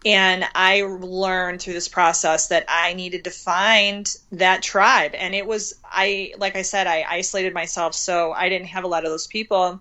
And 0.06 0.46
I 0.56 0.82
learned 0.82 1.62
through 1.62 1.74
this 1.74 1.88
process 1.88 2.48
that 2.48 2.66
I 2.68 2.94
needed 2.94 3.26
to 3.26 3.32
find 3.32 4.14
that 4.32 4.64
tribe. 4.64 5.14
And 5.14 5.36
it 5.36 5.46
was, 5.46 5.76
I, 5.84 6.34
like 6.38 6.56
I 6.56 6.64
said, 6.64 6.88
I 6.88 7.06
isolated 7.08 7.54
myself, 7.54 7.94
so 7.94 8.32
I 8.32 8.50
didn't 8.50 8.68
have 8.68 8.84
a 8.84 8.88
lot 8.88 9.06
of 9.06 9.12
those 9.12 9.28
people. 9.28 9.80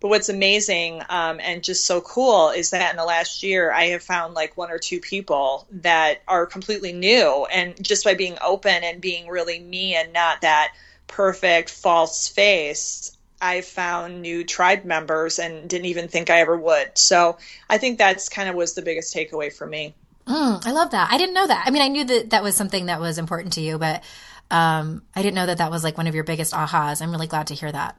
But 0.00 0.08
what's 0.08 0.30
amazing 0.30 1.02
um, 1.10 1.40
and 1.40 1.62
just 1.62 1.84
so 1.84 2.00
cool 2.00 2.50
is 2.50 2.70
that 2.70 2.90
in 2.90 2.96
the 2.96 3.04
last 3.04 3.42
year, 3.42 3.70
I 3.70 3.88
have 3.88 4.02
found 4.02 4.34
like 4.34 4.56
one 4.56 4.70
or 4.70 4.78
two 4.78 4.98
people 4.98 5.66
that 5.70 6.22
are 6.26 6.46
completely 6.46 6.92
new. 6.92 7.46
And 7.52 7.80
just 7.84 8.04
by 8.04 8.14
being 8.14 8.38
open 8.42 8.82
and 8.82 9.00
being 9.00 9.28
really 9.28 9.60
me 9.60 9.94
and 9.94 10.12
not 10.12 10.40
that 10.40 10.72
perfect 11.06 11.70
false 11.70 12.28
face, 12.28 13.16
I 13.40 13.62
found 13.62 14.22
new 14.22 14.44
tribe 14.44 14.84
members 14.84 15.38
and 15.38 15.68
didn't 15.68 15.86
even 15.86 16.08
think 16.08 16.30
I 16.30 16.40
ever 16.40 16.56
would. 16.56 16.98
So 16.98 17.38
I 17.68 17.78
think 17.78 17.98
that's 17.98 18.28
kind 18.28 18.48
of 18.48 18.54
was 18.54 18.74
the 18.74 18.82
biggest 18.82 19.14
takeaway 19.14 19.52
for 19.52 19.66
me. 19.66 19.94
Mm, 20.26 20.66
I 20.66 20.72
love 20.72 20.90
that. 20.90 21.10
I 21.10 21.18
didn't 21.18 21.34
know 21.34 21.46
that. 21.46 21.64
I 21.66 21.70
mean, 21.70 21.82
I 21.82 21.88
knew 21.88 22.04
that 22.04 22.30
that 22.30 22.42
was 22.42 22.54
something 22.54 22.86
that 22.86 23.00
was 23.00 23.18
important 23.18 23.54
to 23.54 23.60
you, 23.60 23.78
but 23.78 24.04
um, 24.50 25.02
I 25.14 25.22
didn't 25.22 25.34
know 25.34 25.46
that 25.46 25.58
that 25.58 25.70
was 25.70 25.82
like 25.82 25.96
one 25.96 26.06
of 26.06 26.14
your 26.14 26.24
biggest 26.24 26.52
ahas. 26.52 27.00
I'm 27.02 27.10
really 27.10 27.26
glad 27.26 27.48
to 27.48 27.54
hear 27.54 27.72
that. 27.72 27.98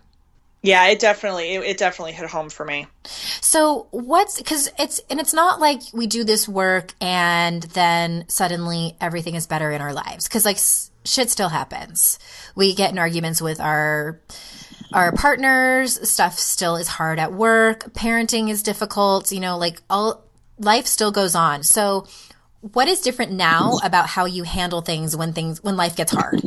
Yeah, 0.64 0.88
it 0.88 1.00
definitely 1.00 1.56
it, 1.56 1.64
it 1.64 1.78
definitely 1.78 2.12
hit 2.12 2.30
home 2.30 2.50
for 2.50 2.64
me. 2.64 2.86
So 3.42 3.88
what's 3.90 4.38
because 4.38 4.70
it's 4.78 5.02
and 5.10 5.20
it's 5.20 5.34
not 5.34 5.60
like 5.60 5.82
we 5.92 6.06
do 6.06 6.24
this 6.24 6.48
work 6.48 6.94
and 7.02 7.64
then 7.64 8.26
suddenly 8.28 8.96
everything 9.02 9.34
is 9.34 9.48
better 9.48 9.72
in 9.72 9.82
our 9.82 9.94
lives 9.94 10.28
because 10.28 10.46
like 10.46 10.60
shit 11.04 11.32
still 11.32 11.50
happens. 11.50 12.20
We 12.54 12.76
get 12.76 12.92
in 12.92 13.00
arguments 13.00 13.42
with 13.42 13.60
our 13.60 14.20
our 14.94 15.12
partners, 15.12 16.10
stuff 16.10 16.38
still 16.38 16.76
is 16.76 16.88
hard 16.88 17.20
at 17.20 17.34
work, 17.34 17.94
parenting 17.94 18.50
is 18.50 18.64
difficult, 18.64 19.32
you 19.32 19.40
know, 19.40 19.58
like 19.58 19.82
all 19.90 20.24
life 20.60 20.86
still 20.86 21.12
goes 21.12 21.36
on. 21.36 21.64
So 21.64 22.08
what 22.62 22.88
is 22.88 23.02
different 23.02 23.32
now 23.32 23.80
about 23.84 24.08
how 24.08 24.26
you 24.26 24.44
handle 24.44 24.82
things 24.82 25.16
when 25.16 25.34
things 25.34 25.64
when 25.64 25.78
life 25.78 25.96
gets 25.96 26.12
hard? 26.12 26.42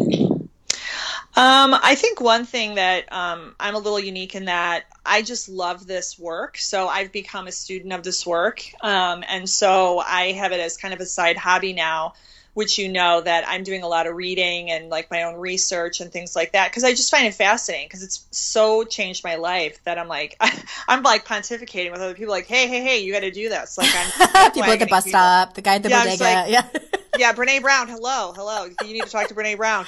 Um, 1.36 1.74
I 1.74 1.96
think 1.96 2.20
one 2.20 2.44
thing 2.44 2.76
that 2.76 3.12
um, 3.12 3.56
I'm 3.58 3.74
a 3.74 3.78
little 3.78 3.98
unique 3.98 4.36
in 4.36 4.44
that 4.44 4.84
I 5.04 5.22
just 5.22 5.48
love 5.48 5.84
this 5.84 6.16
work. 6.16 6.56
So 6.58 6.86
I've 6.86 7.10
become 7.10 7.48
a 7.48 7.52
student 7.52 7.92
of 7.92 8.04
this 8.04 8.24
work. 8.24 8.62
Um, 8.80 9.24
and 9.26 9.50
so 9.50 9.98
I 9.98 10.30
have 10.32 10.52
it 10.52 10.60
as 10.60 10.76
kind 10.76 10.94
of 10.94 11.00
a 11.00 11.06
side 11.06 11.36
hobby 11.36 11.72
now 11.72 12.14
which 12.54 12.78
you 12.78 12.88
know 12.88 13.20
that 13.20 13.44
I'm 13.46 13.64
doing 13.64 13.82
a 13.82 13.88
lot 13.88 14.06
of 14.06 14.14
reading 14.14 14.70
and 14.70 14.88
like 14.88 15.10
my 15.10 15.24
own 15.24 15.34
research 15.34 16.00
and 16.00 16.10
things 16.10 16.34
like 16.34 16.52
that 16.52 16.70
because 16.70 16.84
I 16.84 16.92
just 16.92 17.10
find 17.10 17.26
it 17.26 17.34
fascinating 17.34 17.86
because 17.86 18.02
it's 18.02 18.26
so 18.30 18.84
changed 18.84 19.24
my 19.24 19.34
life 19.34 19.82
that 19.84 19.98
I'm 19.98 20.08
like 20.08 20.36
I'm 20.88 21.02
like 21.02 21.26
pontificating 21.26 21.90
with 21.90 22.00
other 22.00 22.14
people 22.14 22.32
like 22.32 22.46
hey 22.46 22.68
hey 22.68 22.82
hey 22.82 22.98
you 23.04 23.12
got 23.12 23.20
to 23.20 23.30
do 23.30 23.48
this. 23.48 23.76
Like 23.76 23.90
I'm 23.94 24.52
people 24.52 24.70
at 24.70 24.78
the 24.78 24.86
bus 24.86 25.04
people. 25.04 25.18
stop 25.18 25.54
the 25.54 25.62
guy 25.62 25.74
at 25.74 25.82
the 25.82 25.90
yeah, 25.90 26.04
bodega. 26.04 26.24
like, 26.24 26.50
yeah. 26.50 26.68
Yeah 27.16 27.32
Brene 27.32 27.60
Brown 27.60 27.88
hello 27.88 28.32
hello 28.34 28.64
you 28.64 28.92
need 28.92 29.02
to 29.02 29.10
talk 29.10 29.28
to 29.28 29.34
Brene 29.34 29.56
Brown. 29.56 29.86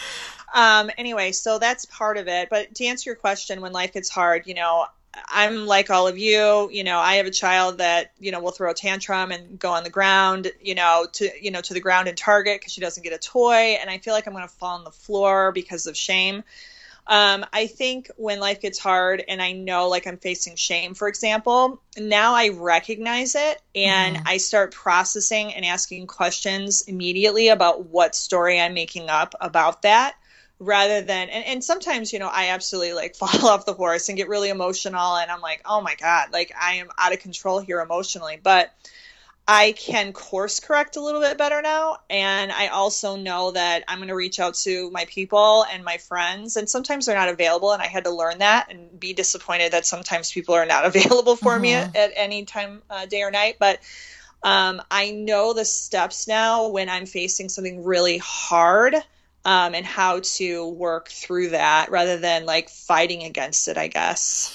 Um 0.54 0.90
anyway 0.98 1.32
so 1.32 1.58
that's 1.58 1.84
part 1.86 2.18
of 2.18 2.28
it 2.28 2.48
but 2.50 2.74
to 2.74 2.86
answer 2.86 3.10
your 3.10 3.16
question 3.16 3.60
when 3.60 3.72
life 3.72 3.92
gets 3.92 4.08
hard 4.08 4.46
you 4.46 4.54
know 4.54 4.86
I'm 5.28 5.66
like 5.66 5.90
all 5.90 6.08
of 6.08 6.18
you, 6.18 6.68
you 6.70 6.84
know, 6.84 6.98
I 6.98 7.16
have 7.16 7.26
a 7.26 7.30
child 7.30 7.78
that, 7.78 8.12
you 8.18 8.32
know, 8.32 8.40
will 8.40 8.50
throw 8.50 8.70
a 8.70 8.74
tantrum 8.74 9.32
and 9.32 9.58
go 9.58 9.70
on 9.70 9.84
the 9.84 9.90
ground, 9.90 10.50
you 10.60 10.74
know, 10.74 11.06
to, 11.14 11.30
you 11.40 11.50
know, 11.50 11.60
to 11.60 11.74
the 11.74 11.80
ground 11.80 12.08
in 12.08 12.14
Target 12.14 12.60
because 12.60 12.72
she 12.72 12.80
doesn't 12.80 13.02
get 13.02 13.12
a 13.12 13.18
toy. 13.18 13.76
And 13.80 13.88
I 13.88 13.98
feel 13.98 14.14
like 14.14 14.26
I'm 14.26 14.32
going 14.32 14.46
to 14.46 14.54
fall 14.54 14.78
on 14.78 14.84
the 14.84 14.90
floor 14.90 15.52
because 15.52 15.86
of 15.86 15.96
shame. 15.96 16.44
Um, 17.08 17.46
I 17.52 17.68
think 17.68 18.10
when 18.16 18.40
life 18.40 18.60
gets 18.60 18.80
hard 18.80 19.22
and 19.26 19.40
I 19.40 19.52
know 19.52 19.88
like 19.88 20.08
I'm 20.08 20.18
facing 20.18 20.56
shame, 20.56 20.94
for 20.94 21.06
example, 21.06 21.80
now 21.96 22.34
I 22.34 22.48
recognize 22.48 23.36
it 23.36 23.62
and 23.76 24.22
I 24.26 24.38
start 24.38 24.72
processing 24.72 25.54
and 25.54 25.64
asking 25.64 26.08
questions 26.08 26.82
immediately 26.82 27.48
about 27.48 27.86
what 27.86 28.16
story 28.16 28.60
I'm 28.60 28.74
making 28.74 29.08
up 29.08 29.36
about 29.40 29.82
that 29.82 30.16
rather 30.58 31.02
than 31.02 31.28
and, 31.28 31.44
and 31.44 31.64
sometimes 31.64 32.12
you 32.12 32.18
know 32.18 32.30
i 32.32 32.48
absolutely 32.48 32.92
like 32.92 33.14
fall 33.16 33.48
off 33.48 33.66
the 33.66 33.74
horse 33.74 34.08
and 34.08 34.16
get 34.16 34.28
really 34.28 34.48
emotional 34.48 35.16
and 35.16 35.30
i'm 35.30 35.40
like 35.40 35.60
oh 35.64 35.80
my 35.80 35.94
god 35.96 36.32
like 36.32 36.52
i 36.60 36.74
am 36.74 36.88
out 36.98 37.12
of 37.12 37.20
control 37.20 37.60
here 37.60 37.80
emotionally. 37.80 38.38
But 38.42 38.72
i 39.48 39.72
can 39.72 40.12
course 40.12 40.58
correct 40.58 40.96
a 40.96 41.00
little 41.00 41.20
bit 41.20 41.38
better 41.38 41.62
now 41.62 41.98
and 42.10 42.50
i 42.50 42.68
also 42.68 43.16
know 43.16 43.52
that 43.52 43.84
i'm 43.86 43.98
going 43.98 44.08
to 44.08 44.14
reach 44.14 44.40
out 44.40 44.54
to 44.54 44.90
my 44.90 45.04
people 45.04 45.64
and 45.70 45.84
my 45.84 45.98
friends 45.98 46.56
and 46.56 46.68
sometimes 46.68 47.06
they're 47.06 47.14
not 47.14 47.28
available 47.28 47.72
and 47.72 47.80
i 47.80 47.86
had 47.86 48.04
to 48.04 48.10
learn 48.10 48.38
that 48.38 48.72
and 48.72 48.98
be 48.98 49.12
disappointed 49.12 49.72
that 49.72 49.86
sometimes 49.86 50.32
people 50.32 50.54
are 50.54 50.66
not 50.66 50.84
available 50.96 51.36
for 51.36 51.56
me 51.58 51.74
at, 51.74 51.94
at 51.94 52.12
any 52.16 52.44
time 52.44 52.82
uh, 52.90 53.06
day 53.06 53.22
or 53.22 53.30
night. 53.30 53.56
But 53.60 53.78
um, 54.42 54.82
i 54.90 55.10
know 55.12 55.52
the 55.52 55.64
steps 55.64 56.26
now 56.26 56.68
when 56.68 56.88
i'm 56.88 57.06
facing 57.06 57.48
something 57.48 57.84
really 57.84 58.18
hard 58.18 58.96
um, 59.46 59.76
and 59.76 59.86
how 59.86 60.18
to 60.20 60.68
work 60.70 61.08
through 61.08 61.50
that 61.50 61.88
rather 61.88 62.18
than 62.18 62.44
like 62.46 62.68
fighting 62.68 63.22
against 63.22 63.68
it, 63.68 63.78
I 63.78 63.86
guess. 63.86 64.52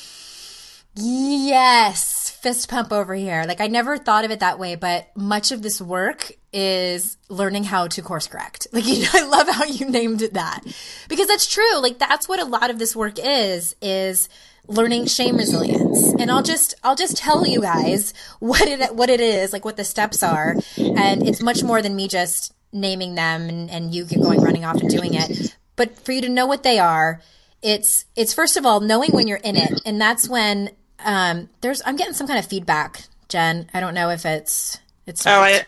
Yes, 0.95 2.29
fist 2.29 2.69
pump 2.69 2.91
over 2.91 3.15
here. 3.15 3.45
Like 3.47 3.61
I 3.61 3.67
never 3.67 3.97
thought 3.97 4.25
of 4.25 4.31
it 4.31 4.41
that 4.41 4.59
way, 4.59 4.75
but 4.75 5.07
much 5.15 5.53
of 5.53 5.61
this 5.61 5.81
work 5.81 6.33
is 6.51 7.17
learning 7.29 7.63
how 7.63 7.87
to 7.87 8.01
course 8.01 8.27
correct. 8.27 8.67
Like 8.73 8.85
you 8.85 9.03
know, 9.03 9.09
I 9.13 9.23
love 9.23 9.47
how 9.47 9.63
you 9.63 9.89
named 9.89 10.21
it 10.21 10.33
that. 10.33 10.61
Because 11.07 11.27
that's 11.27 11.47
true. 11.47 11.79
Like 11.79 11.97
that's 11.97 12.27
what 12.27 12.41
a 12.41 12.45
lot 12.45 12.69
of 12.69 12.77
this 12.77 12.93
work 12.93 13.13
is 13.17 13.73
is 13.81 14.27
learning 14.67 15.05
shame 15.05 15.37
resilience. 15.37 16.13
And 16.19 16.29
I'll 16.29 16.43
just 16.43 16.75
I'll 16.83 16.97
just 16.97 17.15
tell 17.15 17.47
you 17.47 17.61
guys 17.61 18.13
what 18.39 18.67
it 18.67 18.93
what 18.93 19.09
it 19.09 19.21
is, 19.21 19.53
like 19.53 19.63
what 19.63 19.77
the 19.77 19.85
steps 19.85 20.21
are. 20.21 20.57
And 20.77 21.25
it's 21.25 21.41
much 21.41 21.63
more 21.63 21.81
than 21.81 21.95
me 21.95 22.09
just 22.09 22.53
naming 22.71 23.15
them 23.15 23.49
and, 23.49 23.69
and 23.69 23.93
you 23.93 24.05
going 24.05 24.41
running 24.41 24.65
off 24.65 24.77
and 24.77 24.89
doing 24.89 25.13
it. 25.13 25.55
But 25.75 25.99
for 25.99 26.11
you 26.11 26.21
to 26.21 26.29
know 26.29 26.45
what 26.45 26.63
they 26.63 26.79
are, 26.79 27.21
it's 27.61 28.05
it's 28.15 28.33
first 28.33 28.57
of 28.57 28.65
all 28.65 28.79
knowing 28.79 29.11
when 29.11 29.27
you're 29.27 29.37
in 29.37 29.55
it, 29.55 29.81
and 29.85 29.99
that's 29.99 30.27
when 30.27 30.71
um, 30.99 31.49
there's 31.61 31.81
I'm 31.85 31.95
getting 31.95 32.13
some 32.13 32.27
kind 32.27 32.39
of 32.39 32.45
feedback, 32.45 33.03
Jen. 33.29 33.69
I 33.73 33.79
don't 33.79 33.93
know 33.93 34.09
if 34.09 34.25
it's 34.25 34.77
it's. 35.05 35.25
Oh, 35.25 35.31
I. 35.31 35.65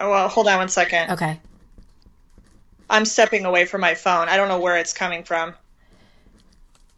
Oh, 0.00 0.10
well, 0.10 0.28
hold 0.28 0.48
on 0.48 0.58
one 0.58 0.68
second. 0.68 1.12
Okay. 1.12 1.40
I'm 2.90 3.04
stepping 3.04 3.44
away 3.44 3.64
from 3.64 3.80
my 3.80 3.94
phone. 3.94 4.28
I 4.28 4.36
don't 4.36 4.48
know 4.48 4.60
where 4.60 4.76
it's 4.76 4.92
coming 4.92 5.24
from. 5.24 5.54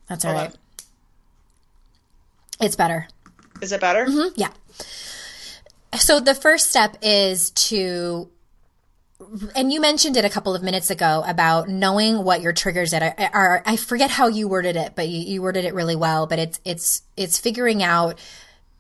That's 0.08 0.24
all 0.24 0.32
hold 0.32 0.42
right. 0.42 0.56
On. 2.60 2.66
It's 2.66 2.76
better. 2.76 3.08
Is 3.60 3.72
it 3.72 3.80
better? 3.80 4.06
Mm-hmm. 4.06 4.34
Yeah. 4.36 4.50
So 5.98 6.18
the 6.18 6.34
first 6.34 6.70
step 6.70 6.96
is 7.02 7.50
to 7.50 8.28
and 9.54 9.72
you 9.72 9.80
mentioned 9.80 10.16
it 10.16 10.24
a 10.24 10.30
couple 10.30 10.54
of 10.54 10.62
minutes 10.62 10.90
ago 10.90 11.22
about 11.26 11.68
knowing 11.68 12.24
what 12.24 12.40
your 12.40 12.52
triggers 12.52 12.94
are, 12.94 13.14
are 13.32 13.62
I 13.66 13.76
forget 13.76 14.10
how 14.10 14.28
you 14.28 14.48
worded 14.48 14.76
it, 14.76 14.94
but 14.94 15.08
you, 15.08 15.20
you 15.20 15.42
worded 15.42 15.64
it 15.64 15.74
really 15.74 15.96
well. 15.96 16.26
But 16.26 16.38
it's 16.38 16.60
it's 16.64 17.02
it's 17.16 17.38
figuring 17.38 17.82
out 17.82 18.18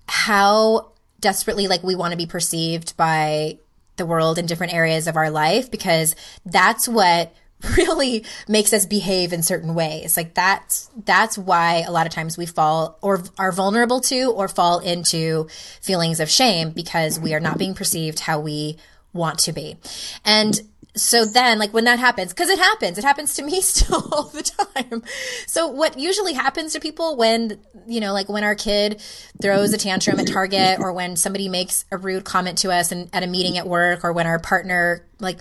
how 0.08 0.92
desperately 1.20 1.68
like 1.68 1.82
we 1.82 1.94
want 1.94 2.12
to 2.12 2.16
be 2.16 2.26
perceived 2.26 2.96
by 2.96 3.58
the 3.96 4.06
world 4.06 4.38
in 4.38 4.46
different 4.46 4.74
areas 4.74 5.06
of 5.06 5.16
our 5.16 5.30
life 5.30 5.70
because 5.70 6.16
that's 6.44 6.88
what 6.88 7.34
really 7.76 8.24
makes 8.48 8.72
us 8.72 8.86
behave 8.86 9.32
in 9.32 9.42
certain 9.42 9.74
ways. 9.74 10.16
Like 10.16 10.34
that's 10.34 10.90
that's 11.04 11.38
why 11.38 11.84
a 11.86 11.90
lot 11.90 12.06
of 12.06 12.12
times 12.12 12.36
we 12.36 12.46
fall 12.46 12.98
or 13.00 13.22
are 13.38 13.52
vulnerable 13.52 14.00
to 14.02 14.32
or 14.32 14.48
fall 14.48 14.80
into 14.80 15.48
feelings 15.80 16.20
of 16.20 16.30
shame 16.30 16.70
because 16.70 17.18
we 17.18 17.34
are 17.34 17.40
not 17.40 17.58
being 17.58 17.74
perceived 17.74 18.20
how 18.20 18.40
we 18.40 18.76
want 19.14 19.38
to 19.40 19.52
be. 19.52 19.76
And 20.24 20.60
so 20.96 21.24
then 21.24 21.58
like 21.58 21.72
when 21.74 21.84
that 21.84 21.98
happens 21.98 22.32
because 22.32 22.48
it 22.48 22.58
happens 22.58 22.98
it 22.98 23.04
happens 23.04 23.34
to 23.34 23.42
me 23.42 23.60
still 23.60 24.08
all 24.12 24.24
the 24.24 24.42
time 24.42 25.02
so 25.46 25.66
what 25.66 25.98
usually 25.98 26.32
happens 26.32 26.72
to 26.72 26.80
people 26.80 27.16
when 27.16 27.58
you 27.86 28.00
know 28.00 28.12
like 28.12 28.28
when 28.28 28.44
our 28.44 28.54
kid 28.54 29.00
throws 29.42 29.72
a 29.72 29.78
tantrum 29.78 30.20
at 30.20 30.26
target 30.26 30.78
or 30.78 30.92
when 30.92 31.16
somebody 31.16 31.48
makes 31.48 31.84
a 31.90 31.98
rude 31.98 32.24
comment 32.24 32.58
to 32.58 32.70
us 32.70 32.92
and 32.92 33.08
at 33.12 33.22
a 33.22 33.26
meeting 33.26 33.58
at 33.58 33.66
work 33.66 34.04
or 34.04 34.12
when 34.12 34.26
our 34.26 34.38
partner 34.38 35.04
like 35.18 35.38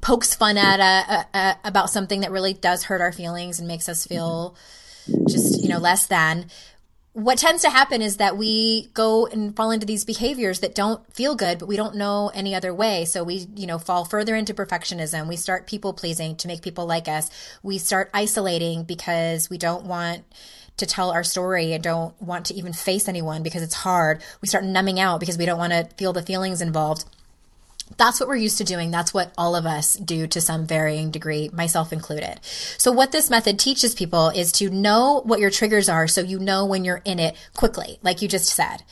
pokes 0.00 0.34
fun 0.34 0.56
at 0.56 0.80
a, 0.80 1.14
a, 1.14 1.38
a 1.38 1.56
about 1.64 1.90
something 1.90 2.20
that 2.20 2.30
really 2.30 2.52
does 2.52 2.84
hurt 2.84 3.00
our 3.00 3.12
feelings 3.12 3.58
and 3.58 3.68
makes 3.68 3.88
us 3.88 4.06
feel 4.06 4.54
mm-hmm. 5.08 5.26
just 5.28 5.62
you 5.62 5.68
know 5.68 5.78
less 5.78 6.06
than 6.06 6.46
what 7.12 7.38
tends 7.38 7.62
to 7.62 7.70
happen 7.70 8.02
is 8.02 8.18
that 8.18 8.36
we 8.36 8.88
go 8.94 9.26
and 9.26 9.54
fall 9.56 9.72
into 9.72 9.86
these 9.86 10.04
behaviors 10.04 10.60
that 10.60 10.76
don't 10.76 11.12
feel 11.12 11.34
good, 11.34 11.58
but 11.58 11.66
we 11.66 11.76
don't 11.76 11.96
know 11.96 12.30
any 12.34 12.54
other 12.54 12.72
way. 12.72 13.04
So 13.04 13.24
we, 13.24 13.48
you 13.56 13.66
know, 13.66 13.78
fall 13.78 14.04
further 14.04 14.36
into 14.36 14.54
perfectionism. 14.54 15.26
We 15.26 15.36
start 15.36 15.66
people 15.66 15.92
pleasing 15.92 16.36
to 16.36 16.48
make 16.48 16.62
people 16.62 16.86
like 16.86 17.08
us. 17.08 17.28
We 17.64 17.78
start 17.78 18.10
isolating 18.14 18.84
because 18.84 19.50
we 19.50 19.58
don't 19.58 19.86
want 19.86 20.22
to 20.76 20.86
tell 20.86 21.10
our 21.10 21.24
story 21.24 21.72
and 21.72 21.82
don't 21.82 22.20
want 22.22 22.46
to 22.46 22.54
even 22.54 22.72
face 22.72 23.08
anyone 23.08 23.42
because 23.42 23.62
it's 23.62 23.74
hard. 23.74 24.22
We 24.40 24.48
start 24.48 24.64
numbing 24.64 25.00
out 25.00 25.18
because 25.18 25.36
we 25.36 25.46
don't 25.46 25.58
want 25.58 25.72
to 25.72 25.88
feel 25.96 26.12
the 26.12 26.22
feelings 26.22 26.62
involved 26.62 27.04
that's 28.00 28.18
what 28.18 28.30
we're 28.30 28.36
used 28.36 28.56
to 28.56 28.64
doing. 28.64 28.90
That's 28.90 29.12
what 29.12 29.30
all 29.36 29.54
of 29.54 29.66
us 29.66 29.94
do 29.94 30.26
to 30.28 30.40
some 30.40 30.66
varying 30.66 31.10
degree, 31.10 31.50
myself 31.52 31.92
included. 31.92 32.40
So 32.78 32.90
what 32.90 33.12
this 33.12 33.28
method 33.28 33.58
teaches 33.58 33.94
people 33.94 34.30
is 34.30 34.52
to 34.52 34.70
know 34.70 35.20
what 35.26 35.38
your 35.38 35.50
triggers 35.50 35.90
are 35.90 36.08
so 36.08 36.22
you 36.22 36.38
know 36.38 36.64
when 36.64 36.82
you're 36.82 37.02
in 37.04 37.18
it 37.18 37.36
quickly, 37.54 37.98
like 38.02 38.22
you 38.22 38.26
just 38.26 38.46
said. 38.46 38.84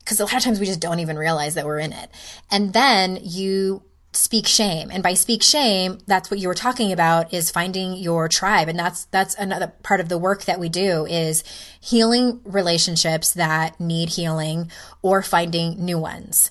Because 0.00 0.20
a 0.20 0.24
lot 0.24 0.34
of 0.34 0.42
times 0.42 0.60
we 0.60 0.66
just 0.66 0.80
don't 0.80 1.00
even 1.00 1.16
realize 1.16 1.54
that 1.54 1.64
we're 1.64 1.78
in 1.78 1.94
it. 1.94 2.10
And 2.50 2.74
then 2.74 3.18
you 3.22 3.82
speak 4.12 4.46
shame. 4.46 4.90
And 4.90 5.02
by 5.02 5.14
speak 5.14 5.42
shame, 5.42 6.00
that's 6.06 6.30
what 6.30 6.38
you 6.38 6.48
were 6.48 6.54
talking 6.54 6.92
about 6.92 7.32
is 7.32 7.50
finding 7.50 7.94
your 7.94 8.28
tribe. 8.28 8.68
And 8.68 8.78
that's, 8.78 9.06
that's 9.06 9.34
another 9.36 9.72
part 9.82 10.00
of 10.00 10.10
the 10.10 10.18
work 10.18 10.44
that 10.44 10.60
we 10.60 10.68
do 10.68 11.06
is 11.06 11.44
healing 11.80 12.42
relationships 12.44 13.32
that 13.32 13.80
need 13.80 14.10
healing 14.10 14.70
or 15.00 15.22
finding 15.22 15.82
new 15.82 15.98
ones. 15.98 16.50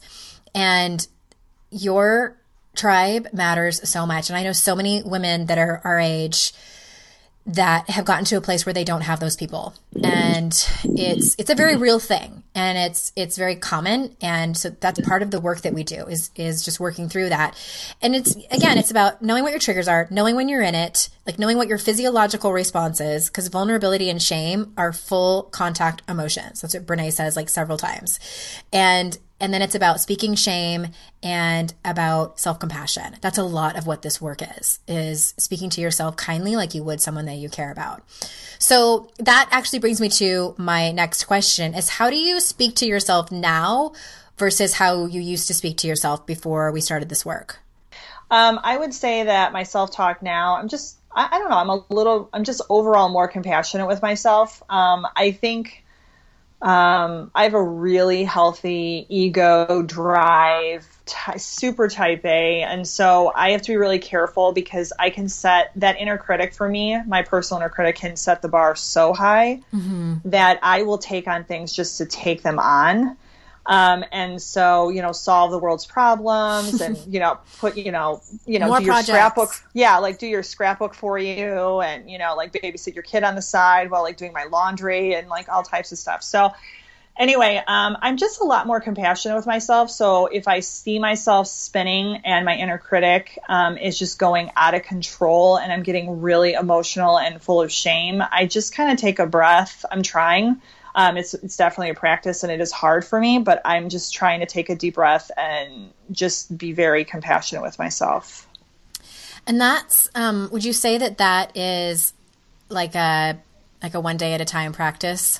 And 0.55 1.07
your 1.73 2.37
tribe 2.75 3.27
matters 3.33 3.87
so 3.87 4.05
much. 4.05 4.29
And 4.29 4.37
I 4.37 4.43
know 4.43 4.53
so 4.53 4.75
many 4.75 5.03
women 5.03 5.47
that 5.47 5.57
are 5.57 5.81
our 5.83 5.99
age 5.99 6.53
that 7.45 7.89
have 7.89 8.05
gotten 8.05 8.23
to 8.23 8.37
a 8.37 8.41
place 8.41 8.65
where 8.65 8.71
they 8.71 8.85
don't 8.85 9.01
have 9.01 9.19
those 9.19 9.35
people. 9.35 9.73
And 10.01 10.53
it's 10.85 11.35
it's 11.37 11.49
a 11.49 11.55
very 11.55 11.75
real 11.75 11.99
thing. 11.99 12.43
And 12.55 12.77
it's 12.77 13.11
it's 13.17 13.37
very 13.37 13.57
common. 13.57 14.15
And 14.21 14.55
so 14.55 14.69
that's 14.69 15.01
part 15.01 15.21
of 15.21 15.31
the 15.31 15.41
work 15.41 15.61
that 15.61 15.73
we 15.73 15.83
do 15.83 16.05
is 16.05 16.31
is 16.37 16.63
just 16.63 16.79
working 16.79 17.09
through 17.09 17.29
that. 17.29 17.55
And 18.01 18.15
it's 18.15 18.35
again 18.49 18.77
it's 18.77 18.91
about 18.91 19.21
knowing 19.21 19.43
what 19.43 19.51
your 19.51 19.59
triggers 19.59 19.89
are 19.89 20.07
knowing 20.09 20.35
when 20.35 20.47
you're 20.47 20.61
in 20.61 20.75
it 20.75 21.09
like 21.25 21.39
knowing 21.39 21.57
what 21.57 21.67
your 21.67 21.77
physiological 21.77 22.51
response 22.51 22.99
is 22.99 23.27
because 23.27 23.47
vulnerability 23.47 24.09
and 24.09 24.21
shame 24.21 24.73
are 24.77 24.93
full 24.93 25.43
contact 25.43 26.01
emotions. 26.07 26.61
That's 26.61 26.73
what 26.73 26.85
brene 26.85 27.11
says 27.11 27.35
like 27.35 27.49
several 27.49 27.77
times. 27.77 28.19
And 28.71 29.17
and 29.43 29.53
then 29.53 29.61
it's 29.61 29.75
about 29.75 29.99
speaking 29.99 30.35
shame 30.35 30.87
and 31.21 31.73
about 31.83 32.39
self-compassion. 32.39 33.17
That's 33.19 33.37
a 33.37 33.43
lot 33.43 33.77
of 33.77 33.85
what 33.85 34.01
this 34.01 34.21
work 34.21 34.41
is, 34.57 34.79
is 34.87 35.33
speaking 35.37 35.69
to 35.71 35.81
yourself 35.81 36.15
kindly 36.15 36.55
like 36.55 36.73
you 36.73 36.81
would 36.81 37.01
someone 37.01 37.25
that 37.25 37.35
you 37.35 37.49
care 37.49 37.69
about. 37.69 38.03
So 38.57 39.09
that 39.19 39.49
actually 39.51 39.79
brings 39.79 39.99
me 39.99 40.07
to 40.11 40.55
my 40.57 40.93
next 40.93 41.25
question 41.25 41.73
is 41.73 41.89
how 41.89 42.09
do 42.09 42.15
you 42.15 42.39
speak 42.39 42.77
to 42.77 42.85
yourself 42.85 43.33
now 43.33 43.91
versus 44.37 44.75
how 44.75 45.07
you 45.07 45.19
used 45.19 45.49
to 45.49 45.53
speak 45.53 45.75
to 45.79 45.87
yourself 45.87 46.25
before 46.25 46.71
we 46.71 46.79
started 46.79 47.09
this 47.09 47.25
work? 47.25 47.59
Um, 48.31 48.61
I 48.63 48.77
would 48.77 48.93
say 48.93 49.23
that 49.23 49.51
my 49.51 49.63
self-talk 49.63 50.23
now, 50.23 50.55
I'm 50.55 50.69
just, 50.69 50.99
I, 51.11 51.37
don't 51.37 51.49
know, 51.49 51.57
I'm 51.57 51.69
a 51.69 51.83
little, 51.89 52.29
I'm 52.31 52.45
just 52.45 52.61
overall 52.69 53.09
more 53.09 53.27
compassionate 53.27 53.87
with 53.87 54.01
myself. 54.01 54.63
Um, 54.69 55.05
I 55.17 55.31
think 55.31 55.82
um, 56.63 57.29
I 57.35 57.43
have 57.43 57.55
a 57.55 57.61
really 57.61 58.23
healthy 58.23 59.05
ego 59.09 59.83
drive, 59.83 60.87
super 61.35 61.89
type 61.89 62.23
A. 62.23 62.61
And 62.61 62.87
so 62.87 63.33
I 63.35 63.51
have 63.51 63.61
to 63.63 63.73
be 63.73 63.75
really 63.75 63.99
careful 63.99 64.53
because 64.53 64.93
I 64.97 65.09
can 65.09 65.27
set 65.27 65.71
that 65.75 65.99
inner 65.99 66.17
critic 66.17 66.53
for 66.53 66.67
me, 66.67 66.97
my 67.05 67.21
personal 67.21 67.59
inner 67.61 67.69
critic 67.69 67.97
can 67.97 68.15
set 68.15 68.41
the 68.41 68.47
bar 68.47 68.77
so 68.77 69.11
high 69.11 69.61
mm-hmm. 69.73 70.15
that 70.23 70.59
I 70.63 70.83
will 70.83 70.97
take 70.97 71.27
on 71.27 71.43
things 71.43 71.73
just 71.73 71.97
to 71.97 72.05
take 72.05 72.43
them 72.43 72.59
on. 72.59 73.17
Um, 73.65 74.03
and 74.11 74.41
so, 74.41 74.89
you 74.89 75.01
know, 75.01 75.11
solve 75.13 75.51
the 75.51 75.57
world's 75.57 75.85
problems 75.85 76.81
and, 76.81 76.97
you 77.07 77.19
know, 77.19 77.39
put, 77.59 77.77
you 77.77 77.91
know, 77.91 78.21
you 78.45 78.59
know, 78.59 78.67
More 78.67 78.79
do 78.79 78.85
your 78.85 78.93
projects. 78.93 79.07
scrapbook. 79.07 79.49
Yeah. 79.73 79.97
Like 79.99 80.17
do 80.19 80.27
your 80.27 80.43
scrapbook 80.43 80.93
for 80.93 81.17
you 81.17 81.81
and, 81.81 82.09
you 82.09 82.17
know, 82.17 82.35
like 82.35 82.51
babysit 82.51 82.93
your 82.93 83.03
kid 83.03 83.23
on 83.23 83.35
the 83.35 83.41
side 83.41 83.89
while 83.89 84.03
like 84.03 84.17
doing 84.17 84.33
my 84.33 84.45
laundry 84.45 85.15
and 85.15 85.29
like 85.29 85.47
all 85.49 85.63
types 85.63 85.91
of 85.91 85.97
stuff. 85.97 86.23
So 86.23 86.51
anyway, 87.17 87.61
um, 87.65 87.97
I'm 88.01 88.17
just 88.17 88.41
a 88.41 88.43
lot 88.43 88.67
more 88.67 88.81
compassionate 88.81 89.37
with 89.37 89.45
myself. 89.45 89.89
So 89.91 90.27
if 90.27 90.47
I 90.47 90.59
see 90.59 90.99
myself 90.99 91.47
spinning 91.47 92.21
and 92.25 92.45
my 92.45 92.55
inner 92.57 92.77
critic 92.77 93.37
um, 93.47 93.77
is 93.77 93.97
just 93.97 94.19
going 94.19 94.51
out 94.55 94.73
of 94.73 94.83
control 94.83 95.57
and 95.57 95.71
I'm 95.71 95.83
getting 95.83 96.21
really 96.21 96.53
emotional 96.53 97.17
and 97.17 97.41
full 97.41 97.61
of 97.61 97.71
shame, 97.71 98.21
I 98.31 98.45
just 98.45 98.75
kind 98.75 98.91
of 98.91 98.97
take 98.97 99.19
a 99.19 99.25
breath. 99.25 99.85
I'm 99.89 100.03
trying. 100.03 100.61
Um, 100.95 101.17
it's 101.17 101.33
it's 101.33 101.57
definitely 101.57 101.89
a 101.89 101.95
practice 101.95 102.43
and 102.43 102.51
it 102.51 102.61
is 102.61 102.71
hard 102.71 103.03
for 103.03 103.19
me, 103.19 103.39
but 103.39 103.61
I'm 103.65 103.89
just 103.89 104.13
trying 104.13 104.41
to 104.41 104.45
take 104.45 104.69
a 104.69 104.75
deep 104.75 104.95
breath 104.95 105.31
and 105.37 105.91
just 106.11 106.55
be 106.55 106.71
very 106.71 107.03
compassionate 107.03 107.63
with 107.63 107.79
myself. 107.79 108.47
And 109.47 109.59
that's 109.59 110.09
um, 110.15 110.49
would 110.51 110.63
you 110.63 110.73
say 110.73 110.97
that 110.97 111.17
that 111.17 111.57
is 111.57 112.13
like 112.69 112.95
a 112.95 113.39
like 113.81 113.93
a 113.93 113.99
one 113.99 114.17
day 114.17 114.33
at 114.33 114.41
a 114.41 114.45
time 114.45 114.71
practice? 114.71 115.39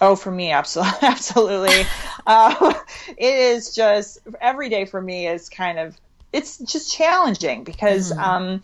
Oh, 0.00 0.16
for 0.16 0.30
me, 0.30 0.50
absolutely, 0.52 1.08
absolutely. 1.08 1.86
uh, 2.26 2.74
it 3.16 3.34
is 3.34 3.74
just 3.74 4.18
every 4.40 4.68
day 4.68 4.84
for 4.84 5.00
me 5.00 5.26
is 5.26 5.48
kind 5.48 5.78
of 5.78 5.96
it's 6.34 6.58
just 6.58 6.92
challenging 6.92 7.62
because, 7.64 8.10
mm-hmm. 8.10 8.20
um, 8.20 8.62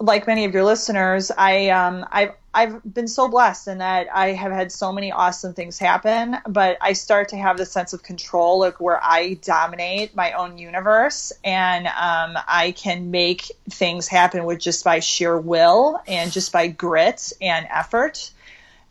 like 0.00 0.26
many 0.26 0.46
of 0.46 0.54
your 0.54 0.64
listeners, 0.64 1.30
I 1.30 1.68
um, 1.68 2.06
I've 2.10 2.32
I've 2.52 2.82
been 2.82 3.06
so 3.06 3.28
blessed 3.28 3.68
in 3.68 3.78
that 3.78 4.08
I 4.12 4.28
have 4.28 4.50
had 4.50 4.72
so 4.72 4.92
many 4.92 5.12
awesome 5.12 5.52
things 5.52 5.78
happen, 5.78 6.38
but 6.48 6.78
I 6.80 6.94
start 6.94 7.28
to 7.28 7.36
have 7.36 7.58
this 7.58 7.70
sense 7.70 7.92
of 7.92 8.02
control, 8.02 8.58
like 8.58 8.80
where 8.80 8.98
I 9.00 9.34
dominate 9.34 10.16
my 10.16 10.32
own 10.32 10.58
universe 10.58 11.32
and 11.44 11.86
um, 11.86 12.42
I 12.48 12.74
can 12.76 13.12
make 13.12 13.52
things 13.68 14.08
happen 14.08 14.44
with 14.46 14.58
just 14.58 14.84
by 14.84 14.98
sheer 14.98 15.38
will 15.38 16.00
and 16.08 16.32
just 16.32 16.50
by 16.50 16.66
grit 16.66 17.32
and 17.40 17.66
effort. 17.70 18.32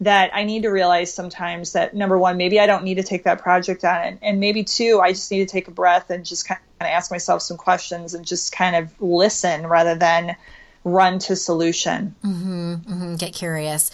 That 0.02 0.34
I 0.34 0.46
need 0.46 0.62
to 0.62 0.70
realize 0.70 1.14
sometimes 1.14 1.74
that 1.74 1.94
number 1.94 2.18
one, 2.18 2.38
maybe 2.38 2.58
I 2.62 2.68
don't 2.68 2.86
need 2.86 2.96
to 2.96 3.04
take 3.04 3.26
that 3.26 3.42
project 3.42 3.84
on, 3.84 3.98
and, 3.98 4.20
and 4.22 4.40
maybe 4.40 4.64
two, 4.64 5.02
I 5.04 5.12
just 5.12 5.30
need 5.30 5.40
to 5.40 5.52
take 5.52 5.68
a 5.68 5.72
breath 5.72 6.10
and 6.10 6.24
just 6.24 6.48
kind 6.48 6.62
of 6.80 6.88
ask 6.88 7.12
myself 7.12 7.42
some 7.42 7.58
questions 7.58 8.14
and 8.14 8.26
just 8.26 8.54
kind 8.54 8.78
of 8.78 9.02
listen 9.02 9.68
rather 9.68 9.96
than 9.96 10.38
run 10.84 11.20
to 11.20 11.36
solution. 11.36 12.16
Mm-hmm, 12.24 12.74
mm-hmm, 12.74 13.16
get 13.16 13.34
curious. 13.34 13.92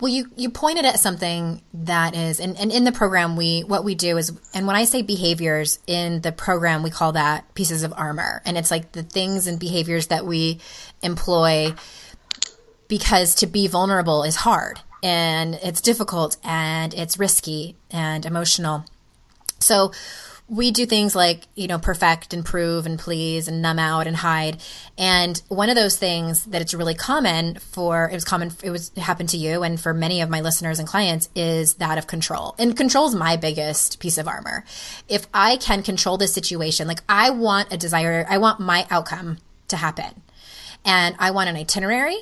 Well, 0.00 0.12
you, 0.12 0.30
you 0.36 0.50
pointed 0.50 0.84
at 0.84 1.00
something 1.00 1.60
that 1.74 2.14
is, 2.14 2.38
and, 2.38 2.56
and 2.56 2.70
in 2.70 2.84
the 2.84 2.92
program, 2.92 3.34
we, 3.34 3.62
what 3.64 3.82
we 3.82 3.96
do 3.96 4.16
is, 4.16 4.32
and 4.54 4.66
when 4.66 4.76
I 4.76 4.84
say 4.84 5.02
behaviors 5.02 5.80
in 5.88 6.20
the 6.20 6.30
program, 6.30 6.84
we 6.84 6.90
call 6.90 7.12
that 7.12 7.52
pieces 7.54 7.82
of 7.82 7.92
armor. 7.96 8.40
And 8.44 8.56
it's 8.56 8.70
like 8.70 8.92
the 8.92 9.02
things 9.02 9.48
and 9.48 9.58
behaviors 9.58 10.06
that 10.06 10.24
we 10.24 10.60
employ 11.02 11.74
because 12.86 13.34
to 13.36 13.46
be 13.46 13.66
vulnerable 13.66 14.22
is 14.22 14.36
hard 14.36 14.80
and 15.02 15.54
it's 15.62 15.80
difficult 15.80 16.36
and 16.44 16.94
it's 16.94 17.18
risky 17.18 17.76
and 17.90 18.24
emotional. 18.24 18.84
So 19.58 19.92
we 20.48 20.70
do 20.70 20.86
things 20.86 21.14
like, 21.14 21.42
you 21.54 21.66
know, 21.66 21.78
perfect 21.78 22.32
and 22.32 22.44
prove 22.44 22.86
and 22.86 22.98
please 22.98 23.48
and 23.48 23.60
numb 23.60 23.78
out 23.78 24.06
and 24.06 24.16
hide. 24.16 24.58
And 24.96 25.40
one 25.48 25.68
of 25.68 25.76
those 25.76 25.96
things 25.98 26.44
that 26.46 26.62
it's 26.62 26.72
really 26.72 26.94
common 26.94 27.56
for, 27.56 28.08
it 28.08 28.14
was 28.14 28.24
common, 28.24 28.52
it 28.62 28.70
was 28.70 28.90
it 28.96 29.00
happened 29.00 29.28
to 29.30 29.36
you 29.36 29.62
and 29.62 29.78
for 29.78 29.92
many 29.92 30.22
of 30.22 30.30
my 30.30 30.40
listeners 30.40 30.78
and 30.78 30.88
clients 30.88 31.28
is 31.34 31.74
that 31.74 31.98
of 31.98 32.06
control. 32.06 32.54
And 32.58 32.76
control 32.76 33.06
is 33.06 33.14
my 33.14 33.36
biggest 33.36 34.00
piece 34.00 34.16
of 34.16 34.26
armor. 34.26 34.64
If 35.06 35.26
I 35.34 35.58
can 35.58 35.82
control 35.82 36.16
this 36.16 36.32
situation, 36.32 36.88
like 36.88 37.02
I 37.08 37.28
want 37.30 37.72
a 37.72 37.76
desire, 37.76 38.24
I 38.28 38.38
want 38.38 38.58
my 38.58 38.86
outcome 38.90 39.38
to 39.68 39.76
happen. 39.76 40.22
And 40.84 41.14
I 41.18 41.32
want 41.32 41.50
an 41.50 41.56
itinerary, 41.56 42.18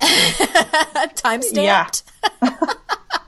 time 1.14 1.42
stamped. 1.42 2.02
Yeah. 2.42 2.50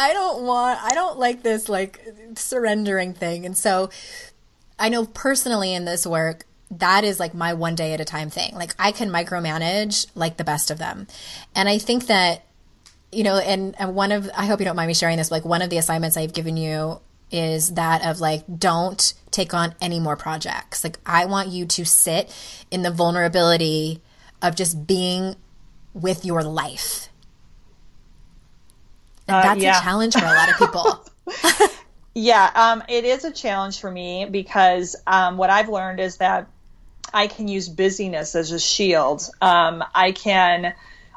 I 0.00 0.14
don't 0.14 0.44
want, 0.44 0.82
I 0.82 0.94
don't 0.94 1.18
like 1.18 1.42
this 1.42 1.68
like 1.68 2.02
surrendering 2.34 3.12
thing. 3.12 3.44
And 3.44 3.54
so 3.54 3.90
I 4.78 4.88
know 4.88 5.04
personally 5.04 5.74
in 5.74 5.84
this 5.84 6.06
work, 6.06 6.46
that 6.70 7.04
is 7.04 7.20
like 7.20 7.34
my 7.34 7.52
one 7.52 7.74
day 7.74 7.92
at 7.92 8.00
a 8.00 8.06
time 8.06 8.30
thing. 8.30 8.54
Like 8.54 8.74
I 8.78 8.92
can 8.92 9.10
micromanage 9.10 10.06
like 10.14 10.38
the 10.38 10.44
best 10.44 10.70
of 10.70 10.78
them. 10.78 11.06
And 11.54 11.68
I 11.68 11.76
think 11.76 12.06
that, 12.06 12.46
you 13.12 13.24
know, 13.24 13.36
and, 13.36 13.74
and 13.78 13.94
one 13.94 14.10
of, 14.10 14.30
I 14.34 14.46
hope 14.46 14.60
you 14.60 14.64
don't 14.64 14.74
mind 14.74 14.88
me 14.88 14.94
sharing 14.94 15.18
this, 15.18 15.30
like 15.30 15.44
one 15.44 15.60
of 15.60 15.68
the 15.68 15.76
assignments 15.76 16.16
I've 16.16 16.32
given 16.32 16.56
you 16.56 17.00
is 17.30 17.74
that 17.74 18.02
of 18.06 18.20
like, 18.20 18.44
don't 18.58 19.12
take 19.30 19.52
on 19.52 19.74
any 19.82 20.00
more 20.00 20.16
projects. 20.16 20.82
Like 20.82 20.98
I 21.04 21.26
want 21.26 21.50
you 21.50 21.66
to 21.66 21.84
sit 21.84 22.34
in 22.70 22.80
the 22.80 22.90
vulnerability 22.90 24.00
of 24.40 24.56
just 24.56 24.86
being 24.86 25.36
with 25.92 26.24
your 26.24 26.42
life 26.42 27.09
uh, 29.32 29.42
that's 29.42 29.62
yeah. 29.62 29.78
a 29.78 29.82
challenge 29.82 30.14
for 30.14 30.24
a 30.24 30.28
lot 30.28 30.50
of 30.50 30.58
people. 30.58 31.68
yeah, 32.14 32.50
um, 32.54 32.82
it 32.88 33.04
is 33.04 33.24
a 33.24 33.32
challenge 33.32 33.80
for 33.80 33.90
me 33.90 34.26
because 34.26 34.96
um, 35.06 35.36
what 35.36 35.50
I've 35.50 35.68
learned 35.68 36.00
is 36.00 36.18
that 36.18 36.48
I 37.12 37.26
can 37.26 37.48
use 37.48 37.68
busyness 37.68 38.34
as 38.34 38.52
a 38.52 38.58
shield. 38.58 39.28
Um, 39.40 39.84
I 39.94 40.12
can 40.12 40.74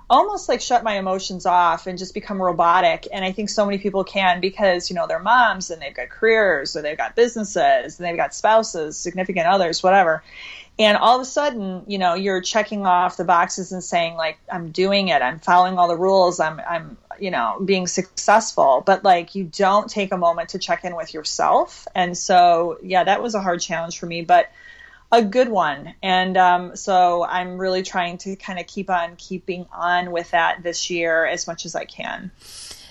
almost 0.10 0.50
like 0.50 0.62
shut 0.62 0.84
my 0.84 0.98
emotions 0.98 1.46
off 1.46 1.88
and 1.88 1.98
just 1.98 2.14
become 2.14 2.42
robotic. 2.42 3.08
And 3.12 3.24
I 3.24 3.32
think 3.32 3.50
so 3.50 3.66
many 3.66 3.78
people 3.78 4.04
can 4.04 4.42
because, 4.42 4.90
you 4.90 4.96
know, 4.96 5.08
they're 5.08 5.20
moms 5.20 5.72
and 5.72 5.82
they've 5.82 5.94
got 5.94 6.10
careers 6.10 6.76
or 6.76 6.82
they've 6.82 6.98
got 6.98 7.16
businesses 7.16 8.00
and 8.00 8.08
they've 8.08 8.18
got 8.18 8.36
spouses, 8.36 8.98
significant 8.98 9.48
others, 9.48 9.82
whatever. 9.82 10.24
And 10.80 10.98
all 10.98 11.16
of 11.16 11.22
a 11.22 11.26
sudden, 11.26 11.84
you 11.88 11.98
know, 11.98 12.16
you're 12.16 12.42
checking 12.42 12.86
off 12.86 13.18
the 13.18 13.24
boxes 13.24 13.72
and 13.72 13.84
saying 13.84 14.16
like, 14.16 14.40
I'm 14.52 14.72
doing 14.72 15.10
it. 15.10 15.22
I'm 15.22 15.40
following 15.40 15.78
all 15.78 15.88
the 15.88 15.98
rules. 15.98 16.40
I'm, 16.40 16.60
I'm, 16.68 16.98
you 17.20 17.30
know, 17.30 17.62
being 17.64 17.86
successful. 17.86 18.82
But 18.86 19.04
like, 19.04 19.36
you 19.36 19.44
don't 19.44 19.88
take 19.90 20.12
a 20.12 20.18
moment 20.18 20.50
to 20.50 20.60
check 20.60 20.84
in 20.84 20.96
with 20.96 21.14
yourself. 21.14 21.88
And 21.94 22.18
so, 22.18 22.80
yeah, 22.82 23.04
that 23.04 23.22
was 23.22 23.36
a 23.36 23.42
hard 23.42 23.62
challenge 23.62 24.00
for 24.00 24.08
me, 24.08 24.24
but 24.24 24.52
a 25.12 25.24
good 25.24 25.50
one. 25.50 25.94
And 26.02 26.36
um, 26.38 26.76
so 26.76 27.24
I'm 27.24 27.60
really 27.60 27.84
trying 27.84 28.18
to 28.20 28.36
kind 28.36 28.58
of 28.58 28.66
keep 28.66 28.90
on 28.90 29.16
keeping 29.18 29.68
on 29.72 30.12
with 30.12 30.32
that 30.32 30.64
this 30.64 30.90
year 30.90 31.26
as 31.26 31.46
much 31.46 31.66
as 31.66 31.76
I 31.76 31.86
can. 31.86 32.32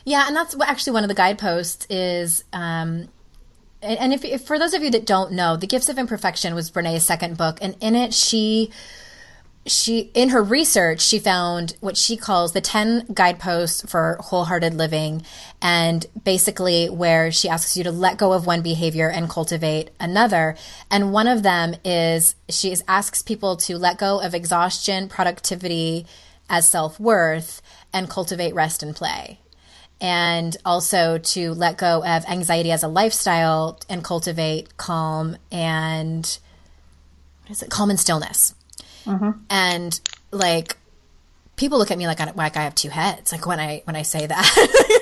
Yeah, 0.05 0.27
and 0.29 0.37
that's 0.37 0.55
actually 0.61 0.93
one 0.95 1.03
of 1.05 1.09
the 1.09 1.15
guideposts 1.15 1.87
is 1.91 2.45
um, 2.53 3.09
and 3.83 4.13
if, 4.13 4.25
if, 4.25 4.43
for 4.45 4.59
those 4.59 4.75
of 4.75 4.83
you 4.83 4.91
that 4.91 5.07
don't 5.07 5.33
know, 5.33 5.57
The 5.57 5.67
Gifts 5.67 5.89
of 5.89 5.99
Imperfection 5.99 6.55
was 6.55 6.71
Brene's 6.71 7.03
second 7.03 7.37
book, 7.37 7.59
and 7.61 7.77
in 7.81 7.95
it 7.95 8.15
she 8.15 8.71
she 9.65 10.11
in 10.15 10.31
her 10.31 10.43
research 10.43 11.01
she 11.01 11.21
found 11.21 11.77
what 11.79 11.97
she 11.97 12.17
calls 12.17 12.53
the 12.53 12.61
10 12.61 13.07
guideposts 13.15 13.89
for 13.89 14.17
wholehearted 14.19 14.75
living 14.75 15.23
and 15.61 16.05
basically 16.25 16.91
where 16.91 17.31
she 17.31 17.49
asks 17.49 17.77
you 17.77 17.85
to 17.85 17.93
let 17.93 18.19
go 18.19 18.33
of 18.33 18.45
one 18.45 18.61
behavior 18.61 19.09
and 19.09 19.31
cultivate 19.31 19.91
another. 20.01 20.57
And 20.91 21.13
one 21.13 21.29
of 21.29 21.45
them 21.45 21.77
is 21.85 22.35
she 22.49 22.75
asks 22.89 23.23
people 23.23 23.57
to 23.59 23.79
let 23.79 23.99
go 23.99 24.21
of 24.21 24.35
exhaustion 24.35 25.09
productivity 25.09 26.07
as 26.49 26.69
self-worth 26.69 27.63
and 27.93 28.11
cultivate 28.11 28.55
rest 28.55 28.83
and 28.83 28.97
play 28.97 29.39
and 30.03 30.57
also 30.65 31.19
to 31.19 31.55
let 31.55 31.79
go 31.79 32.05
of 32.05 32.25
anxiety 32.27 32.73
as 32.73 32.83
a 32.83 32.89
lifestyle 32.89 33.79
and 33.89 34.03
cultivate 34.03 34.77
calm 34.77 35.37
and 35.53 36.39
what 37.43 37.53
is 37.53 37.63
it? 37.63 37.71
Calm 37.71 37.89
and 37.89 37.99
stillness. 37.99 38.55
Mm-hmm. 39.07 39.31
and 39.51 40.01
like 40.31 40.77
people 41.57 41.77
look 41.79 41.91
at 41.91 41.99
me 41.99 42.07
like 42.07 42.21
I, 42.21 42.31
like 42.37 42.57
I 42.57 42.63
have 42.63 42.75
two 42.77 42.89
heads 42.89 43.33
like 43.33 43.47
when 43.47 43.59
I 43.59 43.83
when 43.85 43.97
I 43.97 44.03
say 44.03 44.27
that 44.27 45.01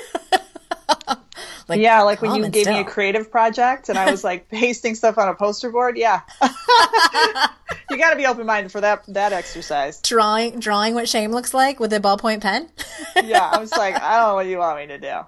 Like, 1.67 1.79
yeah, 1.79 2.01
like 2.01 2.21
when 2.21 2.35
you 2.35 2.49
gave 2.49 2.63
still. 2.63 2.75
me 2.75 2.81
a 2.81 2.85
creative 2.85 3.31
project 3.31 3.89
and 3.89 3.97
I 3.97 4.09
was 4.11 4.23
like 4.23 4.49
pasting 4.49 4.95
stuff 4.95 5.17
on 5.17 5.27
a 5.27 5.35
poster 5.35 5.69
board. 5.69 5.97
Yeah, 5.97 6.21
you 7.89 7.97
got 7.97 8.11
to 8.11 8.15
be 8.15 8.25
open 8.25 8.45
minded 8.45 8.71
for 8.71 8.81
that 8.81 9.03
that 9.07 9.33
exercise. 9.33 10.01
Drawing 10.01 10.59
drawing 10.59 10.93
what 10.93 11.07
shame 11.07 11.31
looks 11.31 11.53
like 11.53 11.79
with 11.79 11.93
a 11.93 11.99
ballpoint 11.99 12.41
pen. 12.41 12.69
yeah, 13.23 13.49
I 13.51 13.59
was 13.59 13.71
like, 13.71 13.95
I 14.01 14.17
don't 14.17 14.29
know 14.29 14.35
what 14.35 14.47
you 14.47 14.57
want 14.57 14.79
me 14.79 14.87
to 14.87 14.97
do. 14.97 15.19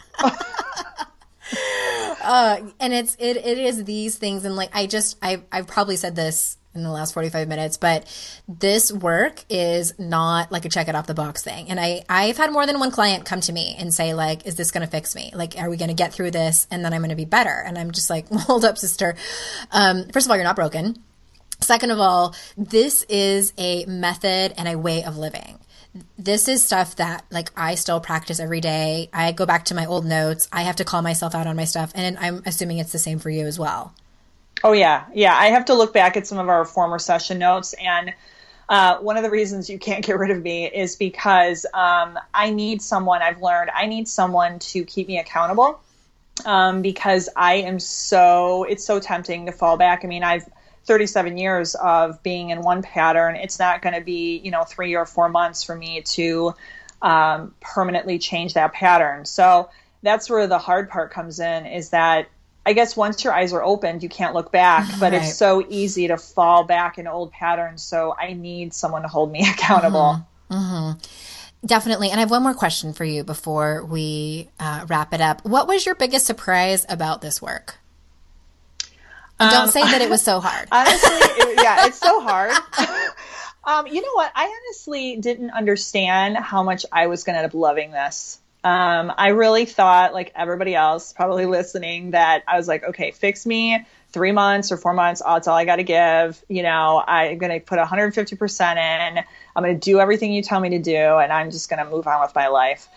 uh, 2.24 2.60
and 2.80 2.94
it's 2.94 3.16
it 3.20 3.38
it 3.38 3.58
is 3.58 3.84
these 3.86 4.18
things, 4.18 4.46
and 4.46 4.56
like 4.56 4.70
I 4.74 4.86
just 4.88 5.18
I 5.22 5.44
I've 5.52 5.68
probably 5.68 5.96
said 5.96 6.16
this 6.16 6.58
in 6.76 6.84
the 6.84 6.90
last 6.90 7.14
45 7.14 7.48
minutes 7.48 7.78
but 7.78 8.06
this 8.48 8.92
work 8.92 9.44
is 9.50 9.98
not 10.00 10.52
like 10.52 10.66
a 10.66 10.70
check 10.70 10.88
it 10.88 10.96
off 10.96 11.08
the 11.08 11.14
box 11.14 11.44
thing. 11.44 11.70
And 11.70 11.80
i 11.80 12.04
i've 12.10 12.38
had 12.38 12.52
more 12.52 12.66
than 12.66 12.80
one 12.80 12.92
client 12.92 13.26
come 13.26 13.42
to 13.42 13.54
me 13.54 13.76
and 13.78 13.94
say 13.94 14.14
like 14.14 14.46
is 14.46 14.56
this 14.56 14.72
going 14.72 14.86
to 14.86 14.92
fix 14.92 15.16
me? 15.16 15.32
Like 15.34 15.56
are 15.58 15.70
we 15.70 15.78
going 15.78 15.90
to 15.90 15.96
get 15.96 16.14
through 16.14 16.32
this 16.32 16.68
and 16.72 16.84
then 16.84 16.94
i'm 16.94 17.02
going 17.02 17.10
to 17.10 17.16
be 17.16 17.26
better? 17.26 17.64
And 17.66 17.78
i'm 17.78 17.92
just 17.92 18.10
like 18.10 18.28
hold 18.32 18.66
up 18.66 18.78
sister. 18.78 19.16
Um, 19.72 20.08
first 20.10 20.26
of 20.26 20.32
all 20.32 20.38
you're 20.38 20.46
not 20.46 20.56
broken. 20.56 21.04
Second 21.60 21.92
of 21.92 22.00
all 22.00 22.36
this 22.58 23.04
is 23.04 23.54
a 23.58 23.86
method 23.86 24.54
and 24.58 24.68
a 24.68 24.78
way 24.78 25.04
of 25.04 25.18
living. 25.18 25.60
This 26.18 26.48
is 26.48 26.64
stuff 26.64 26.96
that 26.96 27.24
like 27.30 27.52
I 27.56 27.76
still 27.76 28.00
practice 28.00 28.40
every 28.40 28.62
day. 28.62 29.10
I 29.14 29.32
go 29.32 29.46
back 29.46 29.66
to 29.66 29.76
my 29.76 29.86
old 29.86 30.06
notes. 30.06 30.48
I 30.52 30.64
have 30.64 30.78
to 30.78 30.84
call 30.84 31.02
myself 31.04 31.36
out 31.36 31.46
on 31.46 31.56
my 31.56 31.66
stuff. 31.66 31.92
And 31.94 32.18
I'm 32.18 32.42
assuming 32.46 32.80
it's 32.80 32.92
the 32.92 33.00
same 33.00 33.20
for 33.20 33.30
you 33.30 33.46
as 33.46 33.60
well. 33.60 33.94
Oh 34.64 34.72
yeah, 34.72 35.06
yeah. 35.14 35.36
I 35.36 35.48
have 35.48 35.66
to 35.66 35.74
look 35.74 35.94
back 35.94 36.16
at 36.16 36.26
some 36.26 36.38
of 36.38 36.48
our 36.48 36.64
former 36.64 36.98
session 36.98 37.38
notes, 37.38 37.74
and 37.74 38.14
uh, 38.70 38.98
one 39.00 39.18
of 39.18 39.24
the 39.24 39.30
reasons 39.30 39.70
you 39.70 39.78
can't 39.78 40.06
get 40.06 40.18
rid 40.18 40.32
of 40.32 40.42
me 40.42 40.66
is 40.66 40.96
because 40.96 41.66
um, 41.74 42.18
I 42.34 42.52
need 42.52 42.82
someone. 42.82 43.22
I've 43.22 43.42
learned 43.42 43.72
I 43.76 43.88
need 43.88 44.08
someone 44.08 44.60
to 44.60 44.86
keep 44.86 45.08
me 45.08 45.20
accountable 45.20 45.82
um, 46.46 46.82
because 46.82 47.28
I 47.36 47.56
am 47.56 47.80
so. 47.80 48.64
It's 48.64 48.86
so 48.86 49.00
tempting 49.00 49.48
to 49.48 49.52
fall 49.52 49.76
back. 49.76 50.06
I 50.06 50.08
mean, 50.08 50.24
I've 50.24 50.48
37 50.86 51.38
years 51.38 51.76
of 51.76 52.22
being 52.24 52.50
in 52.50 52.62
one 52.62 52.82
pattern. 52.84 53.36
It's 53.36 53.60
not 53.60 53.82
going 53.82 53.96
to 53.96 54.02
be 54.02 54.38
you 54.38 54.52
know 54.52 54.64
three 54.64 54.96
or 54.96 55.06
four 55.06 55.28
months 55.28 55.64
for 55.64 55.76
me 55.76 56.02
to 56.02 56.54
um, 57.02 57.54
permanently 57.60 58.18
change 58.18 58.54
that 58.54 58.72
pattern. 58.72 59.26
So 59.26 59.70
that's 60.04 60.30
where 60.30 60.48
the 60.48 60.58
hard 60.58 60.90
part 60.90 61.12
comes 61.12 61.42
in. 61.42 61.66
Is 61.66 61.90
that 61.90 62.30
I 62.66 62.74
guess 62.74 62.96
once 62.96 63.24
your 63.24 63.34
eyes 63.34 63.52
are 63.52 63.64
opened, 63.64 64.04
you 64.04 64.10
can't 64.10 64.34
look 64.34 64.52
back, 64.52 64.88
but 65.00 65.12
right. 65.12 65.22
it's 65.22 65.36
so 65.36 65.66
easy 65.68 66.08
to 66.08 66.18
fall 66.18 66.64
back 66.64 66.98
in 66.98 67.08
old 67.08 67.32
patterns. 67.32 67.84
So 67.84 68.16
I 68.18 68.34
need 68.34 68.74
someone 68.74 69.02
to 69.02 69.08
hold 69.08 69.32
me 69.32 69.48
accountable. 69.50 70.26
Mm-hmm. 70.50 70.56
Mm-hmm. 70.56 71.00
Definitely. 71.66 72.10
And 72.10 72.20
I 72.20 72.22
have 72.22 72.32
one 72.32 72.44
more 72.44 72.54
question 72.54 72.94
for 72.94 73.06
you 73.06 73.24
before 73.24 73.86
we 73.86 74.50
uh, 74.60 74.86
wrap 74.88 75.14
it 75.14 75.22
up. 75.22 75.46
What 75.46 75.68
was 75.68 75.86
your 75.86 75.96
biggest 75.96 76.26
surprise 76.26 76.86
about 76.90 77.22
this 77.22 77.42
work? 77.42 77.78
And 79.40 79.50
don't 79.50 79.64
um, 79.64 79.70
say 79.70 79.82
that 79.82 80.02
it 80.02 80.10
was 80.10 80.22
so 80.22 80.40
hard. 80.44 80.68
honestly, 80.72 81.10
it, 81.10 81.64
yeah, 81.64 81.88
it's 81.88 82.00
so 82.00 82.22
hard. 82.22 82.52
um, 83.64 83.88
you 83.88 84.02
know 84.02 84.14
what? 84.14 84.32
I 84.36 84.46
honestly 84.46 85.18
didn't 85.18 85.52
understand 85.52 86.38
how 86.38 86.64
much 86.64 86.86
I 86.92 87.08
was 87.08 87.24
going 87.24 87.36
to 87.36 87.40
end 87.40 87.48
up 87.48 87.54
loving 87.54 87.92
this. 87.92 88.40
Um, 88.64 89.12
I 89.18 89.30
really 89.30 89.66
thought, 89.66 90.14
like 90.14 90.32
everybody 90.36 90.74
else, 90.74 91.12
probably 91.12 91.46
listening, 91.46 92.12
that 92.12 92.44
I 92.48 92.58
was 92.58 92.68
like, 92.68 92.84
okay, 92.84 93.12
fix 93.12 93.46
me 93.46 93.86
three 94.14 94.32
months 94.32 94.72
or 94.72 94.78
four 94.78 94.94
months. 94.94 95.22
That's 95.26 95.48
all 95.48 95.58
I 95.58 95.66
got 95.66 95.78
to 95.78 95.84
give. 95.84 96.42
You 96.48 96.64
know, 96.64 97.04
I'm 97.06 97.38
going 97.40 97.52
to 97.52 97.66
put 97.66 97.80
150% 97.80 98.72
in. 98.72 99.24
I'm 99.56 99.64
going 99.64 99.78
to 99.78 99.92
do 99.92 100.00
everything 100.00 100.32
you 100.32 100.42
tell 100.44 100.60
me 100.60 100.70
to 100.70 100.80
do, 100.80 100.96
and 100.96 101.34
I'm 101.34 101.52
just 101.52 101.70
going 101.70 101.84
to 101.84 101.90
move 101.90 102.08
on 102.08 102.22
with 102.22 102.34
my 102.36 102.48
life. 102.48 102.88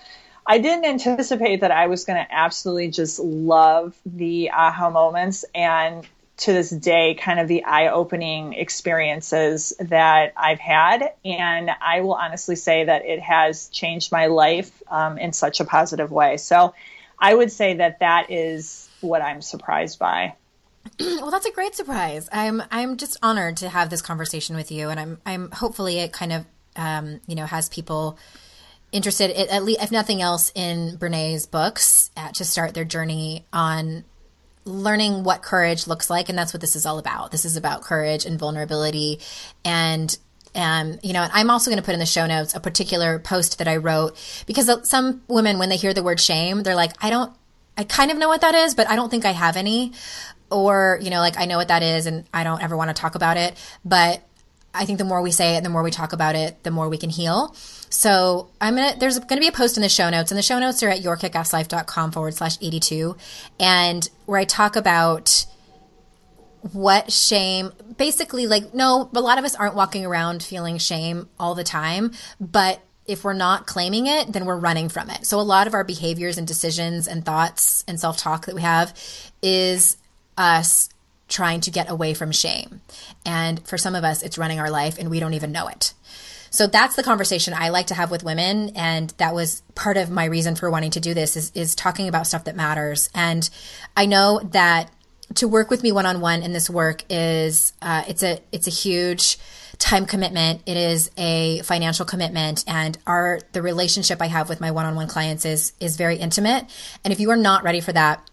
I 0.46 0.58
didn't 0.58 0.84
anticipate 0.84 1.62
that 1.62 1.72
I 1.72 1.88
was 1.88 2.04
going 2.04 2.24
to 2.24 2.32
absolutely 2.32 2.88
just 2.88 3.18
love 3.18 3.96
the 4.06 4.50
aha 4.52 4.90
moments 4.90 5.44
and 5.52 6.06
to 6.38 6.52
this 6.52 6.70
day 6.70 7.14
kind 7.14 7.40
of 7.40 7.48
the 7.48 7.64
eye 7.64 7.88
opening 7.88 8.52
experiences 8.52 9.72
that 9.80 10.34
I've 10.36 10.58
had. 10.58 11.12
And 11.24 11.70
I 11.80 12.02
will 12.02 12.14
honestly 12.14 12.56
say 12.56 12.84
that 12.84 13.06
it 13.06 13.20
has 13.20 13.68
changed 13.68 14.12
my 14.12 14.26
life 14.26 14.70
um, 14.88 15.18
in 15.18 15.32
such 15.32 15.60
a 15.60 15.64
positive 15.64 16.10
way. 16.10 16.36
So 16.36 16.74
I 17.18 17.34
would 17.34 17.50
say 17.50 17.74
that 17.74 18.00
that 18.00 18.30
is 18.30 18.88
what 19.00 19.22
I'm 19.22 19.40
surprised 19.40 19.98
by. 19.98 20.34
Well, 21.00 21.30
that's 21.32 21.46
a 21.46 21.50
great 21.50 21.74
surprise. 21.74 22.28
I'm 22.32 22.62
I'm 22.70 22.96
just 22.96 23.16
honored 23.20 23.56
to 23.58 23.68
have 23.68 23.90
this 23.90 24.00
conversation 24.00 24.54
with 24.54 24.70
you, 24.70 24.88
and 24.88 25.00
I'm 25.00 25.20
I'm 25.26 25.50
hopefully 25.50 25.98
it 25.98 26.12
kind 26.12 26.32
of 26.32 26.46
um, 26.76 27.20
you 27.26 27.34
know 27.34 27.44
has 27.44 27.68
people 27.68 28.16
interested 28.92 29.30
at 29.32 29.64
least 29.64 29.82
if 29.82 29.90
nothing 29.90 30.22
else 30.22 30.52
in 30.54 30.94
Brene's 30.96 31.46
books 31.46 32.10
uh, 32.16 32.30
to 32.32 32.44
start 32.44 32.74
their 32.74 32.84
journey 32.84 33.44
on 33.52 34.04
learning 34.66 35.24
what 35.24 35.42
courage 35.42 35.86
looks 35.86 36.10
like 36.10 36.28
and 36.28 36.36
that's 36.36 36.52
what 36.52 36.60
this 36.60 36.76
is 36.76 36.84
all 36.84 36.98
about 36.98 37.30
this 37.30 37.44
is 37.44 37.56
about 37.56 37.82
courage 37.82 38.24
and 38.26 38.38
vulnerability 38.38 39.18
and 39.64 40.18
um, 40.56 40.98
you 41.02 41.12
know, 41.12 41.28
I'm 41.32 41.50
also 41.50 41.70
going 41.70 41.80
to 41.80 41.84
put 41.84 41.92
in 41.92 42.00
the 42.00 42.06
show 42.06 42.26
notes 42.26 42.54
a 42.54 42.60
particular 42.60 43.18
post 43.18 43.58
that 43.58 43.68
I 43.68 43.76
wrote 43.76 44.16
because 44.46 44.70
some 44.88 45.22
women, 45.28 45.58
when 45.58 45.68
they 45.68 45.76
hear 45.76 45.92
the 45.92 46.02
word 46.02 46.18
shame, 46.18 46.62
they're 46.62 46.74
like, 46.74 46.92
I 47.04 47.10
don't, 47.10 47.32
I 47.76 47.84
kind 47.84 48.10
of 48.10 48.16
know 48.16 48.28
what 48.28 48.40
that 48.40 48.54
is, 48.54 48.74
but 48.74 48.88
I 48.88 48.96
don't 48.96 49.10
think 49.10 49.26
I 49.26 49.32
have 49.32 49.56
any. 49.56 49.92
Or, 50.50 50.98
you 51.02 51.10
know, 51.10 51.18
like 51.18 51.38
I 51.38 51.44
know 51.44 51.58
what 51.58 51.68
that 51.68 51.82
is 51.82 52.06
and 52.06 52.24
I 52.32 52.44
don't 52.44 52.62
ever 52.62 52.76
want 52.76 52.88
to 52.88 52.94
talk 52.94 53.16
about 53.16 53.36
it. 53.36 53.54
But 53.84 54.22
I 54.76 54.84
think 54.84 54.98
the 54.98 55.04
more 55.04 55.22
we 55.22 55.30
say 55.30 55.56
it, 55.56 55.62
the 55.62 55.70
more 55.70 55.82
we 55.82 55.90
talk 55.90 56.12
about 56.12 56.34
it, 56.34 56.62
the 56.62 56.70
more 56.70 56.88
we 56.88 56.98
can 56.98 57.10
heal. 57.10 57.54
So 57.88 58.50
I'm 58.60 58.74
gonna 58.76 58.94
there's 58.98 59.18
gonna 59.18 59.40
be 59.40 59.48
a 59.48 59.52
post 59.52 59.76
in 59.76 59.82
the 59.82 59.88
show 59.88 60.10
notes, 60.10 60.30
and 60.30 60.38
the 60.38 60.42
show 60.42 60.58
notes 60.58 60.82
are 60.82 60.88
at 60.88 61.02
yourkickasslife.com 61.02 62.12
forward 62.12 62.34
slash 62.34 62.58
82, 62.60 63.16
and 63.58 64.08
where 64.26 64.38
I 64.38 64.44
talk 64.44 64.76
about 64.76 65.46
what 66.72 67.12
shame 67.12 67.72
basically 67.96 68.46
like 68.46 68.74
no 68.74 69.08
a 69.14 69.20
lot 69.20 69.38
of 69.38 69.44
us 69.44 69.54
aren't 69.54 69.74
walking 69.76 70.04
around 70.04 70.42
feeling 70.42 70.78
shame 70.78 71.28
all 71.38 71.54
the 71.54 71.62
time 71.62 72.10
but 72.40 72.80
if 73.06 73.22
we're 73.22 73.32
not 73.32 73.66
claiming 73.66 74.06
it 74.06 74.32
then 74.32 74.44
we're 74.44 74.56
running 74.56 74.88
from 74.88 75.08
it 75.10 75.24
so 75.24 75.38
a 75.38 75.42
lot 75.42 75.66
of 75.66 75.74
our 75.74 75.84
behaviors 75.84 76.38
and 76.38 76.46
decisions 76.48 77.06
and 77.06 77.24
thoughts 77.24 77.84
and 77.86 78.00
self-talk 78.00 78.46
that 78.46 78.54
we 78.54 78.62
have 78.62 78.92
is 79.42 79.96
us 80.36 80.88
trying 81.28 81.60
to 81.62 81.70
get 81.70 81.90
away 81.90 82.14
from 82.14 82.32
shame. 82.32 82.80
And 83.24 83.66
for 83.66 83.78
some 83.78 83.94
of 83.94 84.04
us 84.04 84.22
it's 84.22 84.38
running 84.38 84.60
our 84.60 84.70
life 84.70 84.98
and 84.98 85.10
we 85.10 85.20
don't 85.20 85.34
even 85.34 85.52
know 85.52 85.68
it. 85.68 85.92
So 86.50 86.66
that's 86.66 86.96
the 86.96 87.02
conversation 87.02 87.52
I 87.54 87.68
like 87.68 87.88
to 87.88 87.94
have 87.94 88.10
with 88.10 88.24
women. 88.24 88.70
And 88.76 89.10
that 89.18 89.34
was 89.34 89.62
part 89.74 89.96
of 89.96 90.10
my 90.10 90.24
reason 90.24 90.54
for 90.54 90.70
wanting 90.70 90.92
to 90.92 91.00
do 91.00 91.12
this 91.12 91.36
is, 91.36 91.52
is 91.54 91.74
talking 91.74 92.08
about 92.08 92.26
stuff 92.26 92.44
that 92.44 92.56
matters. 92.56 93.10
And 93.14 93.48
I 93.96 94.06
know 94.06 94.40
that 94.52 94.90
to 95.34 95.48
work 95.48 95.70
with 95.70 95.82
me 95.82 95.92
one 95.92 96.06
on 96.06 96.20
one 96.20 96.42
in 96.42 96.52
this 96.52 96.70
work 96.70 97.04
is, 97.10 97.72
uh, 97.82 98.04
it's 98.08 98.22
a, 98.22 98.40
it's 98.52 98.68
a 98.68 98.70
huge, 98.70 99.38
time 99.78 100.06
commitment. 100.06 100.62
It 100.66 100.76
is 100.76 101.10
a 101.16 101.60
financial 101.62 102.04
commitment. 102.04 102.64
And 102.66 102.96
our 103.06 103.40
the 103.52 103.62
relationship 103.62 104.22
i 104.22 104.26
have 104.26 104.48
with 104.48 104.60
my 104.60 104.70
one-on-one 104.70 105.08
clients 105.08 105.44
is 105.44 105.72
is 105.80 105.96
very 105.96 106.16
intimate. 106.16 106.64
And 107.04 107.12
if 107.12 107.20
you 107.20 107.30
are 107.30 107.36
not 107.36 107.62
ready 107.62 107.80
for 107.80 107.92
that 107.92 108.26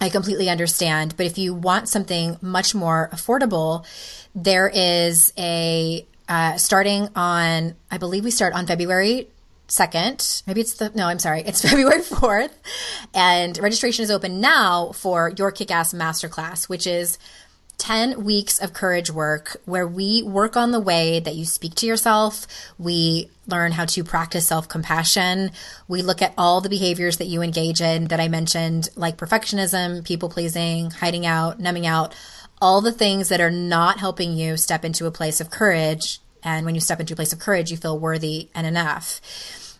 I 0.00 0.08
completely 0.08 0.48
understand. 0.48 1.14
But 1.16 1.26
if 1.26 1.38
you 1.38 1.54
want 1.54 1.88
something 1.88 2.36
much 2.40 2.74
more 2.74 3.08
affordable, 3.12 3.86
there 4.34 4.68
is 4.68 5.32
a 5.38 6.06
uh, 6.28 6.56
starting 6.56 7.08
on, 7.14 7.74
I 7.90 7.98
believe 7.98 8.24
we 8.24 8.30
start 8.30 8.54
on 8.54 8.66
February 8.66 9.28
2nd. 9.68 10.46
Maybe 10.46 10.60
it's 10.60 10.74
the, 10.74 10.90
no, 10.94 11.06
I'm 11.06 11.18
sorry. 11.18 11.42
It's 11.42 11.62
February 11.68 12.00
4th. 12.00 12.52
And 13.14 13.58
registration 13.58 14.02
is 14.02 14.10
open 14.10 14.40
now 14.40 14.92
for 14.92 15.32
your 15.36 15.50
kick 15.52 15.70
ass 15.70 15.92
masterclass, 15.92 16.68
which 16.68 16.86
is 16.86 17.18
10 17.78 18.24
weeks 18.24 18.60
of 18.60 18.72
courage 18.72 19.10
work 19.10 19.56
where 19.64 19.86
we 19.86 20.22
work 20.22 20.56
on 20.56 20.70
the 20.70 20.80
way 20.80 21.18
that 21.20 21.34
you 21.34 21.44
speak 21.44 21.74
to 21.76 21.86
yourself. 21.86 22.46
We 22.78 23.28
learn 23.46 23.72
how 23.72 23.86
to 23.86 24.04
practice 24.04 24.46
self 24.46 24.68
compassion. 24.68 25.50
We 25.88 26.02
look 26.02 26.22
at 26.22 26.34
all 26.38 26.60
the 26.60 26.68
behaviors 26.68 27.16
that 27.16 27.26
you 27.26 27.42
engage 27.42 27.80
in 27.80 28.06
that 28.06 28.20
I 28.20 28.28
mentioned, 28.28 28.88
like 28.94 29.16
perfectionism, 29.16 30.04
people 30.04 30.28
pleasing, 30.28 30.90
hiding 30.90 31.26
out, 31.26 31.58
numbing 31.58 31.86
out 31.86 32.14
all 32.60 32.80
the 32.80 32.92
things 32.92 33.28
that 33.28 33.40
are 33.40 33.50
not 33.50 33.98
helping 33.98 34.34
you 34.34 34.56
step 34.56 34.84
into 34.84 35.06
a 35.06 35.10
place 35.10 35.40
of 35.40 35.50
courage. 35.50 36.20
And 36.44 36.64
when 36.64 36.76
you 36.76 36.80
step 36.80 37.00
into 37.00 37.14
a 37.14 37.16
place 37.16 37.32
of 37.32 37.40
courage, 37.40 37.72
you 37.72 37.76
feel 37.76 37.98
worthy 37.98 38.48
and 38.54 38.66
enough. 38.66 39.20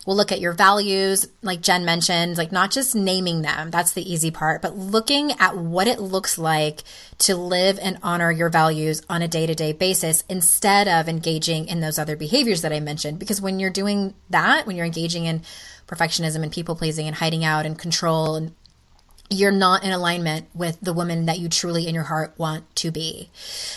We'll 0.05 0.17
look 0.17 0.33
at 0.33 0.41
your 0.41 0.53
values, 0.53 1.29
like 1.43 1.61
Jen 1.61 1.85
mentioned, 1.85 2.37
like 2.37 2.51
not 2.51 2.73
just 2.73 2.97
naming 2.97 3.43
them, 3.43 3.71
that's 3.71 3.93
the 3.93 4.13
easy 4.13 4.33
part, 4.33 4.61
but 4.61 4.77
looking 4.77 5.31
at 5.39 5.57
what 5.57 5.87
it 5.87 6.01
looks 6.01 6.37
like 6.37 6.83
to 7.19 7.37
live 7.37 7.79
and 7.81 7.99
honor 8.03 8.33
your 8.33 8.49
values 8.49 9.03
on 9.09 9.23
a 9.23 9.29
day 9.29 9.47
to 9.47 9.55
day 9.55 9.73
basis 9.73 10.25
instead 10.29 10.89
of 10.89 11.09
engaging 11.09 11.69
in 11.69 11.81
those 11.81 12.01
other 12.01 12.17
behaviors 12.17 12.63
that 12.63 12.73
I 12.73 12.81
mentioned. 12.81 13.21
Because 13.21 13.41
when 13.41 13.61
you're 13.61 13.71
doing 13.71 14.15
that, 14.31 14.67
when 14.67 14.75
you're 14.75 14.87
engaging 14.87 15.27
in 15.27 15.43
perfectionism 15.87 16.43
and 16.43 16.51
people 16.51 16.75
pleasing 16.75 17.07
and 17.07 17.15
hiding 17.15 17.45
out 17.45 17.65
and 17.65 17.79
control 17.79 18.35
and 18.35 18.55
you're 19.33 19.51
not 19.51 19.85
in 19.85 19.93
alignment 19.93 20.49
with 20.55 20.79
the 20.81 20.93
woman 20.93 21.27
that 21.27 21.39
you 21.39 21.49
truly 21.49 21.89
in 21.89 21.95
your 21.95 22.05
heart 22.05 22.35
want 22.39 22.75
to 22.77 22.91
be. 22.91 23.31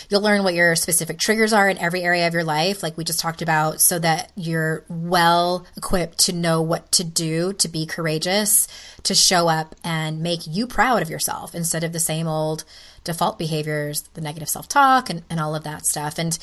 You'll 0.08 0.22
learn 0.22 0.44
what 0.44 0.54
your 0.54 0.74
specific 0.76 1.18
triggers 1.18 1.52
are 1.52 1.68
in 1.68 1.78
every 1.78 2.02
area 2.02 2.26
of 2.26 2.34
your 2.34 2.44
life, 2.44 2.82
like 2.82 2.96
we 2.96 3.04
just 3.04 3.20
talked 3.20 3.42
about, 3.42 3.80
so 3.80 3.98
that 3.98 4.32
you're 4.36 4.84
well 4.88 5.66
equipped 5.76 6.18
to 6.20 6.32
know 6.32 6.62
what 6.62 6.92
to 6.92 7.04
do 7.04 7.52
to 7.54 7.68
be 7.68 7.86
courageous, 7.86 8.68
to 9.02 9.14
show 9.14 9.48
up 9.48 9.74
and 9.82 10.20
make 10.20 10.46
you 10.46 10.66
proud 10.66 11.02
of 11.02 11.10
yourself 11.10 11.54
instead 11.54 11.84
of 11.84 11.92
the 11.92 12.00
same 12.00 12.26
old 12.26 12.64
default 13.04 13.38
behaviors, 13.38 14.02
the 14.14 14.20
negative 14.20 14.48
self 14.48 14.68
talk, 14.68 15.10
and, 15.10 15.22
and 15.30 15.40
all 15.40 15.54
of 15.54 15.64
that 15.64 15.86
stuff. 15.86 16.18
And 16.18 16.38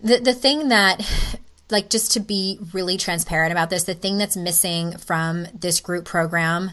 the, 0.00 0.18
the 0.18 0.34
thing 0.34 0.68
that 0.68 1.00
like 1.70 1.90
just 1.90 2.12
to 2.12 2.20
be 2.20 2.58
really 2.72 2.96
transparent 2.96 3.52
about 3.52 3.70
this, 3.70 3.84
the 3.84 3.94
thing 3.94 4.18
that's 4.18 4.36
missing 4.36 4.96
from 4.98 5.46
this 5.58 5.80
group 5.80 6.04
program 6.04 6.70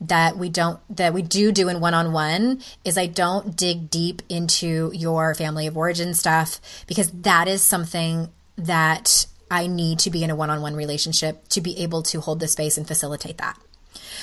that 0.00 0.36
we 0.36 0.48
don't 0.48 0.80
that 0.94 1.14
we 1.14 1.22
do 1.22 1.52
do 1.52 1.68
in 1.68 1.80
one-on-one 1.80 2.60
is 2.84 2.98
I 2.98 3.06
don't 3.06 3.56
dig 3.56 3.90
deep 3.90 4.22
into 4.28 4.90
your 4.92 5.34
family 5.34 5.66
of 5.66 5.76
origin 5.76 6.14
stuff 6.14 6.60
because 6.86 7.10
that 7.10 7.48
is 7.48 7.62
something 7.62 8.28
that 8.56 9.26
I 9.50 9.66
need 9.66 9.98
to 10.00 10.10
be 10.10 10.24
in 10.24 10.30
a 10.30 10.36
one-on-one 10.36 10.74
relationship 10.74 11.48
to 11.48 11.60
be 11.60 11.78
able 11.78 12.02
to 12.04 12.20
hold 12.20 12.40
the 12.40 12.48
space 12.48 12.76
and 12.76 12.86
facilitate 12.86 13.38
that. 13.38 13.58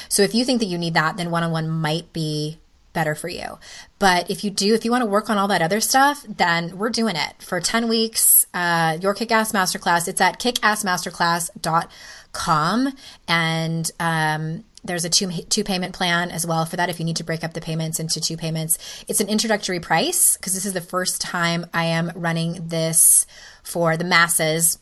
So 0.09 0.23
if 0.23 0.35
you 0.35 0.43
think 0.45 0.59
that 0.59 0.65
you 0.65 0.77
need 0.77 0.93
that, 0.93 1.17
then 1.17 1.31
one-on-one 1.31 1.69
might 1.69 2.11
be 2.11 2.59
better 2.93 3.15
for 3.15 3.29
you. 3.29 3.57
But 3.99 4.29
if 4.29 4.43
you 4.43 4.51
do, 4.51 4.73
if 4.73 4.83
you 4.83 4.91
want 4.91 5.03
to 5.03 5.07
work 5.07 5.29
on 5.29 5.37
all 5.37 5.47
that 5.47 5.61
other 5.61 5.79
stuff, 5.79 6.25
then 6.27 6.77
we're 6.77 6.89
doing 6.89 7.15
it 7.15 7.41
for 7.41 7.61
10 7.61 7.87
weeks. 7.87 8.45
Uh, 8.53 8.97
your 9.01 9.13
Kick-Ass 9.13 9.53
Masterclass. 9.53 10.09
It's 10.09 10.21
at 10.21 10.39
kickassmasterclass.com. 10.39 12.93
And, 13.27 13.91
um, 13.99 14.63
there's 14.83 15.05
a 15.05 15.09
two 15.09 15.29
two 15.49 15.63
payment 15.63 15.93
plan 15.93 16.31
as 16.31 16.45
well 16.45 16.65
for 16.65 16.75
that 16.75 16.89
if 16.89 16.99
you 16.99 17.05
need 17.05 17.17
to 17.17 17.23
break 17.23 17.43
up 17.43 17.53
the 17.53 17.61
payments 17.61 17.99
into 17.99 18.19
two 18.19 18.37
payments. 18.37 18.77
It's 19.07 19.19
an 19.19 19.29
introductory 19.29 19.79
price 19.79 20.37
because 20.37 20.53
this 20.53 20.65
is 20.65 20.73
the 20.73 20.81
first 20.81 21.21
time 21.21 21.65
I 21.73 21.85
am 21.85 22.11
running 22.15 22.67
this 22.67 23.25
for 23.63 23.97
the 23.97 24.03
masses 24.03 24.79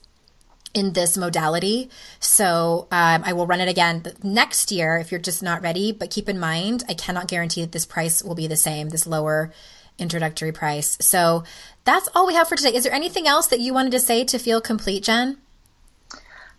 in 0.73 0.93
this 0.93 1.17
modality. 1.17 1.89
So 2.19 2.87
um, 2.91 3.23
I 3.25 3.33
will 3.33 3.47
run 3.47 3.59
it 3.59 3.69
again 3.69 4.03
next 4.23 4.71
year 4.71 4.97
if 4.97 5.11
you're 5.11 5.19
just 5.19 5.43
not 5.43 5.61
ready. 5.61 5.91
But 5.91 6.11
keep 6.11 6.29
in 6.29 6.39
mind, 6.39 6.83
I 6.87 6.93
cannot 6.93 7.27
guarantee 7.27 7.61
that 7.61 7.71
this 7.71 7.85
price 7.85 8.23
will 8.23 8.35
be 8.35 8.47
the 8.47 8.55
same, 8.55 8.89
this 8.89 9.07
lower 9.07 9.51
introductory 9.97 10.51
price. 10.51 10.97
So 11.01 11.43
that's 11.83 12.07
all 12.15 12.27
we 12.27 12.35
have 12.35 12.47
for 12.47 12.55
today. 12.55 12.75
Is 12.75 12.83
there 12.83 12.93
anything 12.93 13.27
else 13.27 13.47
that 13.47 13.59
you 13.59 13.73
wanted 13.73 13.91
to 13.91 13.99
say 13.99 14.23
to 14.25 14.37
feel 14.37 14.61
complete, 14.61 15.03
Jen? 15.03 15.37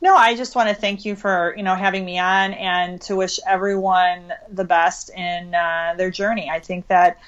No, 0.01 0.17
I 0.17 0.35
just 0.35 0.55
want 0.55 0.71
to 0.71 0.75
thank 0.75 1.05
you 1.05 1.15
for 1.15 1.55
you 1.57 1.63
know 1.63 1.75
having 1.75 2.05
me 2.05 2.19
on 2.19 2.55
and 2.55 3.01
to 3.03 3.17
wish 3.17 3.39
everyone 3.47 4.33
the 4.51 4.65
best 4.65 5.11
in 5.11 5.55
uh, 5.55 5.95
their 5.97 6.11
journey. 6.11 6.49
I 6.51 6.61
think 6.61 6.87
that 6.87 7.19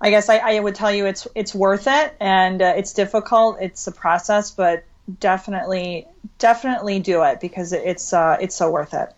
I 0.00 0.10
guess 0.10 0.28
I, 0.28 0.38
I, 0.38 0.60
would 0.60 0.74
tell 0.74 0.92
you 0.92 1.06
it's 1.06 1.26
it's 1.34 1.54
worth 1.54 1.86
it 1.86 2.16
and 2.20 2.62
uh, 2.62 2.74
it's 2.76 2.92
difficult. 2.92 3.58
It's 3.60 3.86
a 3.86 3.92
process, 3.92 4.50
but 4.52 4.84
definitely 5.20 6.06
definitely 6.38 7.00
do 7.00 7.24
it 7.24 7.40
because 7.40 7.72
it's 7.72 8.12
uh, 8.12 8.38
it's 8.40 8.54
so 8.54 8.70
worth 8.70 8.94
it. 8.94 9.12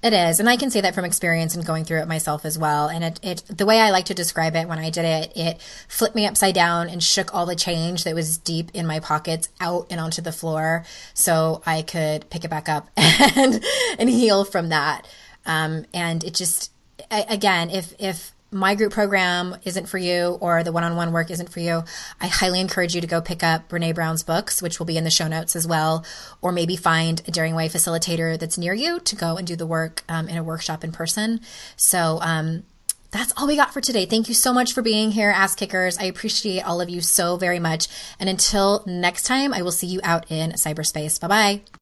It 0.00 0.12
is, 0.12 0.38
and 0.38 0.48
I 0.48 0.56
can 0.56 0.70
say 0.70 0.80
that 0.80 0.94
from 0.94 1.04
experience 1.04 1.56
and 1.56 1.66
going 1.66 1.84
through 1.84 1.98
it 1.98 2.06
myself 2.06 2.44
as 2.44 2.56
well. 2.56 2.86
And 2.86 3.02
it, 3.02 3.20
it, 3.20 3.42
the 3.48 3.66
way 3.66 3.80
I 3.80 3.90
like 3.90 4.04
to 4.06 4.14
describe 4.14 4.54
it 4.54 4.68
when 4.68 4.78
I 4.78 4.90
did 4.90 5.04
it, 5.04 5.32
it 5.36 5.60
flipped 5.88 6.14
me 6.14 6.24
upside 6.24 6.54
down 6.54 6.88
and 6.88 7.02
shook 7.02 7.34
all 7.34 7.46
the 7.46 7.56
change 7.56 8.04
that 8.04 8.14
was 8.14 8.38
deep 8.38 8.70
in 8.74 8.86
my 8.86 9.00
pockets 9.00 9.48
out 9.60 9.88
and 9.90 9.98
onto 9.98 10.22
the 10.22 10.30
floor, 10.30 10.84
so 11.14 11.62
I 11.66 11.82
could 11.82 12.30
pick 12.30 12.44
it 12.44 12.48
back 12.48 12.68
up 12.68 12.88
and 12.96 13.64
and 13.98 14.08
heal 14.08 14.44
from 14.44 14.68
that. 14.68 15.08
Um, 15.44 15.84
and 15.92 16.22
it 16.22 16.34
just, 16.34 16.70
again, 17.10 17.68
if 17.70 17.92
if 17.98 18.32
my 18.50 18.74
group 18.74 18.92
program 18.92 19.56
isn't 19.64 19.88
for 19.88 19.98
you 19.98 20.38
or 20.40 20.64
the 20.64 20.72
one-on-one 20.72 21.12
work 21.12 21.30
isn't 21.30 21.50
for 21.50 21.60
you, 21.60 21.84
I 22.20 22.28
highly 22.28 22.60
encourage 22.60 22.94
you 22.94 23.00
to 23.00 23.06
go 23.06 23.20
pick 23.20 23.42
up 23.42 23.68
Brene 23.68 23.94
Brown's 23.94 24.22
books, 24.22 24.62
which 24.62 24.78
will 24.78 24.86
be 24.86 24.96
in 24.96 25.04
the 25.04 25.10
show 25.10 25.28
notes 25.28 25.54
as 25.54 25.66
well, 25.66 26.04
or 26.40 26.52
maybe 26.52 26.76
find 26.76 27.22
a 27.28 27.30
Daring 27.30 27.54
Way 27.54 27.68
facilitator 27.68 28.38
that's 28.38 28.56
near 28.56 28.74
you 28.74 29.00
to 29.00 29.16
go 29.16 29.36
and 29.36 29.46
do 29.46 29.56
the 29.56 29.66
work 29.66 30.02
um, 30.08 30.28
in 30.28 30.36
a 30.36 30.42
workshop 30.42 30.82
in 30.82 30.92
person. 30.92 31.40
So 31.76 32.18
um, 32.22 32.64
that's 33.10 33.32
all 33.36 33.46
we 33.46 33.56
got 33.56 33.72
for 33.72 33.80
today. 33.80 34.06
Thank 34.06 34.28
you 34.28 34.34
so 34.34 34.52
much 34.52 34.72
for 34.72 34.82
being 34.82 35.10
here, 35.10 35.30
Ass 35.30 35.54
Kickers. 35.54 35.98
I 35.98 36.04
appreciate 36.04 36.62
all 36.62 36.80
of 36.80 36.88
you 36.88 37.00
so 37.00 37.36
very 37.36 37.58
much. 37.58 37.88
And 38.18 38.28
until 38.28 38.82
next 38.86 39.24
time, 39.24 39.52
I 39.52 39.62
will 39.62 39.72
see 39.72 39.86
you 39.86 40.00
out 40.02 40.30
in 40.30 40.52
cyberspace. 40.52 41.20
Bye 41.20 41.28
bye. 41.28 41.77